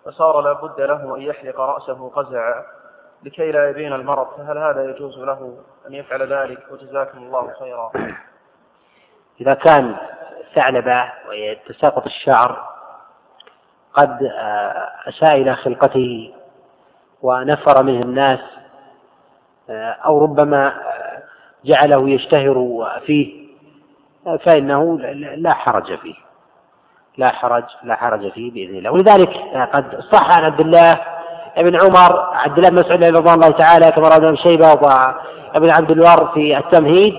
فصار 0.05 0.41
لا 0.41 0.53
بد 0.53 0.81
له 0.81 1.15
أن 1.15 1.21
يحلق 1.21 1.59
رأسه 1.59 2.09
قزعا 2.09 2.63
لكي 3.23 3.51
لا 3.51 3.69
يبين 3.69 3.93
المرض 3.93 4.27
فهل 4.37 4.57
هذا 4.57 4.83
يجوز 4.83 5.19
له 5.19 5.57
أن 5.87 5.93
يفعل 5.93 6.33
ذلك؟ 6.33 6.59
وجزاكم 6.71 7.17
الله 7.17 7.53
خيرا. 7.59 7.91
إذا 9.41 9.53
كان 9.53 9.95
ثعلبة 10.55 11.11
ويتساقط 11.29 12.05
الشعر 12.05 12.75
قد 13.93 14.23
آه، 14.23 14.91
أساء 15.09 15.41
إلى 15.41 15.55
خلقته 15.55 16.33
ونفر 17.21 17.83
منه 17.83 18.01
الناس 18.01 18.39
آه، 19.69 19.91
أو 19.91 20.23
ربما 20.23 20.67
آه، 20.67 21.04
جعله 21.65 22.09
يشتهر 22.09 22.87
فيه 23.05 23.45
فإنه 24.45 24.99
لا 25.35 25.53
حرج 25.53 25.97
فيه. 25.97 26.15
لا 27.17 27.29
حرج 27.29 27.63
لا 27.83 27.95
حرج 27.95 28.31
فيه 28.31 28.51
بإذن 28.51 28.75
الله. 28.75 28.91
ولذلك 28.91 29.29
قد 29.73 29.99
صح 30.11 30.37
عن 30.37 30.45
عبد 30.45 30.59
الله 30.59 31.01
ابن 31.57 31.77
عمر 31.81 32.19
عبد 32.33 32.57
الله 32.57 32.69
بن 32.69 32.79
مسعود 32.79 33.03
رضي 33.03 33.33
الله 33.33 33.49
تعالى 33.49 33.91
كما 33.91 34.07
روى 34.07 34.17
ابن 34.17 34.35
شيبة 34.35 34.67
وابن 34.67 35.69
عبد 35.69 35.91
البر 35.91 36.31
في 36.33 36.57
التمهيد 36.57 37.13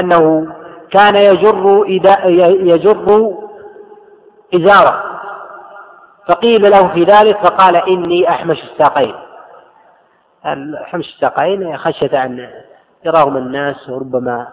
أنه 0.00 0.46
كان 0.90 1.16
يجر 1.16 1.84
يجر 2.60 3.34
إزارة. 4.54 5.04
فقيل 6.28 6.62
له 6.62 6.88
في 6.88 7.04
ذلك 7.04 7.46
فقال 7.46 7.76
إني 7.76 8.30
أحمش 8.30 8.58
الساقين. 8.62 9.14
حمش 10.84 11.08
الساقين 11.08 11.76
خشية 11.76 12.24
أن 12.24 12.50
يراهم 13.04 13.36
الناس 13.36 13.88
وربما 13.88 14.48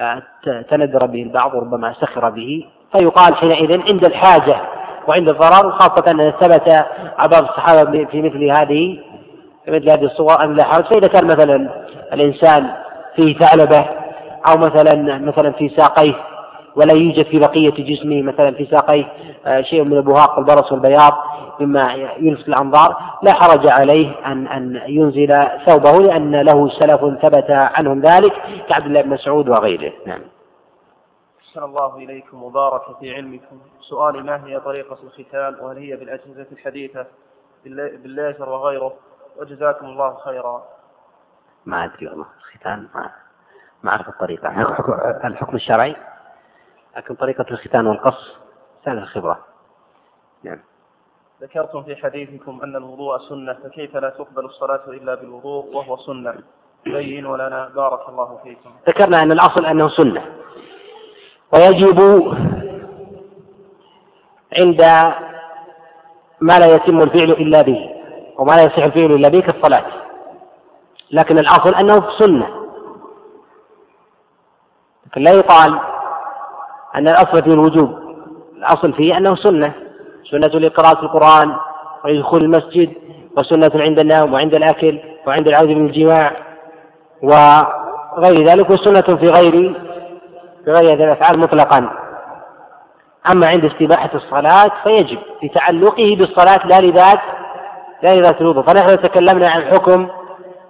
آه، 0.00 0.22
تندر 0.70 1.06
به 1.06 1.22
البعض 1.22 1.54
وربما 1.54 1.92
سخر 1.92 2.30
به. 2.30 2.66
فيقال 2.92 3.36
حينئذ 3.36 3.82
عند 3.88 4.04
الحاجة 4.04 4.56
وعند 5.08 5.28
الضرر 5.28 5.70
خاصة 5.70 6.04
أن 6.10 6.32
ثبت 6.40 6.86
بعض 7.32 7.42
الصحابة 7.42 8.04
في 8.04 8.22
مثل 8.22 8.44
هذه 8.44 8.98
في 9.64 9.70
مثل 9.70 9.90
هذه 9.90 10.04
الصور 10.04 10.44
أن 10.44 10.54
لا 10.54 10.64
حرج 10.64 10.84
فإذا 10.84 11.08
كان 11.08 11.26
مثلا 11.26 11.68
الإنسان 12.12 12.70
فيه 13.16 13.38
ثعلبة 13.38 13.86
أو 14.48 14.56
مثلا 14.58 15.18
مثلا 15.18 15.52
في 15.52 15.68
ساقيه 15.68 16.14
ولا 16.76 16.96
يوجد 16.96 17.26
في 17.26 17.38
بقية 17.38 17.70
جسمه 17.70 18.22
مثلا 18.22 18.50
في 18.50 18.66
ساقيه 18.66 19.12
آه، 19.46 19.60
شيء 19.60 19.84
من 19.84 19.96
البهاق 19.96 20.38
والبرص 20.38 20.72
والبياض 20.72 21.12
مما 21.60 21.92
يلفت 22.18 22.48
الأنظار. 22.48 22.96
لا 23.22 23.32
حرج 23.34 23.70
عليه 23.80 24.26
أن 24.26 24.46
أن 24.46 24.82
ينزل 24.86 25.32
ثوبه 25.66 26.02
لأن 26.02 26.40
له 26.40 26.68
سلف 26.68 27.00
ثبت 27.22 27.50
عنهم 27.50 28.00
ذلك 28.00 28.32
كعبد 28.68 28.86
الله 28.86 29.02
بن 29.02 29.10
مسعود 29.10 29.48
وغيره. 29.48 29.92
نعم. 30.06 30.20
أحسن 31.40 31.62
الله 31.62 31.96
إليكم 31.96 32.42
وبارك 32.42 32.82
في 33.00 33.14
علمكم. 33.14 33.60
سؤالي 33.80 34.22
ما 34.22 34.46
هي 34.46 34.60
طريقة 34.60 34.98
الختان؟ 35.04 35.54
وهل 35.60 35.78
هي 35.78 35.96
بالأجهزة 35.96 36.46
الحديثة؟ 36.52 37.06
بالليزر 37.64 38.48
وغيره. 38.48 38.92
وجزاكم 39.40 39.86
الله 39.86 40.14
خيرا. 40.14 40.62
ما 41.66 41.84
أدري 41.84 42.06
والله 42.08 42.26
الختان 42.38 42.88
ما 42.94 43.10
ما 43.82 43.90
أعرف 43.90 44.08
الطريقة. 44.08 44.48
الحكم 45.24 45.56
الشرعي؟ 45.56 45.96
لكن 46.96 47.14
طريقة 47.14 47.46
الختان 47.50 47.86
والقص 47.86 48.36
سهل 48.84 48.98
الخبرة. 48.98 49.38
نعم. 50.42 50.58
ذكرتم 51.42 51.82
في 51.82 51.96
حديثكم 51.96 52.60
أن 52.62 52.76
الوضوء 52.76 53.18
سنة 53.18 53.52
فكيف 53.64 53.96
لا 53.96 54.10
تقبل 54.10 54.44
الصلاة 54.44 54.80
إلا 54.88 55.14
بالوضوء 55.14 55.76
وهو 55.76 55.96
سنة؟ 55.96 56.34
بينوا 56.84 57.36
لنا 57.36 57.68
بارك 57.74 58.08
الله 58.08 58.38
فيكم. 58.42 58.70
ذكرنا 58.88 59.22
أن 59.22 59.32
الأصل 59.32 59.66
أنه 59.66 59.88
سنة. 59.88 60.24
ويجب 61.54 62.00
عند 64.58 64.84
ما 66.40 66.58
لا 66.58 66.74
يتم 66.74 67.00
الفعل 67.00 67.30
إلا 67.30 67.62
به 67.62 67.90
وما 68.38 68.52
لا 68.52 68.62
يصح 68.62 68.78
الفعل 68.78 69.12
إلا 69.12 69.28
به 69.28 69.40
كالصلاة. 69.40 69.86
لكن 71.10 71.38
الأصل 71.38 71.74
أنه 71.74 72.18
سنة. 72.18 72.66
لكن 75.06 75.20
لا 75.22 75.30
يقال 75.30 75.80
أن 76.96 77.08
الأصل 77.08 77.42
فيه 77.42 77.52
الوجوب. 77.52 77.98
الأصل 78.58 78.92
فيه 78.92 79.16
أنه 79.16 79.34
سنة. 79.34 79.72
سنة 80.30 80.60
لقراءة 80.60 81.02
القرآن 81.02 81.56
ودخول 82.04 82.44
المسجد 82.44 82.92
وسنة 83.36 83.70
عند 83.74 83.98
النوم 83.98 84.32
وعند 84.32 84.54
الأكل 84.54 84.98
وعند 85.26 85.48
العودة 85.48 85.74
من 85.74 85.86
الجماع 85.86 86.32
وغير 87.22 88.46
ذلك 88.46 88.70
وسنة 88.70 89.16
في 89.16 89.28
غير 89.28 89.74
في 90.64 90.70
غير 90.70 90.94
هذه 90.94 91.04
الأفعال 91.04 91.38
مطلقا. 91.40 91.90
أما 93.32 93.46
عند 93.46 93.64
استباحة 93.64 94.10
الصلاة 94.14 94.72
فيجب 94.84 95.18
لتعلقه 95.42 96.16
بالصلاة 96.18 96.66
لا 96.66 96.80
لذات 96.86 97.20
لا 98.02 98.14
لذات 98.14 98.40
الوضوء. 98.40 98.62
فنحن 98.62 99.02
تكلمنا 99.02 99.48
عن 99.48 99.60
الحكم 99.60 100.08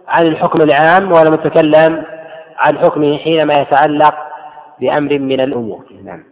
عن 0.09 0.27
الحكم 0.27 0.59
العام 0.63 1.13
ولم 1.13 1.35
نتكلم 1.35 2.05
عن 2.59 2.79
حكمه 2.79 3.19
حينما 3.19 3.55
يتعلق 3.55 4.15
بأمر 4.81 5.19
من 5.19 5.41
الأمور. 5.41 5.85
نعم. 6.05 6.25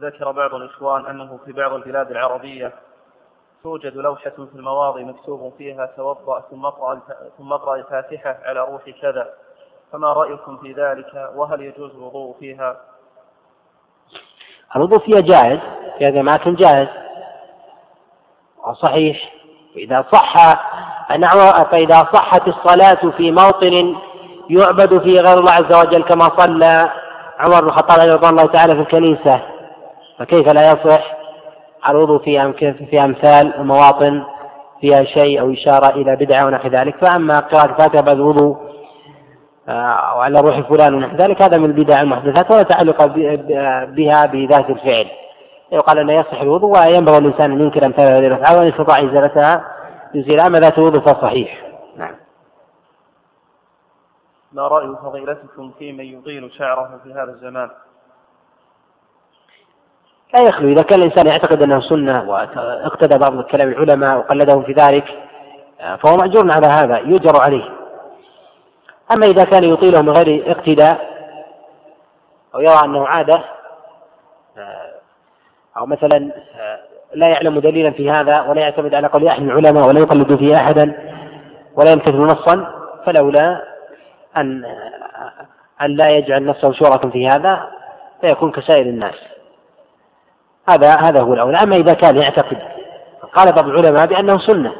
ذكر 0.00 0.30
بعض 0.30 0.54
الإخوان 0.54 1.06
أنه 1.06 1.38
في 1.44 1.52
بعض 1.52 1.72
البلاد 1.72 2.10
العربية 2.10 2.72
توجد 3.62 3.96
لوحة 3.96 4.30
في 4.30 4.54
المواضع 4.54 5.00
مكتوب 5.00 5.52
فيها 5.58 5.86
توضأ 5.86 6.40
ثم 6.50 6.66
اقرأ 6.66 7.00
ثم 7.38 7.52
اقرأ 7.52 7.76
الفاتحة 7.76 8.38
على 8.44 8.60
روح 8.60 8.90
كذا. 9.02 9.32
فما 9.92 10.12
رأيكم 10.12 10.56
في 10.56 10.72
ذلك؟ 10.72 11.30
وهل 11.34 11.60
يجوز 11.62 11.90
الوضوء 11.90 12.36
فيها؟ 12.40 12.76
الوضوء 14.76 14.98
فيها 14.98 15.20
جائز. 15.20 15.60
في 15.98 16.04
هذه 16.04 16.20
الأماكن 16.20 16.54
جائز. 16.54 16.88
وصحيح 18.66 19.34
إذا 19.76 20.04
صح 20.12 20.34
فإذا 21.70 22.08
صحت 22.14 22.48
الصلاة 22.48 23.10
في 23.16 23.30
موطن 23.30 23.96
يعبد 24.50 25.02
فيه 25.02 25.20
غير 25.20 25.38
الله 25.38 25.52
عز 25.52 25.86
وجل 25.86 26.02
كما 26.02 26.24
صلى 26.36 26.84
عمر 27.38 27.60
بن 27.60 27.66
الخطاب 27.66 27.98
رضي 27.98 28.28
الله 28.28 28.52
تعالى 28.52 28.72
في 28.72 28.80
الكنيسة. 28.80 29.42
فكيف 30.18 30.52
لا 30.52 30.70
يصح؟ 30.70 31.16
الوضوء 31.88 32.18
في 32.24 32.52
في 32.90 33.04
أمثال 33.04 33.54
المواطن 33.54 34.22
فيها 34.80 35.04
شيء 35.04 35.40
أو 35.40 35.52
إشارة 35.52 35.94
إلى 35.94 36.16
بدعة 36.16 36.46
ونحو 36.46 36.68
ذلك. 36.68 37.04
فأما 37.04 37.38
قراءة 37.38 37.70
الفاتحة 37.70 38.02
بعد 38.02 38.16
الوضوء 38.16 38.56
أو 39.68 40.20
على 40.20 40.40
روح 40.40 40.60
فلان 40.60 40.94
ونحو 40.94 41.16
ذلك 41.16 41.42
هذا 41.42 41.58
من 41.58 41.64
البدع 41.64 42.00
المحدثات 42.00 42.54
ولا 42.54 42.62
تعلق 42.62 43.06
بها 43.86 44.26
بذات 44.26 44.70
الفعل. 44.70 45.06
يقال 45.72 45.98
أنه 45.98 46.12
يصح 46.12 46.40
الوضوء 46.40 46.78
وينبغي 46.78 47.18
الإنسان 47.18 47.52
أن 47.52 47.60
ينكر 47.60 47.86
أمثال 47.86 48.06
هذه 48.06 48.26
الأفعال 48.26 48.58
وإن 48.58 48.68
استطاع 48.68 48.98
إزالتها. 48.98 49.64
يزيل 50.14 50.40
أما 50.40 50.58
ذات 50.58 50.78
الوضوء 50.78 51.00
فصحيح. 51.00 51.65
ما 54.56 54.68
رأي 54.68 54.96
فضيلتكم 55.02 55.72
في 55.78 55.92
من 55.92 56.04
يطيل 56.04 56.52
شعره 56.52 57.00
في 57.04 57.12
هذا 57.12 57.30
الزمان؟ 57.30 57.70
لا 60.34 60.48
يخلو 60.48 60.68
إذا 60.68 60.82
كان 60.82 61.02
الإنسان 61.02 61.26
يعتقد 61.26 61.62
أنه 61.62 61.80
سنة 61.80 62.30
واقتدى 62.30 63.18
بعض 63.18 63.42
كلام 63.42 63.68
العلماء 63.68 64.18
وقلدهم 64.18 64.62
في 64.62 64.72
ذلك 64.72 65.04
فهو 65.78 66.16
مأجور 66.16 66.50
على 66.52 66.66
هذا 66.66 66.98
يؤجر 66.98 67.32
عليه. 67.44 67.64
أما 69.14 69.26
إذا 69.26 69.44
كان 69.44 69.64
يطيله 69.64 70.02
من 70.02 70.10
غير 70.10 70.50
اقتداء 70.50 71.16
أو 72.54 72.60
يرى 72.60 72.80
أنه 72.84 73.06
عادة 73.06 73.44
أو 75.76 75.86
مثلا 75.86 76.32
لا 77.14 77.28
يعلم 77.28 77.58
دليلا 77.58 77.90
في 77.90 78.10
هذا 78.10 78.40
ولا 78.40 78.60
يعتمد 78.60 78.94
على 78.94 79.06
قول 79.06 79.28
أحد 79.28 79.42
العلماء 79.42 79.88
ولا 79.88 80.00
يقلد 80.00 80.36
فيه 80.36 80.54
أحدا 80.54 81.12
ولا 81.76 81.90
يمتثل 81.90 82.16
نصا 82.16 82.72
فلولا 83.06 83.75
أن 84.36 84.64
أن 85.82 85.96
لا 85.96 86.10
يجعل 86.10 86.44
نفسه 86.44 86.72
شورة 86.72 87.10
في 87.10 87.28
هذا 87.28 87.70
فيكون 88.20 88.50
كسائر 88.50 88.86
الناس. 88.86 89.14
هذا 90.68 90.96
هذا 91.02 91.22
هو 91.22 91.34
الأولى. 91.34 91.58
أما 91.64 91.76
إذا 91.76 91.92
كان 91.92 92.16
يعتقد 92.16 92.58
قال 93.34 93.52
بعض 93.52 93.64
العلماء 93.64 94.06
بأنه 94.06 94.38
سنة. 94.38 94.72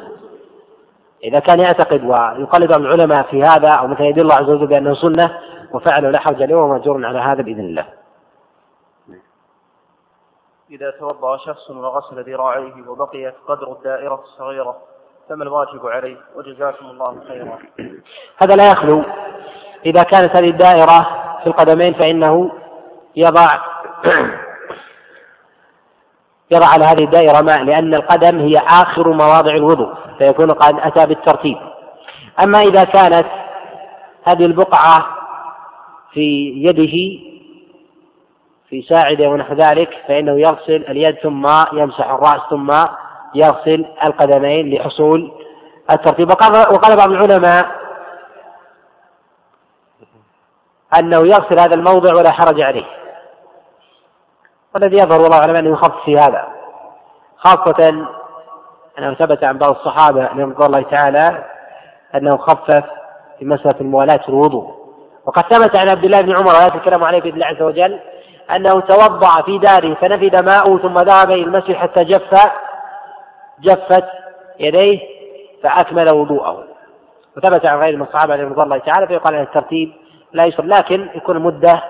إذا 1.23 1.39
كان 1.39 1.59
يعتقد 1.59 2.03
ويقلد 2.03 2.69
بعض 2.69 2.81
العلماء 2.81 3.23
في 3.23 3.41
هذا 3.41 3.69
أو 3.79 3.87
مثلا 3.87 4.05
يدل 4.05 4.21
الله 4.21 4.35
عز 4.35 4.49
وجل 4.49 4.67
بأنه 4.67 4.93
سنة 4.93 5.39
وفعله 5.71 6.09
لا 6.09 6.19
حرج 6.19 6.41
عليه 6.41 6.55
ومأجور 6.55 7.05
على 7.05 7.19
هذا 7.19 7.41
بإذن 7.41 7.59
الله. 7.59 7.85
إذا 10.71 10.91
توضأ 10.91 11.37
شخص 11.37 11.69
وغسل 11.69 12.33
ذراعيه 12.33 12.89
وبقيت 12.89 13.33
قدر 13.47 13.71
الدائرة 13.71 14.23
الصغيرة 14.23 14.77
فما 15.29 15.43
الواجب 15.43 15.87
عليه؟ 15.87 16.17
وجزاكم 16.35 16.85
الله 16.85 17.19
خيرا. 17.27 17.59
هذا 18.37 18.55
لا 18.55 18.71
يخلو 18.71 19.03
إذا 19.87 20.03
كانت 20.03 20.37
هذه 20.37 20.49
الدائرة 20.49 21.07
في 21.43 21.47
القدمين 21.47 21.93
فإنه 21.93 22.51
يضع 23.15 23.47
يضع 26.51 26.67
على 26.67 26.85
هذه 26.85 27.03
الدائرة 27.03 27.41
ماء 27.41 27.63
لأن 27.63 27.93
القدم 27.93 28.39
هي 28.39 28.55
آخر 28.55 29.09
مواضع 29.09 29.51
الوضوء 29.51 29.93
فيكون 30.19 30.51
قد 30.51 30.79
أتى 30.79 31.05
بالترتيب. 31.05 31.57
أما 32.43 32.61
إذا 32.61 32.83
كانت 32.83 33.25
هذه 34.27 34.45
البقعة 34.45 35.05
في 36.13 36.53
يده 36.55 37.23
في 38.69 38.81
ساعده 38.89 39.29
ونحو 39.29 39.53
ذلك 39.53 39.89
فإنه 40.07 40.39
يغسل 40.39 40.85
اليد 40.89 41.15
ثم 41.23 41.45
يمسح 41.73 42.09
الرأس 42.09 42.41
ثم 42.49 42.69
يغسل 43.35 43.85
القدمين 44.07 44.73
لحصول 44.73 45.31
الترتيب. 45.91 46.29
وقال 46.29 46.97
بعض 46.97 47.09
العلماء 47.09 47.86
أنه 50.99 51.17
يغسل 51.17 51.59
هذا 51.59 51.75
الموضع 51.75 52.19
ولا 52.19 52.31
حرج 52.31 52.61
عليه. 52.61 52.85
والذي 54.75 54.95
يظهر 54.95 55.21
والله 55.21 55.39
أعلم 55.39 55.55
أنه 55.55 55.69
يخفف 55.69 56.03
في 56.05 56.15
هذا. 56.15 56.47
خاصة 57.37 58.07
أنه 58.99 59.13
ثبت 59.13 59.43
عن 59.43 59.57
بعض 59.57 59.71
الصحابة 59.71 60.27
رضي 60.27 60.65
الله 60.65 60.81
تعالى 60.81 61.43
أنه 62.15 62.37
خفف 62.37 62.83
في 63.39 63.45
مسألة 63.45 63.81
الموالاة 63.81 64.17
في 64.17 64.29
الوضوء. 64.29 64.77
وقد 65.25 65.43
ثبت 65.53 65.77
عن 65.77 65.89
عبد 65.89 66.03
الله 66.03 66.21
بن 66.21 66.37
عمر 66.37 66.55
ولا 66.55 66.75
الكلام 66.75 67.03
عليه 67.07 67.21
بإذن 67.21 67.33
الله 67.33 67.45
عز 67.45 67.61
وجل 67.61 67.99
أنه 68.55 68.81
توضأ 68.81 69.41
في 69.45 69.57
داره 69.57 69.93
فنفد 69.93 70.43
ماؤه 70.43 70.79
ثم 70.79 70.95
ذهب 70.95 71.31
إلى 71.31 71.43
المسجد 71.43 71.75
حتى 71.75 72.03
جف 72.03 72.31
جفت 73.59 74.05
يديه 74.59 74.99
فأكمل 75.63 76.15
وضوءه. 76.15 76.63
وثبت 77.37 77.65
عن 77.65 77.79
غير 77.79 77.95
من 77.95 78.01
الصحابة 78.01 78.35
رضي 78.35 78.63
الله 78.63 78.77
تعالى 78.77 79.07
فيقال 79.07 79.35
عن 79.35 79.41
الترتيب 79.41 79.93
لا 80.31 80.47
يشرب 80.47 80.65
لكن 80.65 81.09
يكون 81.15 81.37
المدة 81.37 81.83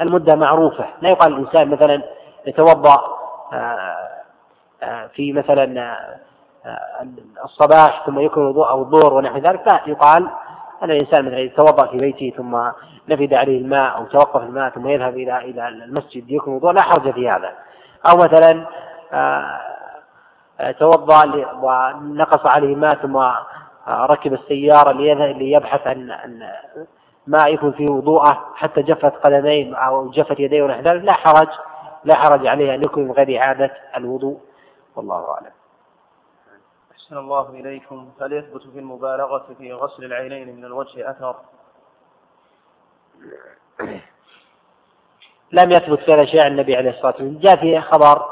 المدة 0.00 0.36
معروفة. 0.36 0.86
لا 1.00 1.10
يقال 1.10 1.32
الإنسان 1.32 1.68
مثلا 1.68 2.02
يتوضأ 2.46 3.18
آه، 3.52 4.08
آه، 4.82 5.06
في 5.06 5.32
مثلا 5.32 5.96
آه، 6.66 7.06
الصباح 7.44 8.06
ثم 8.06 8.18
يكون 8.18 8.46
وضوء 8.46 8.68
أو 8.68 8.82
الظهر 8.82 9.14
ونحو 9.14 9.38
ذلك. 9.38 9.62
لا 9.72 9.80
يقال 9.86 10.30
أن 10.82 10.90
الإنسان 10.90 11.24
مثلا 11.24 11.38
يتوضأ 11.38 11.86
في 11.86 11.98
بيته 11.98 12.32
ثم 12.36 12.56
نفد 13.08 13.34
عليه 13.34 13.58
الماء 13.58 13.96
أو 13.96 14.04
توقف 14.04 14.42
الماء 14.42 14.70
ثم 14.70 14.88
يذهب 14.88 15.16
إلى 15.16 15.38
إلى 15.38 15.68
المسجد 15.68 16.30
يكون 16.30 16.54
وضوء 16.54 16.72
لا 16.72 16.82
حرج 16.82 17.12
في 17.12 17.30
هذا. 17.30 17.52
أو 18.10 18.16
مثلا 18.16 18.66
توضأ 20.78 21.46
ونقص 21.62 22.56
عليه 22.56 22.74
الماء 22.74 22.94
ثم 22.94 23.16
ركب 23.88 24.32
السيارة 24.32 24.92
ليبحث 25.32 25.86
عن 25.86 26.10
ماء 27.28 27.54
يكون 27.54 27.72
فيه 27.72 27.88
وضوءه 27.88 28.52
حتى 28.54 28.82
جفت 28.82 29.14
قدميه 29.24 29.76
أو 29.76 30.10
جفت 30.10 30.40
يديه 30.40 30.62
ونحو 30.62 30.80
ذلك 30.80 31.04
لا 31.04 31.14
حرج 31.14 31.48
لا 32.04 32.14
حرج 32.16 32.46
عليه 32.46 32.74
أن 32.74 32.82
يكون 32.82 33.04
من 33.04 33.12
غير 33.12 33.40
إعادة 33.40 33.70
الوضوء. 33.96 34.40
والله 34.96 35.30
أعلم. 35.34 35.52
أحسن 36.92 37.18
الله 37.18 37.50
إليكم. 37.50 38.10
هل 38.20 38.32
يثبت 38.32 38.62
في 38.62 38.78
المبالغة 38.78 39.46
في 39.58 39.72
غسل 39.72 40.04
العينين 40.04 40.56
من 40.56 40.64
الوجه 40.64 41.10
أثر؟ 41.10 41.36
لم 45.52 45.70
يثبت 45.70 45.98
في 45.98 46.14
الأشياء 46.14 46.44
عن 46.44 46.50
النبي 46.50 46.76
عليه 46.76 46.90
الصلاة 46.90 47.06
والسلام. 47.06 47.38
جاء 47.38 47.56
فيه 47.56 47.80
خبر 47.80 48.28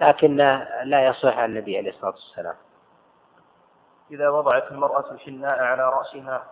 لكن 0.00 0.36
لا 0.84 1.06
يصح 1.06 1.38
عن 1.38 1.50
النبي 1.50 1.78
عليه 1.78 1.90
الصلاة 1.90 2.10
والسلام. 2.10 2.54
إذا 4.10 4.28
وضعت 4.28 4.72
المرأة 4.72 5.10
الحناء 5.10 5.62
على 5.62 5.82
رأسها 5.88 6.44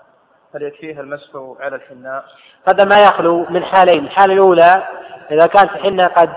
هل 0.55 0.63
يكفيها 0.63 1.01
المسح 1.01 1.31
على 1.61 1.77
الحناء؟ 1.77 2.25
هذا 2.69 2.85
ما 2.85 3.03
يخلو 3.03 3.47
من 3.51 3.65
حالين، 3.65 4.05
الحالة 4.05 4.35
الأولى 4.35 4.89
إذا 5.31 5.47
كانت 5.47 5.73
الحنة 5.73 6.05
قد 6.05 6.31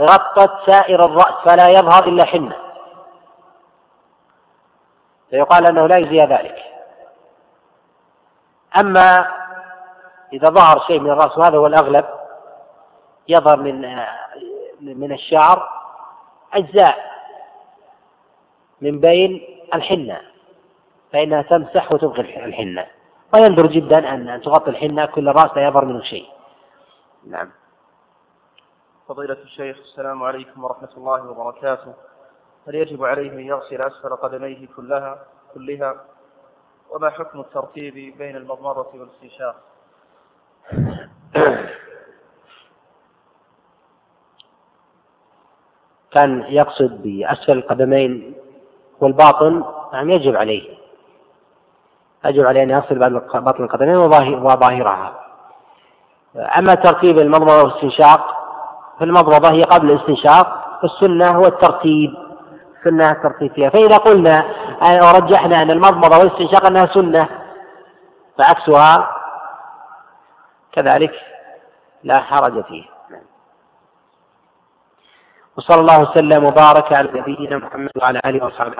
غطت 0.00 0.70
سائر 0.70 1.00
الرأس 1.00 1.34
فلا 1.46 1.68
يظهر 1.68 2.08
إلا 2.08 2.26
حنة. 2.26 2.56
فيقال 5.30 5.66
أنه 5.70 5.86
لا 5.86 5.98
يجزي 5.98 6.20
ذلك. 6.20 6.58
أما 8.80 9.30
إذا 10.32 10.48
ظهر 10.48 10.84
شيء 10.86 11.00
من 11.00 11.10
الرأس 11.10 11.38
وهذا 11.38 11.58
هو 11.58 11.66
الأغلب 11.66 12.04
يظهر 13.28 13.56
من 13.56 13.96
من 14.80 15.12
الشعر 15.12 15.68
أجزاء 16.54 17.14
من 18.80 19.00
بين 19.00 19.42
الحنة 19.74 20.20
فإنها 21.12 21.42
تمسح 21.42 21.92
وتبغي 21.92 22.44
الحنة. 22.44 22.86
ويندر 23.34 23.66
جدا 23.66 24.14
أن 24.14 24.42
تغطي 24.42 24.70
الحنة 24.70 25.06
كل 25.06 25.28
الرأس 25.28 25.56
لا 25.56 25.66
يظهر 25.68 25.84
منه 25.84 26.02
شيء. 26.02 26.26
نعم. 27.26 27.50
فضيلة 29.08 29.42
الشيخ 29.42 29.76
السلام 29.78 30.22
عليكم 30.22 30.64
ورحمة 30.64 30.88
الله 30.96 31.30
وبركاته. 31.30 31.94
هل 32.68 32.74
يجب 32.74 33.04
عليه 33.04 33.32
أن 33.32 33.40
يغسل 33.40 33.82
أسفل 33.82 34.16
قدميه 34.16 34.68
كلها 34.76 35.18
كلها؟ 35.54 36.04
وما 36.90 37.10
حكم 37.10 37.40
الترتيب 37.40 38.18
بين 38.18 38.36
المضمضة 38.36 38.86
والاستنشاق؟ 38.94 39.56
كان 46.10 46.44
يقصد 46.48 47.02
بأسفل 47.02 47.52
القدمين 47.52 48.34
والباطن 49.00 49.64
نعم 49.92 50.10
يجب 50.10 50.36
عليه. 50.36 50.83
يجب 52.24 52.46
عليه 52.46 52.62
أن 52.62 52.70
يغسل 52.70 52.98
باطن 53.34 53.64
القدمين 53.64 53.96
وظاهرها. 53.96 55.12
أما 56.58 56.74
ترتيب 56.74 57.18
المضمضة 57.18 57.62
والاستنشاق 57.62 58.20
فالمضمضة 59.00 59.54
هي 59.54 59.62
قبل 59.62 59.90
الاستنشاق 59.90 60.78
والسنة 60.82 61.38
هو 61.38 61.46
الترتيب. 61.46 62.14
سنة 62.84 63.10
الترتيب 63.10 63.52
فيها. 63.52 63.70
فإذا 63.70 63.96
قلنا 63.96 64.54
ورجحنا 65.02 65.62
أن 65.62 65.70
المضمضة 65.70 66.18
والاستنشاق 66.18 66.66
أنها 66.66 66.86
سنة 66.86 67.28
فعكسها 68.38 69.10
كذلك 70.72 71.14
لا 72.02 72.20
حرج 72.20 72.64
فيه. 72.64 72.84
وصلى 75.56 75.80
الله 75.80 76.10
وسلم 76.10 76.44
وبارك 76.44 76.92
على 76.92 77.08
نبينا 77.20 77.56
محمد 77.56 77.90
وعلى 77.96 78.20
آله 78.24 78.46
وصحبه 78.46 78.76